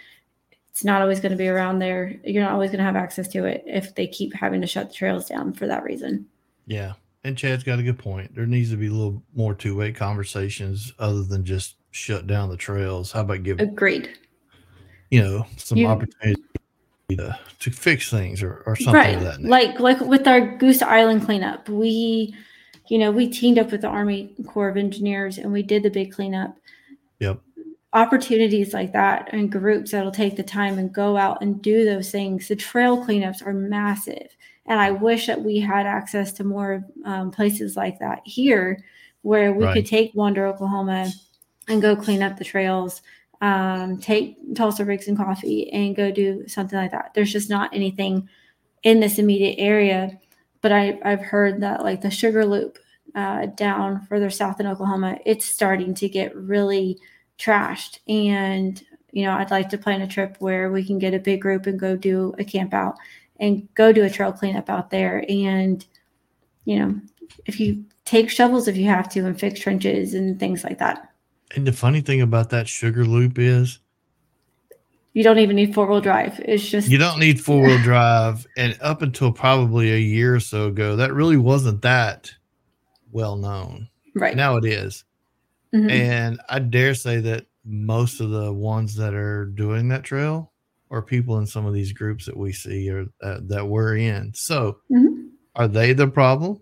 it's 0.72 0.84
not 0.84 1.00
always 1.02 1.20
going 1.20 1.32
to 1.32 1.38
be 1.38 1.48
around 1.48 1.78
there. 1.78 2.18
You're 2.24 2.42
not 2.42 2.52
always 2.52 2.70
going 2.70 2.78
to 2.78 2.84
have 2.84 2.96
access 2.96 3.28
to 3.28 3.44
it 3.44 3.62
if 3.66 3.94
they 3.94 4.06
keep 4.08 4.32
having 4.34 4.60
to 4.62 4.66
shut 4.66 4.88
the 4.88 4.94
trails 4.94 5.28
down 5.28 5.52
for 5.52 5.66
that 5.68 5.84
reason. 5.84 6.26
yeah 6.66 6.94
and 7.24 7.38
chad's 7.38 7.62
got 7.62 7.78
a 7.78 7.82
good 7.84 7.98
point 7.98 8.34
there 8.34 8.46
needs 8.46 8.70
to 8.70 8.76
be 8.76 8.88
a 8.88 8.90
little 8.90 9.22
more 9.34 9.54
two-way 9.54 9.92
conversations 9.92 10.92
other 10.98 11.22
than 11.22 11.44
just 11.44 11.76
shut 11.92 12.26
down 12.26 12.48
the 12.48 12.56
trails 12.56 13.12
how 13.12 13.20
about 13.20 13.42
give 13.44 13.60
Agreed. 13.60 14.10
you 15.10 15.22
know 15.22 15.46
some 15.56 15.78
You- 15.78 15.86
opportunity 15.86 16.42
to, 17.10 17.38
to 17.60 17.70
fix 17.70 18.10
things 18.10 18.42
or, 18.42 18.62
or 18.66 18.74
something 18.74 18.94
right. 18.94 19.16
of 19.16 19.22
that 19.22 19.38
nature. 19.40 19.50
Like 19.50 19.78
like 19.80 20.00
with 20.00 20.26
our 20.26 20.40
Goose 20.56 20.80
Island 20.82 21.24
cleanup, 21.26 21.68
we, 21.68 22.34
you 22.88 22.96
know, 22.98 23.10
we 23.12 23.28
teamed 23.28 23.58
up 23.58 23.70
with 23.70 23.82
the 23.82 23.88
Army 23.88 24.34
Corps 24.46 24.70
of 24.70 24.76
Engineers 24.78 25.36
and 25.36 25.52
we 25.52 25.62
did 25.62 25.82
the 25.82 25.90
big 25.90 26.10
cleanup. 26.12 26.56
Opportunities 27.94 28.72
like 28.72 28.92
that 28.92 29.28
and 29.32 29.52
groups 29.52 29.90
that'll 29.90 30.10
take 30.10 30.36
the 30.36 30.42
time 30.42 30.78
and 30.78 30.92
go 30.92 31.16
out 31.16 31.42
and 31.42 31.60
do 31.60 31.84
those 31.84 32.10
things. 32.10 32.48
The 32.48 32.56
trail 32.56 33.04
cleanups 33.04 33.46
are 33.46 33.52
massive. 33.52 34.28
And 34.66 34.80
I 34.80 34.92
wish 34.92 35.26
that 35.26 35.42
we 35.42 35.58
had 35.58 35.86
access 35.86 36.32
to 36.34 36.44
more 36.44 36.84
um, 37.04 37.30
places 37.30 37.76
like 37.76 37.98
that 37.98 38.22
here 38.24 38.82
where 39.22 39.52
we 39.52 39.64
Right. 39.64 39.74
could 39.74 39.86
take 39.86 40.14
Wander, 40.14 40.46
Oklahoma 40.46 41.10
and 41.68 41.82
go 41.82 41.94
clean 41.94 42.22
up 42.22 42.38
the 42.38 42.44
trails, 42.44 43.02
um, 43.42 43.98
take 43.98 44.36
Tulsa 44.54 44.84
Rigs 44.84 45.08
and 45.08 45.16
Coffee 45.16 45.70
and 45.72 45.94
go 45.94 46.10
do 46.10 46.48
something 46.48 46.78
like 46.78 46.92
that. 46.92 47.12
There's 47.14 47.32
just 47.32 47.50
not 47.50 47.74
anything 47.74 48.28
in 48.84 49.00
this 49.00 49.18
immediate 49.18 49.56
area. 49.58 50.18
But 50.62 50.72
I, 50.72 50.98
I've 51.04 51.20
heard 51.22 51.60
that 51.60 51.82
like 51.82 52.00
the 52.00 52.10
Sugar 52.10 52.46
Loop 52.46 52.78
uh, 53.14 53.46
down 53.46 54.00
further 54.06 54.30
south 54.30 54.60
in 54.60 54.66
Oklahoma, 54.66 55.18
it's 55.26 55.44
starting 55.44 55.92
to 55.94 56.08
get 56.08 56.34
really 56.34 56.98
trashed. 57.42 57.98
And, 58.08 58.82
you 59.10 59.24
know, 59.24 59.32
I'd 59.32 59.50
like 59.50 59.68
to 59.70 59.78
plan 59.78 60.02
a 60.02 60.06
trip 60.06 60.36
where 60.38 60.70
we 60.70 60.84
can 60.84 60.98
get 60.98 61.14
a 61.14 61.18
big 61.18 61.40
group 61.40 61.66
and 61.66 61.78
go 61.78 61.96
do 61.96 62.34
a 62.38 62.44
camp 62.44 62.72
out 62.72 62.96
and 63.40 63.68
go 63.74 63.92
do 63.92 64.04
a 64.04 64.10
trail 64.10 64.32
cleanup 64.32 64.70
out 64.70 64.90
there. 64.90 65.24
And, 65.28 65.84
you 66.64 66.78
know, 66.78 67.00
if 67.46 67.58
you 67.58 67.84
take 68.04 68.30
shovels 68.30 68.68
if 68.68 68.76
you 68.76 68.86
have 68.86 69.08
to 69.08 69.20
and 69.26 69.38
fix 69.38 69.60
trenches 69.60 70.14
and 70.14 70.38
things 70.38 70.64
like 70.64 70.78
that. 70.78 71.08
and 71.54 71.66
the 71.66 71.72
funny 71.72 72.00
thing 72.00 72.20
about 72.20 72.50
that 72.50 72.68
sugar 72.68 73.04
loop 73.04 73.38
is 73.38 73.78
You 75.12 75.22
don't 75.22 75.38
even 75.38 75.56
need 75.56 75.74
four 75.74 75.86
wheel 75.86 76.00
drive. 76.00 76.40
It's 76.40 76.68
just 76.68 76.88
you 76.88 76.98
don't 76.98 77.20
need 77.20 77.40
four-wheel 77.40 77.78
drive 77.82 78.46
and 78.56 78.76
up 78.80 79.02
until 79.02 79.32
probably 79.32 79.92
a 79.92 79.98
year 79.98 80.34
or 80.34 80.40
so 80.40 80.68
ago 80.68 80.96
that 80.96 81.12
really 81.12 81.36
wasn't 81.36 81.82
that 81.82 82.32
well 83.12 83.36
known 83.36 83.88
right. 84.14 84.36
now 84.36 84.56
it 84.56 84.64
is 84.64 85.04
Mhm. 85.74 85.90
and 85.90 86.40
i 86.48 86.58
dare 86.58 86.94
say 86.94 87.20
that 87.20 87.46
most 87.64 88.20
of 88.20 88.30
the 88.30 88.52
ones 88.52 88.94
that 88.96 89.14
are 89.14 89.46
doing 89.46 89.88
that 89.88 90.02
trail 90.04 90.52
are 90.90 91.02
people 91.02 91.38
in 91.38 91.46
some 91.46 91.64
of 91.66 91.72
these 91.74 91.92
groups 91.92 92.26
that 92.26 92.36
we 92.36 92.52
see 92.52 92.90
or 92.90 93.06
uh, 93.22 93.38
that 93.44 93.66
we're 93.66 93.96
in. 93.96 94.32
So 94.34 94.78
Mhm. 94.90 95.30
are 95.54 95.68
they 95.68 95.92
the 95.94 96.08
problem? 96.08 96.60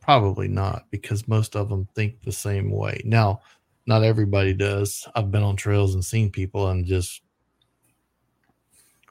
Probably 0.00 0.48
not 0.48 0.86
because 0.90 1.26
most 1.28 1.56
of 1.56 1.68
them 1.70 1.88
think 1.94 2.20
the 2.22 2.32
same 2.32 2.70
way. 2.70 3.00
Now 3.04 3.40
not 3.86 4.02
everybody 4.04 4.52
does. 4.54 5.06
I've 5.14 5.30
been 5.30 5.42
on 5.44 5.56
trails 5.56 5.94
and 5.94 6.04
seen 6.04 6.30
people 6.30 6.68
and 6.68 6.84
just 6.86 7.22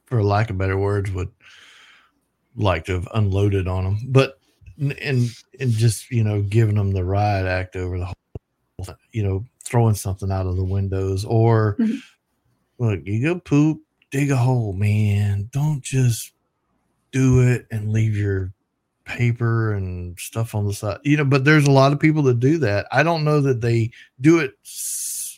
for 0.06 0.24
lack 0.24 0.50
of 0.50 0.58
better 0.58 0.78
words 0.78 1.10
would 1.12 1.30
like 2.56 2.86
to 2.86 2.94
have 2.94 3.08
unloaded 3.16 3.68
on 3.68 3.84
them 3.84 3.98
but 4.10 4.38
and 4.80 5.30
and 5.60 5.72
just 5.72 6.12
you 6.12 6.24
know 6.24 6.42
giving 6.42 6.76
them 6.76 6.92
the 6.92 7.04
riot 7.04 7.46
act 7.48 7.76
over 7.76 7.98
the 7.98 8.06
whole 8.06 8.14
you 9.12 9.24
know 9.24 9.44
throwing 9.64 9.96
something 9.96 10.32
out 10.32 10.46
of 10.46 10.56
the 10.56 10.64
windows 10.64 11.26
or 11.26 11.76
Mhm. 11.80 12.00
look 12.80 13.00
you 13.06 13.22
go 13.22 13.40
poop 13.40 13.82
dig 14.12 14.32
a 14.32 14.36
hole 14.36 14.74
man 14.74 15.50
don't 15.52 15.82
just 15.82 16.34
do 17.12 17.42
it 17.42 17.66
and 17.72 17.92
leave 17.94 18.18
your 18.18 18.52
paper 19.06 19.74
and 19.74 20.18
stuff 20.20 20.56
on 20.56 20.66
the 20.68 20.74
side. 20.74 20.98
You 21.04 21.18
know, 21.18 21.26
but 21.26 21.46
there's 21.46 21.68
a 21.68 21.72
lot 21.72 21.94
of 21.94 22.00
people 22.00 22.24
that 22.24 22.40
do 22.40 22.58
that. 22.60 22.88
I 22.92 23.04
don't 23.04 23.24
know 23.24 23.42
that 23.42 23.62
they 23.62 23.92
do 24.22 24.40
it 24.40 24.54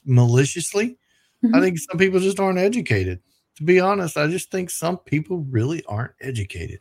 maliciously. 0.06 0.98
Mm-hmm. 1.44 1.56
I 1.56 1.62
think 1.62 1.78
some 1.80 1.98
people 1.98 2.20
just 2.20 2.40
aren't 2.40 2.60
educated. 2.60 3.20
To 3.58 3.64
be 3.64 3.80
honest, 3.80 4.18
I 4.18 4.28
just 4.28 4.52
think 4.52 4.70
some 4.70 4.98
people 4.98 5.40
really 5.50 5.84
aren't 5.88 6.14
educated. 6.22 6.80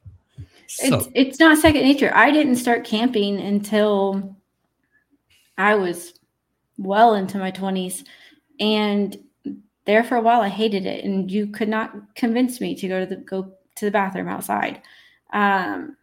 So. 0.66 0.96
It's 0.96 1.08
it's 1.14 1.40
not 1.40 1.58
second 1.58 1.82
nature. 1.82 2.10
I 2.14 2.30
didn't 2.30 2.56
start 2.56 2.84
camping 2.84 3.40
until 3.40 4.36
I 5.58 5.74
was 5.74 6.13
well 6.78 7.14
into 7.14 7.38
my 7.38 7.50
20s 7.50 8.04
and 8.60 9.16
there 9.84 10.04
for 10.04 10.16
a 10.16 10.20
while 10.20 10.40
I 10.40 10.48
hated 10.48 10.86
it 10.86 11.04
and 11.04 11.30
you 11.30 11.46
could 11.48 11.68
not 11.68 12.14
convince 12.14 12.60
me 12.60 12.74
to 12.76 12.88
go 12.88 13.00
to 13.00 13.06
the 13.06 13.16
go 13.16 13.52
to 13.76 13.84
the 13.84 13.90
bathroom 13.90 14.28
outside. 14.28 14.80
Um 15.32 15.96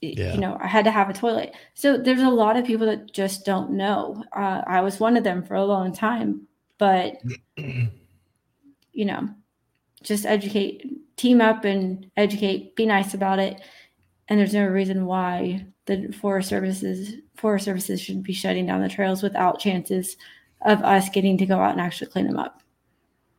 yeah. 0.00 0.34
you 0.34 0.40
know, 0.40 0.56
I 0.60 0.66
had 0.66 0.84
to 0.86 0.90
have 0.90 1.10
a 1.10 1.14
toilet. 1.14 1.54
So 1.74 1.98
there's 1.98 2.22
a 2.22 2.30
lot 2.30 2.56
of 2.56 2.64
people 2.64 2.86
that 2.86 3.12
just 3.12 3.44
don't 3.44 3.72
know. 3.72 4.24
Uh, 4.32 4.62
I 4.66 4.80
was 4.80 4.98
one 4.98 5.16
of 5.16 5.24
them 5.24 5.42
for 5.42 5.54
a 5.54 5.64
long 5.64 5.92
time, 5.92 6.46
but 6.78 7.18
you 7.56 9.04
know, 9.04 9.28
just 10.02 10.24
educate, 10.24 10.86
team 11.16 11.40
up 11.40 11.64
and 11.64 12.10
educate, 12.16 12.76
be 12.76 12.86
nice 12.86 13.12
about 13.12 13.38
it. 13.38 13.60
And 14.30 14.38
there's 14.38 14.54
no 14.54 14.64
reason 14.64 15.06
why 15.06 15.66
the 15.86 16.12
Forest 16.12 16.48
Services 16.48 17.14
Forest 17.36 17.64
Services 17.64 18.00
should 18.00 18.22
be 18.22 18.32
shutting 18.32 18.64
down 18.64 18.80
the 18.80 18.88
trails 18.88 19.24
without 19.24 19.58
chances 19.58 20.16
of 20.62 20.80
us 20.82 21.08
getting 21.08 21.36
to 21.38 21.46
go 21.46 21.58
out 21.58 21.72
and 21.72 21.80
actually 21.80 22.10
clean 22.10 22.28
them 22.28 22.38
up. 22.38 22.62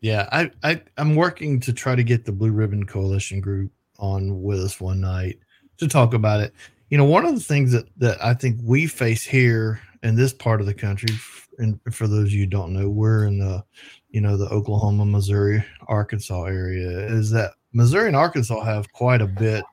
Yeah, 0.01 0.27
I, 0.31 0.51
I 0.63 0.81
I'm 0.97 1.15
working 1.15 1.61
to 1.61 1.71
try 1.71 1.95
to 1.95 2.03
get 2.03 2.25
the 2.25 2.33
Blue 2.33 2.51
Ribbon 2.51 2.85
Coalition 2.85 3.39
group 3.39 3.71
on 3.99 4.41
with 4.43 4.59
us 4.59 4.81
one 4.81 4.99
night 4.99 5.39
to 5.77 5.87
talk 5.87 6.13
about 6.13 6.41
it. 6.41 6.53
You 6.89 6.97
know, 6.97 7.05
one 7.05 7.25
of 7.25 7.35
the 7.35 7.41
things 7.41 7.71
that 7.71 7.85
that 7.97 8.23
I 8.23 8.33
think 8.33 8.59
we 8.61 8.85
face 8.85 9.23
here 9.23 9.79
in 10.03 10.15
this 10.15 10.33
part 10.33 10.59
of 10.59 10.67
the 10.67 10.73
country, 10.73 11.15
and 11.57 11.79
for 11.91 12.07
those 12.07 12.29
of 12.29 12.33
you 12.33 12.47
don't 12.47 12.73
know, 12.73 12.89
we're 12.89 13.27
in 13.27 13.39
the 13.39 13.63
you 14.09 14.19
know 14.19 14.35
the 14.35 14.49
Oklahoma, 14.49 15.05
Missouri, 15.05 15.63
Arkansas 15.87 16.43
area, 16.45 17.07
is 17.07 17.31
that 17.31 17.51
Missouri 17.71 18.07
and 18.07 18.15
Arkansas 18.17 18.61
have 18.65 18.91
quite 18.91 19.21
a 19.21 19.27
bit 19.27 19.63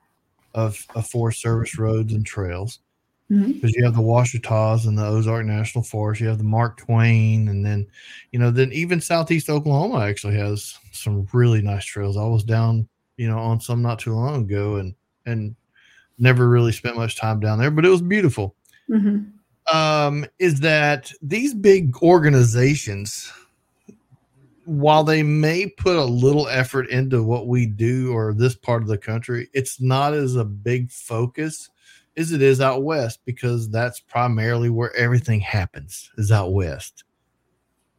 of, 0.58 0.84
of 0.94 1.06
Forest 1.06 1.40
Service 1.40 1.78
roads 1.78 2.12
and 2.12 2.26
trails 2.26 2.80
because 3.28 3.44
mm-hmm. 3.52 3.68
you 3.74 3.84
have 3.84 3.94
the 3.94 4.00
Ouachitas 4.00 4.86
and 4.86 4.96
the 4.96 5.06
Ozark 5.06 5.44
National 5.44 5.84
Forest, 5.84 6.22
you 6.22 6.28
have 6.28 6.38
the 6.38 6.44
Mark 6.44 6.78
Twain, 6.78 7.48
and 7.48 7.64
then, 7.64 7.86
you 8.32 8.38
know, 8.38 8.50
then 8.50 8.72
even 8.72 9.02
Southeast 9.02 9.50
Oklahoma 9.50 10.00
actually 10.00 10.36
has 10.36 10.78
some 10.92 11.28
really 11.34 11.60
nice 11.60 11.84
trails. 11.84 12.16
I 12.16 12.24
was 12.24 12.42
down, 12.42 12.88
you 13.18 13.28
know, 13.28 13.38
on 13.38 13.60
some 13.60 13.82
not 13.82 13.98
too 13.98 14.14
long 14.14 14.44
ago, 14.44 14.76
and 14.76 14.94
and 15.26 15.54
never 16.18 16.48
really 16.48 16.72
spent 16.72 16.96
much 16.96 17.16
time 17.16 17.38
down 17.38 17.58
there, 17.58 17.70
but 17.70 17.84
it 17.84 17.90
was 17.90 18.00
beautiful. 18.00 18.54
Mm-hmm. 18.88 19.76
Um, 19.76 20.24
is 20.38 20.60
that 20.60 21.12
these 21.20 21.52
big 21.52 21.94
organizations 21.98 23.30
while 24.68 25.02
they 25.02 25.22
may 25.22 25.66
put 25.66 25.96
a 25.96 26.04
little 26.04 26.46
effort 26.48 26.90
into 26.90 27.22
what 27.22 27.46
we 27.46 27.64
do 27.64 28.12
or 28.12 28.34
this 28.34 28.54
part 28.54 28.82
of 28.82 28.88
the 28.88 28.98
country, 28.98 29.48
it's 29.54 29.80
not 29.80 30.12
as 30.12 30.36
a 30.36 30.44
big 30.44 30.90
focus 30.90 31.70
as 32.18 32.32
it 32.32 32.42
is 32.42 32.60
out 32.60 32.82
west 32.82 33.20
because 33.24 33.70
that's 33.70 33.98
primarily 34.00 34.68
where 34.68 34.94
everything 34.94 35.40
happens 35.40 36.10
is 36.18 36.30
out 36.30 36.52
west. 36.52 37.04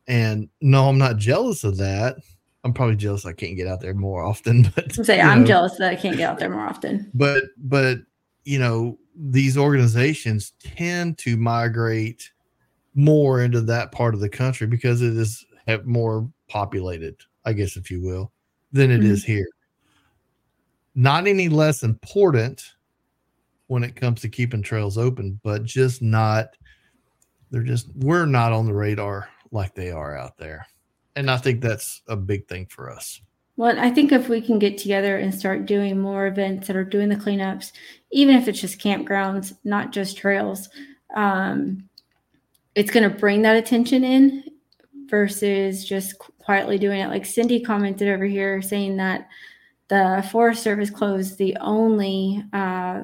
And 0.07 0.47
no, 0.61 0.87
I'm 0.87 0.99
not 0.99 1.17
jealous 1.17 1.63
of 1.63 1.77
that. 1.77 2.17
I'm 2.63 2.73
probably 2.73 2.97
jealous 2.97 3.25
I 3.25 3.33
can't 3.33 3.57
get 3.57 3.67
out 3.67 3.81
there 3.81 3.95
more 3.95 4.23
often. 4.23 4.71
But 4.75 4.93
say 4.93 5.19
I'm 5.19 5.41
know, 5.41 5.47
jealous 5.47 5.75
that 5.77 5.89
I 5.89 5.95
can't 5.95 6.17
get 6.17 6.29
out 6.29 6.37
there 6.37 6.51
more 6.51 6.67
often. 6.67 7.09
But 7.15 7.45
but 7.57 7.97
you 8.43 8.59
know, 8.59 8.99
these 9.15 9.57
organizations 9.57 10.53
tend 10.59 11.17
to 11.19 11.35
migrate 11.35 12.31
more 12.93 13.41
into 13.41 13.61
that 13.61 13.91
part 13.91 14.13
of 14.13 14.19
the 14.19 14.29
country 14.29 14.67
because 14.67 15.01
it 15.01 15.17
is 15.17 15.43
have 15.65 15.87
more 15.87 16.29
populated, 16.49 17.15
I 17.45 17.53
guess, 17.53 17.77
if 17.77 17.89
you 17.89 18.01
will, 18.01 18.31
than 18.71 18.91
it 18.91 19.01
mm-hmm. 19.01 19.11
is 19.11 19.23
here. 19.23 19.47
Not 20.95 21.27
any 21.27 21.47
less 21.47 21.83
important 21.83 22.73
when 23.67 23.83
it 23.83 23.95
comes 23.95 24.21
to 24.21 24.29
keeping 24.29 24.61
trails 24.61 24.97
open, 24.97 25.39
but 25.43 25.63
just 25.63 26.01
not, 26.01 26.57
they're 27.51 27.63
just, 27.63 27.87
we're 27.95 28.25
not 28.25 28.51
on 28.51 28.65
the 28.65 28.73
radar 28.73 29.29
like 29.51 29.75
they 29.75 29.91
are 29.91 30.17
out 30.17 30.37
there. 30.37 30.67
And 31.15 31.29
I 31.29 31.37
think 31.37 31.61
that's 31.61 32.01
a 32.07 32.15
big 32.15 32.47
thing 32.47 32.65
for 32.65 32.91
us. 32.91 33.21
Well, 33.57 33.77
I 33.77 33.89
think 33.89 34.11
if 34.11 34.29
we 34.29 34.39
can 34.41 34.57
get 34.57 34.77
together 34.77 35.17
and 35.17 35.35
start 35.35 35.65
doing 35.65 35.99
more 35.99 36.27
events 36.27 36.67
that 36.67 36.77
are 36.77 36.83
doing 36.83 37.09
the 37.09 37.15
cleanups, 37.15 37.73
even 38.11 38.35
if 38.35 38.47
it's 38.47 38.61
just 38.61 38.79
campgrounds, 38.79 39.53
not 39.65 39.91
just 39.91 40.17
trails, 40.17 40.69
um, 41.15 41.83
it's 42.75 42.89
going 42.89 43.09
to 43.09 43.15
bring 43.15 43.41
that 43.41 43.57
attention 43.57 44.03
in 44.05 44.45
versus 45.07 45.83
just 45.83 46.15
quietly 46.49 46.79
doing 46.79 46.99
it. 46.99 47.09
Like 47.09 47.27
Cindy 47.27 47.59
commented 47.59 48.07
over 48.07 48.25
here 48.25 48.59
saying 48.59 48.97
that 48.97 49.29
the 49.87 50.27
Forest 50.31 50.63
Service 50.63 50.89
closed 50.89 51.37
the 51.37 51.55
only 51.61 52.43
uh, 52.53 53.03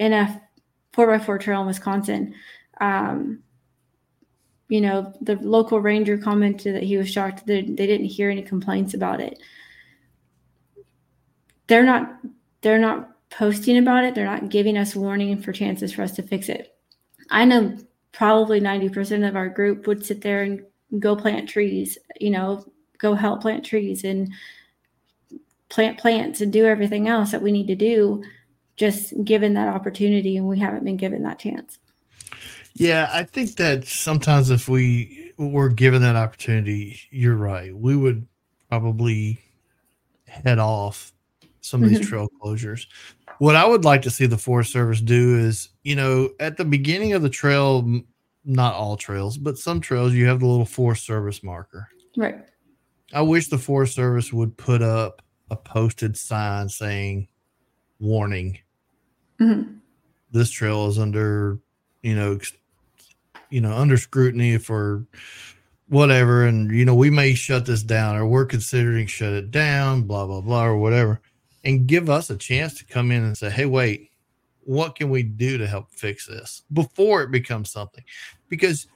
NF 0.00 0.40
4x4 0.92 1.40
trail 1.40 1.60
in 1.60 1.68
Wisconsin. 1.68 2.34
Um, 2.80 3.44
you 4.68 4.80
know, 4.80 5.12
the 5.20 5.36
local 5.36 5.80
ranger 5.80 6.18
commented 6.18 6.74
that 6.74 6.82
he 6.82 6.96
was 6.96 7.08
shocked 7.08 7.46
that 7.46 7.76
they 7.76 7.86
didn't 7.86 8.06
hear 8.06 8.30
any 8.30 8.42
complaints 8.42 8.94
about 8.94 9.20
it. 9.20 9.40
They're 11.68 11.84
not 11.84 12.18
they're 12.62 12.80
not 12.80 13.10
posting 13.30 13.78
about 13.78 14.02
it. 14.02 14.16
They're 14.16 14.24
not 14.24 14.48
giving 14.48 14.76
us 14.76 14.96
warning 14.96 15.40
for 15.40 15.52
chances 15.52 15.92
for 15.92 16.02
us 16.02 16.16
to 16.16 16.24
fix 16.24 16.48
it. 16.48 16.74
I 17.30 17.44
know 17.44 17.76
probably 18.10 18.60
90% 18.60 19.28
of 19.28 19.36
our 19.36 19.48
group 19.48 19.86
would 19.86 20.04
sit 20.04 20.20
there 20.20 20.42
and 20.42 20.62
go 20.98 21.14
plant 21.16 21.48
trees, 21.48 21.98
you 22.20 22.30
know, 22.30 22.64
go 22.98 23.14
help 23.14 23.42
plant 23.42 23.64
trees 23.64 24.04
and 24.04 24.32
plant 25.68 25.98
plants 25.98 26.40
and 26.40 26.52
do 26.52 26.66
everything 26.66 27.08
else 27.08 27.30
that 27.30 27.42
we 27.42 27.52
need 27.52 27.68
to 27.68 27.76
do, 27.76 28.22
just 28.76 29.12
given 29.24 29.54
that 29.54 29.68
opportunity. 29.68 30.36
And 30.36 30.48
we 30.48 30.58
haven't 30.58 30.84
been 30.84 30.96
given 30.96 31.22
that 31.22 31.38
chance. 31.38 31.78
Yeah, 32.74 33.10
I 33.12 33.24
think 33.24 33.56
that 33.56 33.84
sometimes 33.84 34.50
if 34.50 34.68
we 34.68 35.32
were 35.36 35.68
given 35.68 36.02
that 36.02 36.16
opportunity, 36.16 37.00
you're 37.10 37.36
right. 37.36 37.74
We 37.74 37.96
would 37.96 38.26
probably 38.68 39.38
head 40.26 40.58
off 40.58 41.12
some 41.60 41.82
of 41.82 41.90
these 41.90 42.00
mm-hmm. 42.00 42.08
trail 42.08 42.28
closures. 42.42 42.86
What 43.38 43.56
I 43.56 43.66
would 43.66 43.84
like 43.84 44.02
to 44.02 44.10
see 44.10 44.26
the 44.26 44.38
Forest 44.38 44.72
Service 44.72 45.00
do 45.00 45.38
is, 45.38 45.70
you 45.82 45.96
know, 45.96 46.30
at 46.40 46.56
the 46.56 46.64
beginning 46.64 47.12
of 47.12 47.22
the 47.22 47.28
trail, 47.28 48.02
not 48.44 48.74
all 48.74 48.96
trails, 48.96 49.36
but 49.36 49.58
some 49.58 49.80
trails, 49.80 50.14
you 50.14 50.26
have 50.26 50.40
the 50.40 50.46
little 50.46 50.64
Forest 50.64 51.04
Service 51.04 51.42
marker. 51.42 51.88
Right. 52.16 52.38
I 53.12 53.22
wish 53.22 53.48
the 53.48 53.58
Forest 53.58 53.94
Service 53.94 54.32
would 54.32 54.56
put 54.56 54.82
up 54.82 55.22
a 55.50 55.56
posted 55.56 56.16
sign 56.16 56.68
saying, 56.68 57.28
"Warning: 57.98 58.58
mm-hmm. 59.40 59.74
This 60.30 60.50
trail 60.50 60.86
is 60.86 60.98
under, 60.98 61.58
you 62.02 62.14
know, 62.14 62.38
you 63.50 63.60
know, 63.60 63.72
under 63.72 63.96
scrutiny 63.96 64.58
for 64.58 65.04
whatever, 65.88 66.46
and 66.46 66.70
you 66.70 66.84
know, 66.84 66.94
we 66.94 67.10
may 67.10 67.34
shut 67.34 67.66
this 67.66 67.82
down, 67.82 68.16
or 68.16 68.26
we're 68.26 68.46
considering 68.46 69.06
shut 69.06 69.32
it 69.32 69.50
down, 69.50 70.02
blah 70.02 70.26
blah 70.26 70.40
blah, 70.40 70.64
or 70.64 70.76
whatever." 70.76 71.20
And 71.64 71.86
give 71.86 72.08
us 72.08 72.30
a 72.30 72.36
chance 72.36 72.78
to 72.78 72.86
come 72.86 73.10
in 73.10 73.22
and 73.22 73.36
say, 73.36 73.50
"Hey, 73.50 73.66
wait, 73.66 74.09
what 74.64 74.94
can 74.94 75.10
we 75.10 75.22
do 75.22 75.58
to 75.58 75.66
help 75.66 75.90
fix 75.90 76.26
this 76.26 76.62
before 76.72 77.22
it 77.22 77.30
becomes 77.30 77.70
something? 77.70 78.04
Because 78.48 78.86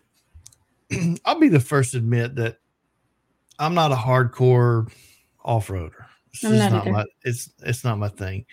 I'll 1.25 1.39
be 1.39 1.49
the 1.49 1.61
first 1.61 1.93
to 1.93 1.99
admit 1.99 2.35
that 2.37 2.59
I'm 3.59 3.75
not 3.75 3.93
a 3.93 3.97
hardcore 3.97 4.93
off-roader. 5.45 6.07
It's 6.33 6.43
not, 6.43 6.73
not 6.73 6.87
my 6.89 7.05
it's 7.23 7.51
it's 7.63 7.85
not 7.85 7.99
my 7.99 8.09
thing. 8.09 8.45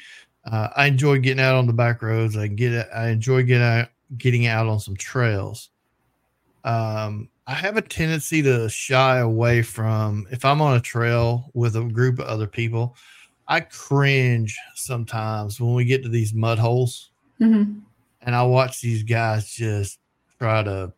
Uh, 0.46 0.70
I 0.76 0.86
enjoy 0.86 1.20
getting 1.20 1.44
out 1.44 1.56
on 1.56 1.66
the 1.66 1.74
back 1.74 2.02
roads. 2.02 2.38
I 2.38 2.48
get 2.48 2.88
I 2.94 3.10
enjoy 3.10 3.44
getting 3.44 3.64
out 3.64 3.90
getting 4.18 4.48
out 4.48 4.68
on 4.68 4.80
some 4.80 4.96
trails. 4.96 5.70
Um, 6.64 7.30
I 7.48 7.54
have 7.54 7.78
a 7.78 7.82
tendency 7.82 8.44
to 8.44 8.70
shy 8.70 9.18
away 9.18 9.64
from 9.64 10.28
if 10.32 10.46
I'm 10.46 10.62
on 10.62 10.78
a 10.78 10.82
trail 10.82 11.50
with 11.54 11.76
a 11.76 11.84
group 11.84 12.20
of 12.20 12.28
other 12.28 12.48
people. 12.48 12.96
I 13.48 13.62
cringe 13.62 14.58
sometimes 14.76 15.60
when 15.60 15.74
we 15.74 15.86
get 15.86 16.04
to 16.04 16.10
these 16.10 16.34
mud 16.34 16.60
holes, 16.60 17.12
mm-hmm. 17.40 17.80
and 18.22 18.36
I 18.36 18.44
watch 18.44 18.82
these 18.82 19.04
guys 19.04 19.50
just 19.52 20.00
try 20.40 20.64
to 20.64 20.94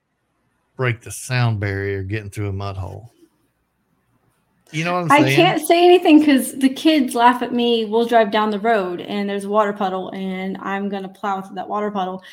break 0.75 1.01
the 1.01 1.11
sound 1.11 1.59
barrier 1.59 2.03
getting 2.03 2.29
through 2.29 2.49
a 2.49 2.53
mud 2.53 2.77
hole. 2.77 3.11
You 4.71 4.83
know 4.83 4.93
what 4.93 5.11
I'm 5.11 5.23
saying? 5.23 5.25
I 5.25 5.35
can't 5.35 5.67
say 5.67 5.85
anything 5.85 6.19
because 6.19 6.53
the 6.53 6.69
kids 6.69 7.13
laugh 7.13 7.43
at 7.43 7.53
me. 7.53 7.85
We'll 7.85 8.07
drive 8.07 8.31
down 8.31 8.49
the 8.49 8.59
road 8.59 9.01
and 9.01 9.29
there's 9.29 9.45
a 9.45 9.49
water 9.49 9.73
puddle, 9.73 10.09
and 10.11 10.57
I'm 10.61 10.89
gonna 10.89 11.09
plow 11.09 11.41
through 11.41 11.55
that 11.55 11.69
water 11.69 11.91
puddle. 11.91 12.23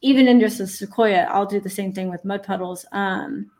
Even 0.00 0.28
in 0.28 0.38
just 0.38 0.60
a 0.60 0.66
sequoia, 0.66 1.26
I'll 1.28 1.46
do 1.46 1.58
the 1.58 1.68
same 1.68 1.92
thing 1.92 2.08
with 2.08 2.24
mud 2.24 2.44
puddles. 2.44 2.86
Um, 2.92 3.50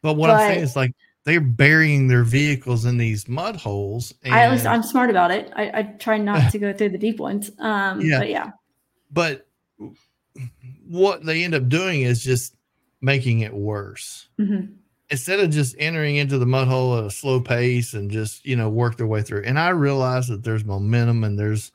but 0.00 0.14
what 0.14 0.28
but, 0.28 0.40
I'm 0.40 0.52
saying 0.52 0.64
is 0.64 0.76
like 0.76 0.92
they're 1.24 1.40
burying 1.40 2.08
their 2.08 2.22
vehicles 2.22 2.84
in 2.84 2.98
these 2.98 3.28
mud 3.28 3.56
holes. 3.56 4.14
And, 4.22 4.34
I 4.34 4.42
at 4.42 4.52
least 4.52 4.66
I'm 4.66 4.82
smart 4.82 5.10
about 5.10 5.30
it. 5.30 5.50
I, 5.56 5.70
I 5.78 5.82
try 5.98 6.18
not 6.18 6.50
to 6.52 6.58
go 6.58 6.72
through 6.72 6.90
the 6.90 6.98
deep 6.98 7.18
ones. 7.18 7.50
Um, 7.58 8.00
yeah. 8.00 8.18
But 8.18 8.28
yeah. 8.28 8.50
But 9.10 9.46
what 10.86 11.24
they 11.24 11.44
end 11.44 11.54
up 11.54 11.68
doing 11.68 12.02
is 12.02 12.22
just 12.22 12.56
making 13.00 13.40
it 13.40 13.54
worse. 13.54 14.28
Mhm. 14.38 14.74
Instead 15.10 15.40
of 15.40 15.50
just 15.50 15.76
entering 15.78 16.16
into 16.16 16.38
the 16.38 16.46
mud 16.46 16.66
hole 16.66 16.98
at 16.98 17.04
a 17.04 17.10
slow 17.10 17.40
pace 17.40 17.94
and 17.94 18.10
just, 18.10 18.44
you 18.44 18.56
know, 18.56 18.68
work 18.68 18.96
their 18.96 19.06
way 19.06 19.22
through. 19.22 19.42
And 19.44 19.58
I 19.58 19.68
realize 19.68 20.28
that 20.28 20.42
there's 20.42 20.64
momentum 20.64 21.24
and 21.24 21.38
there's 21.38 21.72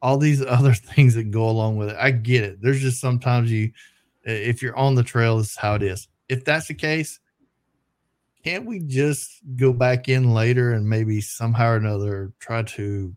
all 0.00 0.18
these 0.18 0.42
other 0.46 0.74
things 0.74 1.14
that 1.14 1.30
go 1.30 1.48
along 1.48 1.76
with 1.76 1.90
it. 1.90 1.96
I 1.98 2.10
get 2.10 2.44
it. 2.44 2.60
There's 2.60 2.80
just 2.80 3.00
sometimes 3.00 3.50
you, 3.50 3.72
if 4.24 4.62
you're 4.62 4.76
on 4.76 4.94
the 4.94 5.02
trail, 5.02 5.38
this 5.38 5.50
is 5.50 5.56
how 5.56 5.74
it 5.74 5.82
is. 5.82 6.08
If 6.28 6.44
that's 6.44 6.66
the 6.66 6.74
case, 6.74 7.20
can't 8.44 8.66
we 8.66 8.80
just 8.80 9.40
go 9.56 9.72
back 9.72 10.08
in 10.08 10.34
later 10.34 10.72
and 10.72 10.88
maybe 10.88 11.20
somehow 11.20 11.70
or 11.70 11.76
another 11.76 12.32
try 12.38 12.62
to 12.62 13.14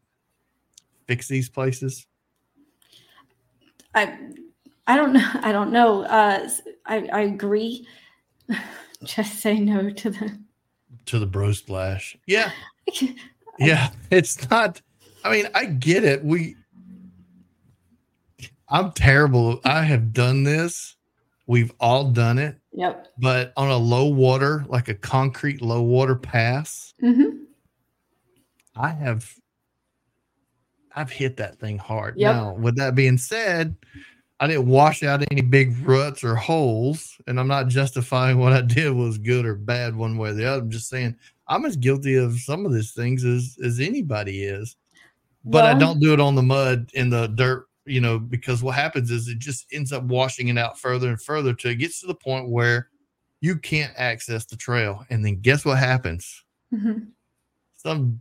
fix 1.07 1.27
these 1.27 1.49
places? 1.49 2.05
I 3.93 4.17
I 4.87 4.95
don't 4.95 5.13
know. 5.13 5.29
I 5.41 5.51
don't 5.51 5.71
know. 5.71 6.03
Uh, 6.03 6.49
I 6.85 7.07
I 7.11 7.21
agree. 7.21 7.87
Just 9.03 9.39
say 9.39 9.59
no 9.59 9.89
to 9.89 10.09
the. 10.09 10.37
To 11.07 11.19
the 11.19 11.25
bro 11.25 11.51
splash. 11.51 12.17
Yeah. 12.25 12.51
Yeah. 13.57 13.91
It's 14.11 14.49
not, 14.49 14.81
I 15.23 15.31
mean, 15.31 15.47
I 15.55 15.63
get 15.63 16.03
it. 16.03 16.25
We, 16.25 16.57
I'm 18.67 18.91
terrible. 18.91 19.61
I 19.63 19.83
have 19.83 20.11
done 20.11 20.43
this. 20.43 20.94
We've 21.47 21.73
all 21.79 22.05
done 22.11 22.39
it, 22.39 22.57
Yep. 22.73 23.07
but 23.19 23.53
on 23.55 23.69
a 23.69 23.77
low 23.77 24.07
water, 24.07 24.65
like 24.67 24.87
a 24.87 24.95
concrete 24.95 25.61
low 25.61 25.81
water 25.81 26.15
pass, 26.15 26.93
hmm 26.99 27.43
I 28.75 28.89
have 28.89 29.31
I've 30.95 31.11
hit 31.11 31.37
that 31.37 31.59
thing 31.59 31.77
hard. 31.77 32.15
Yep. 32.17 32.33
Now, 32.35 32.53
with 32.53 32.77
that 32.77 32.95
being 32.95 33.17
said, 33.17 33.75
I 34.39 34.47
didn't 34.47 34.67
wash 34.67 35.03
out 35.03 35.23
any 35.31 35.41
big 35.41 35.77
ruts 35.85 36.23
or 36.23 36.35
holes, 36.35 37.17
and 37.27 37.39
I'm 37.39 37.47
not 37.47 37.67
justifying 37.67 38.37
what 38.37 38.53
I 38.53 38.61
did 38.61 38.91
was 38.91 39.17
good 39.17 39.45
or 39.45 39.55
bad 39.55 39.95
one 39.95 40.17
way 40.17 40.29
or 40.29 40.33
the 40.33 40.45
other. 40.45 40.61
I'm 40.61 40.69
just 40.69 40.89
saying 40.89 41.15
I'm 41.47 41.65
as 41.65 41.75
guilty 41.77 42.15
of 42.15 42.37
some 42.39 42.65
of 42.65 42.73
these 42.73 42.91
things 42.91 43.23
as 43.23 43.57
as 43.63 43.79
anybody 43.79 44.43
is. 44.43 44.75
But 45.47 45.63
I 45.63 45.73
don't 45.75 45.99
do 45.99 46.11
it 46.11 46.19
on 46.19 46.33
the 46.35 46.41
mud 46.41 46.89
in 46.95 47.09
the 47.11 47.27
dirt, 47.27 47.67
you 47.85 48.01
know, 48.01 48.19
because 48.19 48.63
what 48.63 48.75
happens 48.75 49.11
is 49.11 49.27
it 49.27 49.39
just 49.39 49.65
ends 49.71 49.91
up 49.91 50.03
washing 50.03 50.47
it 50.47 50.57
out 50.57 50.79
further 50.79 51.09
and 51.09 51.21
further 51.21 51.53
till 51.53 51.71
it 51.71 51.75
gets 51.75 52.01
to 52.01 52.07
the 52.07 52.15
point 52.15 52.49
where 52.49 52.89
you 53.41 53.57
can't 53.57 53.93
access 53.97 54.45
the 54.45 54.55
trail. 54.55 55.05
And 55.09 55.23
then 55.23 55.41
guess 55.41 55.65
what 55.65 55.77
happens? 55.77 56.43
hmm 56.71 56.99
some 57.85 58.19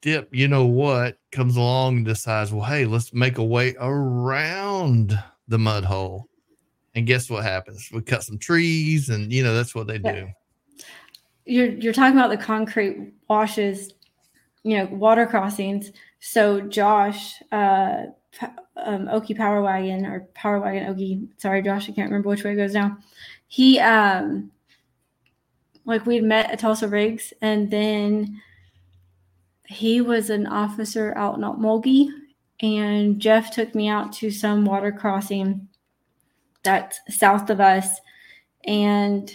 dip, 0.00 0.28
you 0.34 0.48
know 0.48 0.64
what, 0.64 1.18
comes 1.32 1.56
along 1.56 1.98
and 1.98 2.06
decides, 2.06 2.50
well, 2.50 2.64
hey, 2.64 2.86
let's 2.86 3.12
make 3.12 3.36
a 3.38 3.44
way 3.44 3.74
around 3.78 5.18
the 5.48 5.58
mud 5.58 5.84
hole. 5.84 6.28
And 6.94 7.06
guess 7.06 7.28
what 7.28 7.44
happens? 7.44 7.88
We 7.92 8.02
cut 8.02 8.22
some 8.22 8.38
trees, 8.38 9.08
and 9.08 9.32
you 9.32 9.42
know 9.42 9.54
that's 9.54 9.74
what 9.74 9.86
they 9.86 9.98
Yeah. 9.98 10.12
do. 10.12 10.28
You're 11.44 11.70
you're 11.70 11.92
talking 11.92 12.16
about 12.16 12.30
the 12.30 12.36
concrete 12.36 13.14
washes, 13.28 13.92
you 14.62 14.76
know, 14.78 14.86
water 14.86 15.26
crossings. 15.26 15.92
So 16.20 16.60
Josh, 16.60 17.42
uh, 17.50 18.06
um, 18.76 19.06
Okie 19.06 19.36
Power 19.36 19.62
Wagon 19.62 20.06
or 20.06 20.20
Power 20.34 20.60
Wagon 20.60 20.94
Okie. 20.94 21.28
Sorry, 21.38 21.62
Josh, 21.62 21.88
I 21.88 21.92
can't 21.92 22.10
remember 22.10 22.28
which 22.28 22.44
way 22.44 22.52
it 22.52 22.56
goes 22.56 22.74
now. 22.74 22.98
He 23.48 23.78
um, 23.78 24.50
like 25.84 26.06
we'd 26.06 26.24
met 26.24 26.50
at 26.50 26.58
Tulsa 26.58 26.88
Rigs, 26.88 27.32
and 27.42 27.70
then 27.70 28.40
he 29.66 30.00
was 30.00 30.30
an 30.30 30.46
officer 30.46 31.16
out 31.16 31.36
in 31.36 31.42
Mulgi, 31.42 32.08
and 32.60 33.20
Jeff 33.20 33.52
took 33.52 33.74
me 33.74 33.88
out 33.88 34.12
to 34.14 34.30
some 34.30 34.64
water 34.64 34.92
crossing 34.92 35.68
that's 36.62 37.00
south 37.08 37.50
of 37.50 37.60
us, 37.60 38.00
and 38.64 39.32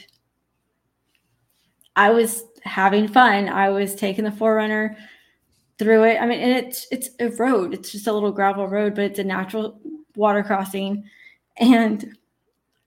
I 1.96 2.12
was 2.12 2.44
having 2.64 3.08
fun. 3.08 3.50
I 3.50 3.70
was 3.70 3.96
taking 3.96 4.24
the 4.24 4.32
4Runner 4.32 4.96
through 5.80 6.04
it. 6.06 6.22
I 6.22 6.26
mean, 6.26 6.40
and 6.40 6.66
it's 6.66 6.88
it's 6.92 7.10
a 7.20 7.30
road. 7.30 7.74
It's 7.74 7.92
just 7.92 8.08
a 8.08 8.14
little 8.14 8.32
gravel 8.32 8.68
road, 8.68 8.96
but 8.96 9.06
it's 9.06 9.20
a 9.20 9.24
natural 9.24 9.80
water 10.16 10.44
crossing. 10.44 11.04
And 11.58 12.18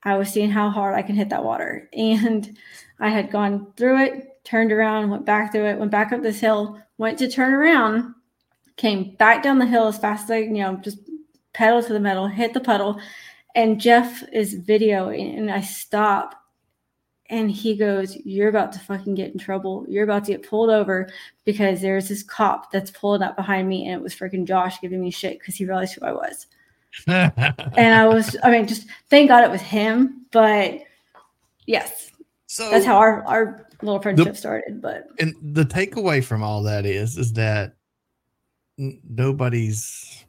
I 0.03 0.17
was 0.17 0.29
seeing 0.29 0.49
how 0.49 0.69
hard 0.69 0.95
I 0.95 1.01
can 1.01 1.15
hit 1.15 1.29
that 1.29 1.43
water. 1.43 1.89
And 1.93 2.57
I 2.99 3.09
had 3.09 3.31
gone 3.31 3.71
through 3.77 4.03
it, 4.03 4.43
turned 4.43 4.71
around, 4.71 5.09
went 5.09 5.25
back 5.25 5.51
through 5.51 5.65
it, 5.65 5.77
went 5.77 5.91
back 5.91 6.11
up 6.11 6.21
this 6.21 6.39
hill, 6.39 6.81
went 6.97 7.19
to 7.19 7.29
turn 7.29 7.53
around, 7.53 8.13
came 8.77 9.15
back 9.15 9.43
down 9.43 9.59
the 9.59 9.65
hill 9.65 9.87
as 9.87 9.97
fast 9.97 10.25
as 10.25 10.31
I, 10.31 10.37
you 10.37 10.51
know, 10.51 10.75
just 10.77 10.99
pedal 11.53 11.83
to 11.83 11.93
the 11.93 11.99
metal, 11.99 12.27
hit 12.27 12.53
the 12.53 12.59
puddle. 12.59 12.99
And 13.53 13.81
Jeff 13.81 14.23
is 14.31 14.55
videoing, 14.55 15.37
and 15.37 15.51
I 15.51 15.61
stop 15.61 16.40
and 17.31 17.49
he 17.49 17.75
goes, 17.75 18.15
You're 18.17 18.49
about 18.49 18.71
to 18.73 18.79
fucking 18.79 19.15
get 19.15 19.31
in 19.31 19.39
trouble. 19.39 19.85
You're 19.89 20.03
about 20.03 20.25
to 20.25 20.33
get 20.33 20.47
pulled 20.47 20.69
over 20.69 21.09
because 21.45 21.81
there's 21.81 22.09
this 22.09 22.21
cop 22.21 22.71
that's 22.71 22.91
pulling 22.91 23.23
up 23.23 23.35
behind 23.35 23.67
me, 23.67 23.85
and 23.87 23.95
it 23.95 24.03
was 24.03 24.13
freaking 24.13 24.45
Josh 24.45 24.79
giving 24.81 25.01
me 25.01 25.09
shit 25.09 25.39
because 25.39 25.55
he 25.55 25.65
realized 25.65 25.95
who 25.95 26.05
I 26.05 26.11
was. 26.11 26.45
And 27.07 27.95
I 27.95 28.05
was, 28.05 28.35
I 28.43 28.51
mean, 28.51 28.67
just 28.67 28.85
thank 29.09 29.29
God 29.29 29.43
it 29.45 29.49
was 29.49 29.61
him. 29.61 30.25
But 30.31 30.81
yes, 31.65 32.11
so 32.47 32.69
that's 32.69 32.85
how 32.85 32.97
our, 32.97 33.23
our 33.25 33.65
little 33.81 34.01
friendship 34.01 34.35
started. 34.35 34.81
But 34.81 35.07
and 35.17 35.33
the 35.41 35.63
takeaway 35.65 36.21
from 36.23 36.43
all 36.43 36.61
that 36.63 36.85
is 36.85 37.17
is 37.17 37.31
that 37.33 37.75
n- 38.77 38.99
nobody's 39.09 40.25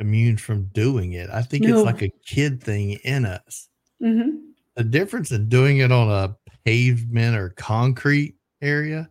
immune 0.00 0.36
from 0.36 0.64
doing 0.74 1.12
it. 1.14 1.30
I 1.30 1.40
think 1.40 1.64
No. 1.64 1.78
it's 1.78 1.86
like 1.86 2.02
a 2.02 2.12
kid 2.26 2.62
thing 2.62 2.92
in 3.04 3.24
us. 3.24 3.68
mhm. 4.02 4.38
the 4.76 4.84
difference 4.84 5.30
in 5.30 5.48
doing 5.48 5.78
it 5.78 5.92
on 5.92 6.10
a 6.10 6.36
pavement 6.64 7.36
or 7.36 7.50
concrete 7.50 8.36
area 8.60 9.08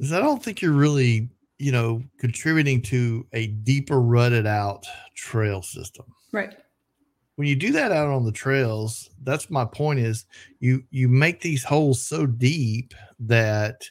is 0.00 0.12
I 0.12 0.18
don't 0.20 0.42
think 0.42 0.60
you're 0.60 0.72
really, 0.72 1.28
you 1.58 1.72
know, 1.72 2.02
contributing 2.18 2.82
to 2.82 3.26
a 3.32 3.48
deeper 3.48 4.00
rutted 4.00 4.46
out 4.46 4.84
trail 5.14 5.62
system. 5.62 6.06
right. 6.32 6.56
When 7.36 7.48
you 7.48 7.56
do 7.56 7.72
that 7.72 7.90
out 7.90 8.06
on 8.10 8.24
the 8.24 8.30
trails, 8.30 9.10
that's 9.24 9.50
my 9.50 9.64
point 9.64 9.98
is 9.98 10.24
you 10.60 10.84
you 10.90 11.08
make 11.08 11.40
these 11.40 11.64
holes 11.64 12.00
so 12.00 12.26
deep 12.26 12.94
that 13.18 13.82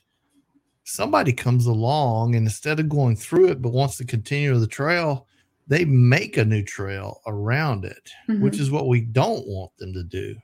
somebody 0.86 1.34
comes 1.34 1.66
along 1.66 2.36
and 2.36 2.46
instead 2.48 2.80
of 2.80 2.88
going 2.88 3.18
through 3.18 3.50
it 3.50 3.62
but 3.62 3.74
wants 3.74 3.98
to 3.98 4.06
continue 4.06 4.58
the 4.58 4.66
trail, 4.68 5.28
they 5.68 5.84
make 5.84 6.38
a 6.38 6.46
new 6.46 6.64
trail 6.64 7.20
around 7.28 7.84
it, 7.84 8.10
which 8.40 8.56
Mhm. 8.56 8.60
is 8.62 8.72
what 8.72 8.88
we 8.88 9.02
don't 9.02 9.46
want 9.46 9.76
them 9.78 9.92
to 9.92 10.04
do. 10.04 10.38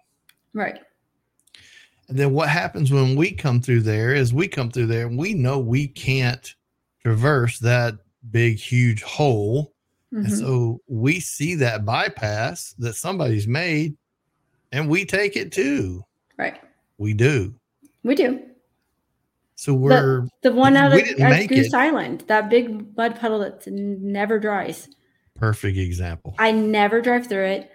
Right. 0.54 0.80
And 2.10 2.18
then 2.18 2.34
what 2.34 2.50
happens 2.50 2.92
when 2.92 3.16
we 3.16 3.32
come 3.32 3.62
through 3.62 3.82
there 3.82 4.16
is 4.16 4.34
we 4.34 4.48
come 4.48 4.72
through 4.72 4.88
there 4.88 5.06
and 5.06 5.18
we 5.18 5.34
know 5.36 5.60
we 5.60 5.88
can't 5.88 6.54
traverse 7.04 7.60
that 7.60 7.96
big, 8.32 8.58
huge 8.58 9.04
hole. 9.04 9.74
And 10.12 10.26
Mhm. 10.26 10.40
so 10.40 10.82
we 10.88 11.20
see 11.20 11.54
that 11.56 11.86
bypass 11.86 12.74
that 12.80 12.96
somebody's 12.96 13.48
made 13.48 13.96
and 14.72 14.90
we 14.90 15.06
take 15.06 15.36
it 15.38 15.52
too. 15.52 16.04
Right. 16.38 16.60
We 16.98 17.14
do. 17.14 17.54
We 18.04 18.16
do. 18.16 18.42
So 19.54 19.74
we're, 19.76 20.28
The 20.42 20.52
one 20.52 20.76
out 20.78 20.92
of 20.94 21.00
Goose 21.48 21.68
it. 21.68 21.74
Island, 21.76 22.24
that 22.28 22.50
big 22.50 22.98
mud 22.98 23.20
puddle 23.20 23.40
that 23.40 23.68
never 23.68 24.40
dries. 24.40 24.90
perfect 25.36 25.78
example. 25.78 26.34
I 26.40 26.52
never 26.52 27.02
drive 27.02 27.28
through 27.28 27.46
it. 27.46 27.72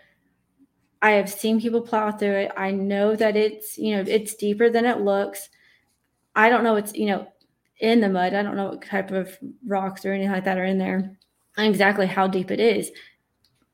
I 1.05 1.11
have 1.11 1.31
seen 1.31 1.61
people 1.61 1.83
plow 1.83 2.13
through 2.13 2.37
it. 2.37 2.53
I 2.57 2.71
know 2.71 3.15
that 3.15 3.37
it's, 3.37 3.77
you 3.77 3.95
know, 3.95 4.05
it's 4.09 4.35
deeper 4.37 4.71
than 4.71 4.87
it 4.87 5.03
looks. 5.03 5.51
I 6.35 6.49
don't 6.49 6.65
know 6.65 6.77
it's, 6.77 6.95
you 6.95 7.05
know, 7.05 7.29
in 7.79 8.01
the 8.01 8.09
mud. 8.09 8.33
I 8.33 8.43
don't 8.43 8.57
know 8.57 8.71
what 8.71 8.87
type 8.87 9.11
of 9.11 9.37
rocks 9.67 10.07
or 10.07 10.15
anything 10.15 10.33
like 10.33 10.45
that 10.45 10.57
are 10.57 10.65
in 10.65 10.79
there. 10.79 11.15
And 11.59 11.69
exactly 11.69 12.07
how 12.07 12.27
deep 12.27 12.51
it 12.51 12.59
is. 12.59 12.91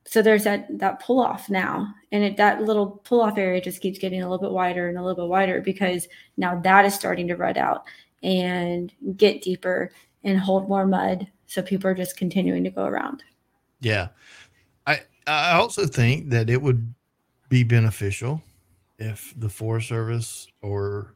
So 0.07 0.23
there's 0.23 0.43
that 0.43 0.77
that 0.81 0.99
pull 0.99 1.21
off 1.21 1.49
now. 1.49 1.95
And 2.11 2.25
it, 2.25 2.37
that 2.39 2.63
little 2.63 3.01
pull 3.05 3.21
off 3.21 3.39
area 3.39 3.61
just 3.61 3.81
keeps 3.81 4.01
getting 4.01 4.23
a 4.23 4.29
little 4.29 4.45
bit 4.45 4.53
wider 4.53 4.89
and 4.89 4.99
a 4.99 5.01
little 5.01 5.25
bit 5.25 5.31
wider 5.31 5.61
because 5.61 6.09
now 6.37 6.59
that 6.63 6.85
is 6.85 6.97
starting 6.97 7.29
to 7.29 7.37
rut 7.37 7.57
out 7.57 7.85
and 8.25 8.93
get 9.17 9.41
deeper 9.41 9.93
and 10.25 10.37
hold 10.37 10.69
more 10.69 10.85
mud. 10.85 11.29
So 11.47 11.63
people 11.63 11.89
are 11.89 11.95
just 11.95 12.17
continuing 12.17 12.65
to 12.65 12.71
go 12.71 12.87
around. 12.87 13.23
Yeah. 13.79 14.09
I 14.85 15.03
I 15.29 15.53
also 15.53 15.87
think 15.87 16.31
that 16.31 16.51
it 16.51 16.61
would 16.61 16.93
be 17.51 17.63
beneficial 17.63 18.43
if 18.99 19.35
the 19.37 19.49
Forest 19.51 19.89
Service 19.89 20.47
or 20.63 21.15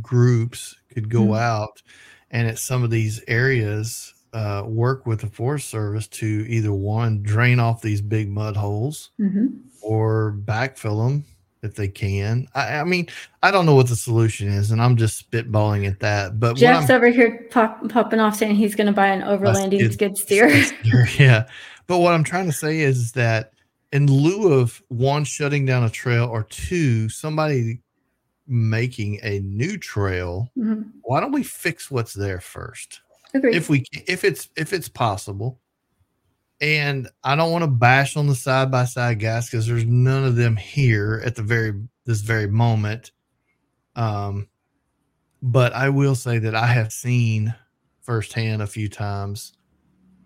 groups 0.00 0.76
could 0.92 1.08
go 1.08 1.22
Mhm. 1.26 1.38
out 1.38 1.82
and 2.30 2.46
at 2.48 2.58
some 2.58 2.84
of 2.84 2.90
these 2.90 3.20
areas 3.26 4.12
uh, 4.32 4.64
work 4.66 5.06
with 5.06 5.20
the 5.20 5.28
Forest 5.28 5.68
Service 5.68 6.08
to 6.08 6.26
either 6.48 6.72
one 6.72 7.22
drain 7.22 7.60
off 7.60 7.80
these 7.82 8.00
big 8.00 8.28
mud 8.28 8.56
holes 8.56 9.10
Mm-hmm. 9.20 9.46
or 9.80 10.36
backfill 10.44 11.06
them 11.06 11.24
if 11.62 11.74
they 11.76 11.86
can. 11.88 12.46
I, 12.54 12.78
I 12.80 12.84
mean, 12.84 13.06
I 13.44 13.50
don't 13.52 13.64
know 13.64 13.76
what 13.76 13.88
the 13.88 13.94
solution 13.96 14.48
is, 14.48 14.70
and 14.72 14.82
I'm 14.82 14.96
just 14.96 15.30
spitballing 15.30 15.86
at 15.88 16.00
that. 16.00 16.38
But 16.40 16.56
Jeff's 16.56 16.90
over 16.90 17.08
here 17.08 17.46
pop, 17.50 17.88
popping 17.88 18.18
off 18.20 18.34
saying 18.36 18.56
he's 18.56 18.74
going 18.74 18.88
to 18.88 18.92
buy 18.92 19.06
an 19.06 19.22
overlanding 19.22 19.92
skid- 19.92 20.18
skid 20.18 20.50
steer. 20.82 21.06
yeah. 21.18 21.46
But 21.86 21.98
what 22.00 22.12
I'm 22.12 22.24
trying 22.24 22.46
to 22.46 22.52
say 22.52 22.80
is 22.80 23.12
that 23.12 23.53
in 23.94 24.08
lieu 24.08 24.52
of 24.52 24.82
one 24.88 25.24
shutting 25.24 25.64
down 25.64 25.84
a 25.84 25.88
trail 25.90 26.26
or 26.26 26.42
two 26.42 27.08
somebody 27.08 27.80
making 28.46 29.18
a 29.22 29.38
new 29.40 29.78
trail 29.78 30.50
Mhm. 30.58 30.90
why 31.02 31.20
don't 31.20 31.32
we 31.32 31.44
fix 31.44 31.90
what's 31.90 32.12
there 32.12 32.40
first 32.40 33.00
Agreed. 33.32 33.54
if 33.54 33.68
we 33.70 33.84
if 34.06 34.24
it's 34.24 34.48
if 34.56 34.72
it's 34.72 34.88
possible 34.88 35.60
and 36.60 37.08
i 37.22 37.34
don't 37.36 37.52
want 37.52 37.62
to 37.62 37.70
bash 37.70 38.16
on 38.16 38.26
the 38.26 38.34
side 38.34 38.70
by 38.70 38.84
side 38.84 39.20
guys 39.20 39.46
because 39.48 39.66
there's 39.66 39.86
none 39.86 40.24
of 40.24 40.34
them 40.36 40.56
here 40.56 41.22
at 41.24 41.36
the 41.36 41.42
very 41.42 41.72
this 42.04 42.20
very 42.20 42.48
moment 42.48 43.12
um 43.96 44.48
but 45.40 45.72
i 45.72 45.88
will 45.88 46.14
say 46.16 46.38
that 46.38 46.54
i 46.54 46.66
have 46.66 46.92
seen 46.92 47.54
firsthand 48.02 48.60
a 48.60 48.66
few 48.66 48.88
times 48.88 49.54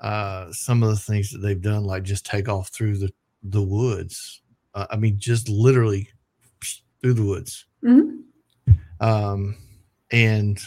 uh 0.00 0.50
some 0.52 0.82
of 0.82 0.88
the 0.90 0.96
things 0.96 1.30
that 1.30 1.38
they've 1.38 1.62
done 1.62 1.84
like 1.84 2.02
just 2.02 2.24
take 2.26 2.48
off 2.48 2.68
through 2.70 2.96
the 2.96 3.10
the 3.42 3.62
woods 3.62 4.42
uh, 4.74 4.86
i 4.90 4.96
mean 4.96 5.18
just 5.18 5.48
literally 5.48 6.08
through 7.00 7.14
the 7.14 7.24
woods 7.24 7.66
Mhm. 7.82 8.22
um 9.00 9.56
and 10.10 10.58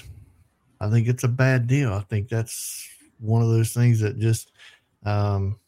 i 0.80 0.90
think 0.90 1.08
it's 1.08 1.24
a 1.24 1.28
bad 1.28 1.68
deal 1.68 1.94
i 1.94 2.02
think 2.02 2.30
that's 2.30 2.88
one 3.20 3.42
of 3.42 3.50
those 3.50 3.74
things 3.74 4.00
that 4.00 4.18
just 4.20 4.52
um 5.06 5.60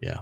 yeah 0.00 0.20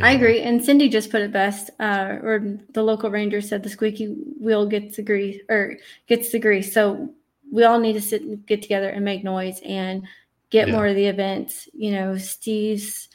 I 0.00 0.12
agree. 0.12 0.40
And 0.40 0.64
Cindy 0.64 0.88
just 0.88 1.10
put 1.10 1.20
it 1.20 1.32
best, 1.32 1.68
uh, 1.78 2.16
or 2.22 2.58
the 2.72 2.82
local 2.82 3.10
ranger 3.10 3.42
said 3.42 3.62
the 3.62 3.68
squeaky 3.68 4.06
wheel 4.40 4.64
gets 4.66 4.96
the 4.96 5.02
grease 5.02 5.38
or 5.50 5.76
gets 6.08 6.32
the 6.32 6.38
grease. 6.38 6.72
So 6.72 7.12
we 7.52 7.64
all 7.64 7.78
need 7.78 7.92
to 7.92 8.00
sit 8.00 8.22
and 8.22 8.44
get 8.46 8.62
together 8.62 8.88
and 8.88 9.04
make 9.04 9.22
noise 9.22 9.60
and 9.62 10.04
get 10.48 10.68
Yeah. 10.68 10.76
more 10.76 10.86
of 10.86 10.96
the 10.96 11.04
events. 11.04 11.68
You 11.74 11.90
know, 11.92 12.16
Steve's 12.16 13.08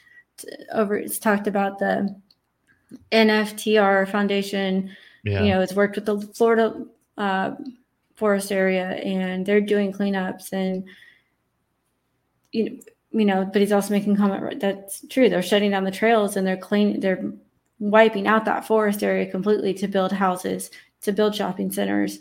over 0.72 0.96
it's 0.96 1.18
talked 1.18 1.46
about 1.46 1.78
the 1.78 2.14
NFTR 3.12 4.08
Foundation. 4.08 4.96
yeah 5.24 5.42
You 5.42 5.50
know, 5.50 5.60
it's 5.60 5.74
worked 5.74 5.96
with 5.96 6.06
the 6.06 6.20
Florida 6.20 6.84
uh, 7.16 7.54
forest 8.16 8.50
area 8.52 8.88
and 8.90 9.44
they're 9.44 9.60
doing 9.60 9.92
cleanups 9.92 10.52
and 10.52 10.84
you 12.52 12.64
know, 12.64 12.76
you 13.10 13.24
know, 13.24 13.44
but 13.44 13.60
he's 13.60 13.72
also 13.72 13.92
making 13.92 14.16
comment 14.16 14.42
right- 14.42 14.60
that's 14.60 15.04
true. 15.08 15.28
They're 15.28 15.42
shutting 15.42 15.70
down 15.70 15.84
the 15.84 15.90
trails 15.90 16.36
and 16.36 16.46
they're 16.46 16.56
clean. 16.56 17.00
They're 17.00 17.32
wiping 17.78 18.26
out 18.26 18.44
that 18.44 18.66
forest 18.66 19.02
area 19.02 19.30
completely 19.30 19.72
to 19.74 19.88
build 19.88 20.12
houses, 20.12 20.70
to 21.02 21.12
build 21.12 21.34
shopping 21.34 21.70
centers. 21.70 22.18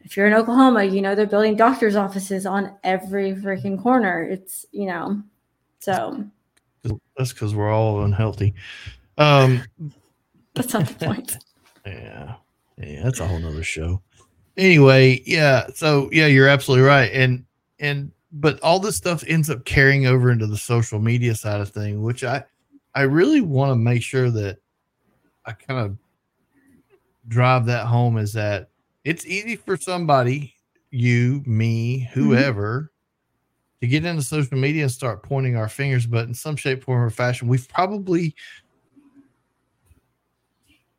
If 0.00 0.16
you're 0.16 0.26
in 0.28 0.34
Oklahoma, 0.34 0.84
you 0.84 1.02
know 1.02 1.14
they're 1.16 1.26
building 1.26 1.56
doctors' 1.56 1.96
offices 1.96 2.46
on 2.46 2.76
every 2.84 3.34
freaking 3.34 3.80
corner. 3.82 4.22
It's 4.22 4.64
you 4.70 4.86
know, 4.86 5.22
so 5.80 6.24
that's 7.16 7.32
because 7.32 7.54
we're 7.54 7.72
all 7.72 8.02
unhealthy 8.04 8.54
um 9.18 9.62
that's 10.56 10.72
not 10.72 10.86
the 10.86 11.06
point. 11.06 11.36
Yeah. 11.86 12.34
Yeah, 12.82 13.04
that's 13.04 13.20
a 13.20 13.28
whole 13.28 13.38
nother 13.38 13.62
show. 13.62 14.02
Anyway, 14.56 15.22
yeah. 15.24 15.68
So 15.72 16.10
yeah, 16.12 16.26
you're 16.26 16.48
absolutely 16.48 16.84
right. 16.84 17.10
And 17.12 17.44
and 17.78 18.10
but 18.32 18.60
all 18.60 18.80
this 18.80 18.96
stuff 18.96 19.22
ends 19.28 19.48
up 19.50 19.64
carrying 19.64 20.06
over 20.06 20.32
into 20.32 20.48
the 20.48 20.56
social 20.56 20.98
media 20.98 21.36
side 21.36 21.60
of 21.60 21.68
thing, 21.68 22.02
which 22.02 22.24
I 22.24 22.42
I 22.96 23.02
really 23.02 23.40
want 23.40 23.70
to 23.70 23.76
make 23.76 24.02
sure 24.02 24.30
that 24.30 24.58
I 25.44 25.52
kind 25.52 25.78
of 25.78 25.96
drive 27.28 27.66
that 27.66 27.86
home 27.86 28.18
is 28.18 28.32
that 28.32 28.68
it's 29.04 29.24
easy 29.26 29.54
for 29.54 29.76
somebody, 29.76 30.54
you, 30.90 31.44
me, 31.46 32.10
whoever, 32.12 32.90
to 33.86 33.90
get 33.90 34.04
into 34.04 34.22
social 34.22 34.58
media 34.58 34.82
and 34.82 34.90
start 34.90 35.22
pointing 35.22 35.56
our 35.56 35.68
fingers, 35.68 36.06
but 36.06 36.26
in 36.26 36.34
some 36.34 36.56
shape, 36.56 36.82
form, 36.82 37.02
or 37.02 37.10
fashion, 37.10 37.46
we've 37.46 37.68
probably 37.68 38.34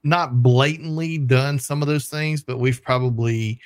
not 0.03 0.41
blatantly 0.41 1.17
done 1.17 1.59
some 1.59 1.81
of 1.81 1.87
those 1.87 2.07
things, 2.07 2.43
but 2.43 2.59
we've 2.59 2.81
probably 2.81 3.59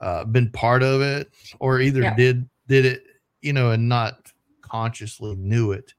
uh, 0.00 0.24
been 0.24 0.50
part 0.50 0.82
of 0.82 1.00
it, 1.00 1.30
or 1.60 1.80
either 1.80 2.02
Yeah. 2.02 2.14
did 2.16 2.48
did 2.66 2.84
it, 2.84 3.04
you 3.42 3.52
know, 3.52 3.70
and 3.70 3.88
not 3.88 4.32
consciously 4.60 5.36
knew 5.36 5.70
it. 5.72 5.94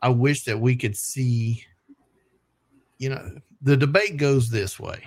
I 0.00 0.08
wish 0.08 0.44
that 0.44 0.58
we 0.58 0.76
could 0.76 0.96
see, 0.96 1.62
you 2.98 3.10
know, 3.10 3.36
the 3.60 3.76
debate 3.76 4.16
goes 4.16 4.48
this 4.48 4.80
way: 4.80 5.04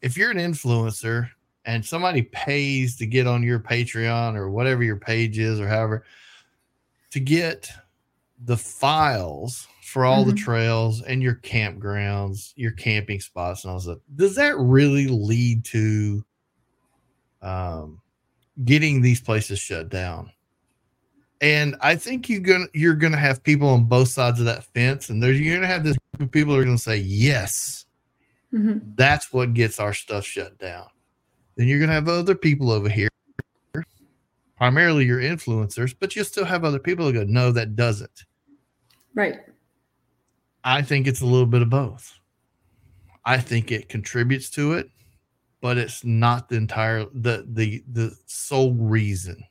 if 0.00 0.16
you're 0.16 0.30
an 0.30 0.36
influencer 0.38 1.30
and 1.68 1.84
somebody 1.84 2.22
pays 2.22 2.96
to 2.96 3.04
get 3.04 3.26
on 3.26 3.42
your 3.42 3.60
Patreon 3.60 4.36
or 4.36 4.50
whatever 4.50 4.82
your 4.82 4.96
page 4.96 5.38
is, 5.38 5.60
or 5.60 5.68
however, 5.68 6.02
to 7.10 7.20
get 7.20 7.70
the 8.46 8.56
files 8.56 9.68
for 9.84 10.06
all 10.06 10.24
the 10.24 10.32
Mhm. 10.32 10.38
trails 10.38 11.02
and 11.02 11.22
your 11.22 11.34
campgrounds, 11.34 12.52
your 12.56 12.70
camping 12.72 13.20
spots, 13.20 13.64
and 13.64 13.70
all 13.70 13.76
that. 13.76 13.82
stuff, 13.82 13.98
Does 14.16 14.34
that 14.36 14.56
really 14.56 15.08
lead 15.08 15.62
to 15.66 16.24
um, 17.42 18.00
getting 18.64 19.00
these 19.02 19.20
places 19.20 19.58
shut 19.60 19.90
down? 19.90 20.32
And 21.40 21.76
I 21.80 21.94
think 21.96 22.28
you're 22.30 22.40
gonna 22.40 22.66
you're 22.74 22.94
gonna 22.96 23.16
have 23.18 23.44
people 23.44 23.68
on 23.68 23.84
both 23.84 24.08
sides 24.08 24.40
of 24.40 24.46
that 24.46 24.64
fence, 24.74 25.10
and 25.10 25.22
there's 25.22 25.38
you're 25.40 25.54
gonna 25.54 25.68
have 25.68 25.84
this 25.84 25.96
group 26.16 26.28
of 26.28 26.32
people 26.32 26.54
are 26.56 26.64
gonna 26.64 26.78
say 26.78 26.96
yes, 26.96 27.84
Mhm. 28.52 28.96
that's 28.96 29.32
what 29.32 29.52
gets 29.54 29.78
our 29.78 29.92
stuff 29.94 30.24
shut 30.24 30.58
down. 30.58 30.86
Then 31.58 31.66
you're 31.66 31.80
gonna 31.80 31.92
have 31.92 32.08
other 32.08 32.36
people 32.36 32.70
over 32.70 32.88
here, 32.88 33.08
primarily 34.56 35.04
your 35.04 35.20
influencers, 35.20 35.92
but 35.98 36.14
you'll 36.14 36.24
still 36.24 36.44
have 36.44 36.64
other 36.64 36.78
people 36.78 37.06
that 37.06 37.12
go, 37.12 37.24
no, 37.24 37.50
that 37.50 37.74
doesn't. 37.74 38.24
Right. 39.14 39.40
I 40.62 40.82
think 40.82 41.08
it's 41.08 41.20
a 41.20 41.26
little 41.26 41.46
bit 41.46 41.62
of 41.62 41.68
both. 41.68 42.14
I 43.24 43.38
think 43.38 43.72
it 43.72 43.88
contributes 43.88 44.50
to 44.50 44.74
it, 44.74 44.88
but 45.60 45.78
it's 45.78 46.04
not 46.04 46.48
the 46.48 46.56
entire 46.56 47.06
the 47.12 47.44
the 47.52 47.82
the 47.90 48.16
sole 48.26 48.74
reason. 48.74 49.42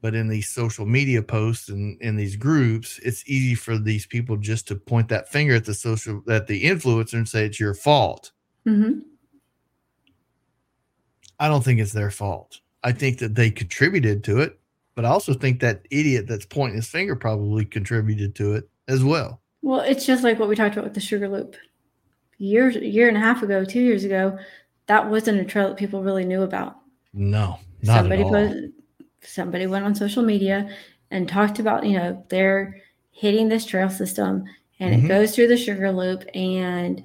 But 0.00 0.16
in 0.16 0.28
these 0.28 0.50
social 0.50 0.86
media 0.86 1.22
posts 1.22 1.68
and 1.68 2.00
in 2.02 2.16
these 2.16 2.34
groups, 2.34 2.98
it's 3.04 3.22
easy 3.28 3.54
for 3.54 3.78
these 3.78 4.06
people 4.06 4.36
just 4.36 4.66
to 4.68 4.74
point 4.74 5.08
that 5.08 5.30
finger 5.30 5.54
at 5.54 5.64
the 5.64 5.72
social 5.72 6.20
at 6.28 6.48
the 6.48 6.64
influencer 6.64 7.14
and 7.14 7.28
say 7.28 7.46
it's 7.46 7.60
your 7.60 7.74
fault. 7.74 8.32
hmm 8.64 8.98
I 11.44 11.48
don't 11.48 11.62
think 11.62 11.78
it's 11.78 11.92
their 11.92 12.10
fault. 12.10 12.60
I 12.82 12.92
think 12.92 13.18
that 13.18 13.34
they 13.34 13.50
contributed 13.50 14.24
to 14.24 14.38
it, 14.40 14.58
but 14.94 15.04
I 15.04 15.08
also 15.08 15.34
think 15.34 15.60
that 15.60 15.86
idiot 15.90 16.26
that's 16.26 16.46
pointing 16.46 16.76
his 16.76 16.88
finger 16.88 17.14
probably 17.14 17.66
contributed 17.66 18.34
to 18.36 18.54
it 18.54 18.66
as 18.88 19.04
well. 19.04 19.42
Well, 19.60 19.80
it's 19.80 20.06
just 20.06 20.24
like 20.24 20.38
what 20.38 20.48
we 20.48 20.56
talked 20.56 20.72
about 20.74 20.84
with 20.84 20.94
the 20.94 21.00
Sugar 21.00 21.28
Loop. 21.28 21.56
Years, 22.38 22.76
a 22.76 22.86
year 22.86 23.08
and 23.08 23.16
a 23.18 23.20
half 23.20 23.42
ago, 23.42 23.62
two 23.62 23.82
years 23.82 24.04
ago, 24.04 24.38
that 24.86 25.10
wasn't 25.10 25.38
a 25.38 25.44
trail 25.44 25.68
that 25.68 25.76
people 25.76 26.02
really 26.02 26.24
knew 26.24 26.42
about. 26.44 26.76
No, 27.12 27.58
not 27.82 27.98
somebody 28.00 28.22
at 28.22 28.34
all. 28.34 28.70
somebody 29.20 29.66
went 29.66 29.84
on 29.84 29.94
social 29.94 30.22
media 30.22 30.70
and 31.10 31.28
talked 31.28 31.58
about 31.58 31.84
you 31.84 31.98
know 31.98 32.24
they're 32.30 32.80
hitting 33.10 33.50
this 33.50 33.66
trail 33.66 33.90
system 33.90 34.44
and 34.80 34.94
Mhm. 34.94 35.04
it 35.04 35.08
goes 35.08 35.34
through 35.34 35.48
the 35.48 35.56
sugar 35.58 35.92
loop 35.92 36.24
and 36.34 37.04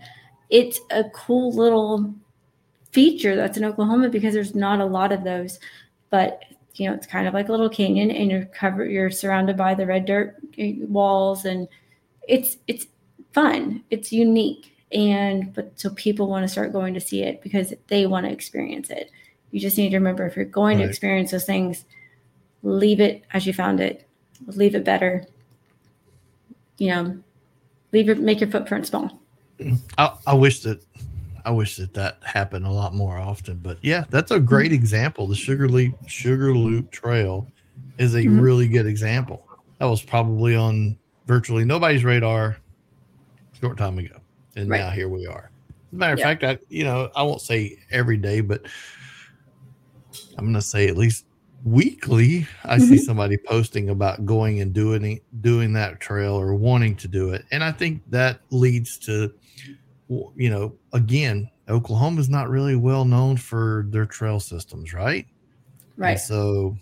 it's 0.50 0.80
a 0.92 1.04
cool 1.14 1.52
little 1.54 2.16
feature 2.92 3.36
that's 3.36 3.58
in 3.58 3.64
oklahoma 3.64 4.10
because 4.10 4.34
there's 4.34 4.56
not 4.56 4.80
a 4.80 4.86
lot 4.86 5.12
of 5.12 5.24
those. 5.24 5.60
But 6.10 6.44
you 6.76 6.88
know 6.88 6.96
it's 6.96 7.08
kind 7.08 7.28
of 7.28 7.34
like 7.34 7.50
a 7.50 7.52
little 7.52 7.70
canyon 7.70 8.10
and 8.10 8.32
you're 8.32 8.46
covered 8.46 8.90
you're 8.90 9.12
surrounded 9.12 9.58
by 9.58 9.74
the 9.74 9.86
red 9.86 10.06
dirt 10.06 10.38
eh, 10.58 10.76
walls 10.80 11.46
and 11.46 11.68
it's 12.28 12.58
it's 12.68 12.88
fun. 13.34 13.84
It's 13.90 14.12
unique. 14.12 14.76
And 14.92 15.54
but 15.54 15.80
so 15.80 15.90
people 15.92 16.28
want 16.28 16.44
to 16.44 16.48
start 16.48 16.74
going 16.74 16.94
to 16.94 17.00
see 17.00 17.24
it 17.24 17.42
because 17.42 17.74
they 17.88 18.06
want 18.06 18.26
to 18.26 18.32
experience 18.32 18.90
it. 18.90 19.12
You 19.52 19.60
just 19.60 19.78
need 19.78 19.90
to 19.90 19.98
remember 19.98 20.26
if 20.26 20.36
you're 20.36 20.46
going 20.46 20.78
to 20.78 20.84
experience 20.84 21.32
those 21.32 21.46
things 21.46 21.86
leave 22.62 23.00
it 23.00 23.24
as 23.34 23.46
you 23.46 23.54
found 23.54 23.80
it. 23.80 24.08
Leave 24.48 24.76
it 24.76 24.84
better. 24.84 25.26
You 26.78 26.90
know 26.90 27.24
leave 27.92 28.10
it 28.10 28.20
make 28.20 28.40
your 28.40 28.50
footprint 28.50 28.88
small. 28.88 29.20
I, 29.98 30.14
I 30.26 30.34
wish 30.34 30.62
that 30.62 30.82
I 31.46 31.52
wish 31.52 31.78
that 31.78 31.94
that 31.94 32.20
happened 32.24 32.66
a 32.66 32.72
lot 32.72 32.94
more 32.94 33.18
often. 33.18 33.58
But 33.58 33.78
yeah, 33.82 34.06
that's 34.10 34.32
a 34.32 34.40
great 34.40 34.72
example. 34.72 35.28
The 35.28 35.36
Sugar 35.36 35.68
Loop 35.70 35.96
Sugar 36.08 36.54
Loop 36.54 36.92
Trail 36.92 37.48
is 37.98 38.16
a 38.16 38.24
Mhm. 38.24 38.42
really 38.42 38.68
good 38.68 38.86
example. 38.86 39.46
That 39.80 39.86
was 39.86 40.02
probably 40.02 40.56
on 40.56 40.98
virtually 41.28 41.66
nobody's 41.66 42.04
radar 42.04 42.58
a 43.54 43.58
short 43.60 43.78
time 43.78 43.98
ago, 44.00 44.16
and 44.56 44.70
Right. 44.70 44.80
now 44.80 44.90
here 44.90 45.10
we 45.10 45.26
are. 45.28 45.52
As 45.70 45.94
a 45.94 45.96
matter 45.96 46.14
of 46.14 46.20
Yeah. 46.20 46.26
fact, 46.26 46.44
I 46.44 46.60
you 46.70 46.84
know 46.84 47.10
I 47.16 47.24
won't 47.24 47.42
say 47.42 47.78
every 47.92 48.18
day, 48.18 48.42
but 48.42 48.66
I'm 50.38 50.46
going 50.46 50.54
to 50.54 50.62
say 50.62 50.88
at 50.88 50.98
least 50.98 51.26
weekly. 51.64 52.48
I 52.64 52.78
see 52.78 52.96
Mhm. 52.96 53.00
somebody 53.02 53.38
posting 53.38 53.90
about 53.90 54.26
going 54.26 54.62
and 54.62 54.74
doing 54.74 55.20
doing 55.42 55.74
that 55.74 56.00
trail 56.00 56.34
or 56.34 56.56
wanting 56.56 56.96
to 56.98 57.08
do 57.08 57.32
it, 57.32 57.46
and 57.52 57.64
I 57.64 57.72
think 57.72 58.02
that 58.10 58.40
leads 58.50 58.98
to 59.00 59.34
you 60.10 60.50
know, 60.50 60.76
again, 60.94 61.50
Oklahoma 61.70 62.20
is 62.20 62.30
not 62.30 62.50
really 62.50 62.76
well 62.76 63.06
known 63.06 63.38
for 63.38 63.86
their 63.90 64.06
trail 64.06 64.40
systems, 64.40 64.94
right? 64.94 65.26
And 65.96 66.04
right 66.04 66.20
so 66.20 66.76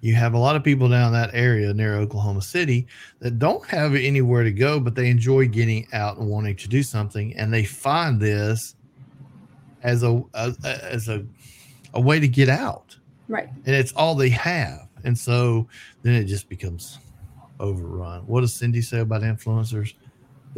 you 0.00 0.14
have 0.14 0.34
a 0.34 0.38
lot 0.38 0.54
of 0.54 0.62
people 0.62 0.88
down 0.88 1.12
that 1.12 1.30
area 1.32 1.74
near 1.74 1.96
Oklahoma 1.96 2.40
City 2.40 2.86
that 3.18 3.40
don't 3.40 3.66
have 3.66 3.96
anywhere 3.96 4.44
to 4.44 4.52
go, 4.52 4.78
but 4.78 4.94
they 4.94 5.10
enjoy 5.10 5.48
getting 5.48 5.88
out 5.92 6.18
and 6.18 6.28
wanting 6.28 6.54
to 6.56 6.68
do 6.68 6.84
something, 6.84 7.36
and 7.36 7.52
they 7.52 7.64
find 7.64 8.20
this 8.20 8.76
as 9.82 10.02
a, 10.04 10.22
a 10.34 10.54
as 10.64 11.08
a 11.08 11.24
a 11.94 12.00
way 12.00 12.20
to 12.20 12.28
get 12.28 12.48
out, 12.48 12.96
Right. 13.28 13.48
and 13.66 13.74
it's 13.74 13.92
all 13.92 14.14
they 14.14 14.28
have, 14.28 14.86
and 15.02 15.18
so 15.18 15.66
then 16.02 16.14
it 16.14 16.24
just 16.24 16.48
becomes 16.48 16.98
overrun. 17.58 18.20
What 18.26 18.42
does 18.42 18.54
Cindy 18.54 18.82
say 18.82 19.00
about 19.00 19.22
influencers? 19.22 19.94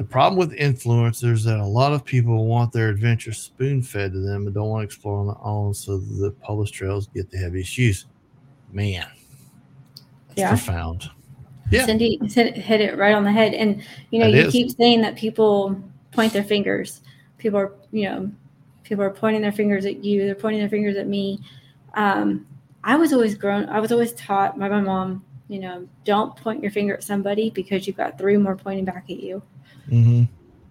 The 0.01 0.07
problem 0.07 0.39
with 0.39 0.57
influencers 0.57 1.33
is 1.35 1.45
that 1.45 1.61
a 1.61 1.63
lot 1.63 1.93
of 1.93 2.07
people 2.07 2.47
want 2.47 2.73
their 2.73 2.89
adventure 2.89 3.35
spoon 3.35 3.83
fed 3.83 4.15
to 4.15 4.19
them 4.21 4.47
and 4.47 4.55
don't 4.55 4.71
want 4.71 4.81
to 4.81 4.85
explore 4.87 5.19
on 5.19 5.27
their 5.27 5.37
own, 5.43 5.75
so 5.75 5.99
the 5.99 6.31
published 6.41 6.73
trails 6.73 7.09
get 7.09 7.31
the 7.31 7.37
heaviest 7.37 7.77
use. 7.77 8.07
Man, 8.73 9.07
that's 10.29 10.39
Yeah. 10.39 10.49
profound. 10.49 11.11
Yeah. 11.71 11.85
Cindy 11.85 12.19
hit, 12.23 12.57
hit 12.57 12.81
it 12.81 12.97
right 12.97 13.15
on 13.15 13.25
the 13.25 13.31
head. 13.31 13.53
And 13.53 13.83
you 14.11 14.21
know, 14.21 14.29
It 14.29 14.37
you 14.37 14.41
is. 14.47 14.53
keep 14.53 14.71
saying 14.71 15.03
that 15.03 15.17
people 15.17 15.79
point 16.13 16.33
their 16.33 16.45
fingers. 16.45 17.03
People 17.37 17.61
are, 17.61 17.73
you 17.93 18.09
know, 18.09 18.33
people 18.85 19.05
are 19.05 19.11
pointing 19.11 19.43
their 19.43 19.53
fingers 19.53 19.85
at 19.85 20.03
you. 20.03 20.25
They're 20.25 20.35
pointing 20.35 20.61
their 20.61 20.71
fingers 20.71 20.97
at 20.97 21.09
me. 21.09 21.41
Um, 21.93 22.47
I 22.85 22.97
was 22.97 23.13
always 23.13 23.35
grown. 23.35 23.69
I 23.69 23.81
was 23.81 23.93
always 23.93 24.15
taught 24.15 24.59
by 24.59 24.71
my 24.71 24.81
mom. 24.81 25.23
You 25.49 25.59
know, 25.59 25.87
don't 26.07 26.35
point 26.37 26.63
your 26.63 26.71
finger 26.71 26.95
at 26.95 27.05
somebody 27.05 27.51
because 27.51 27.87
you've 27.87 27.99
got 27.99 28.17
three 28.17 28.39
more 28.39 28.57
pointing 28.57 28.87
back 28.87 29.05
at 29.11 29.21
you. 29.21 29.43
Hmm 29.89 30.25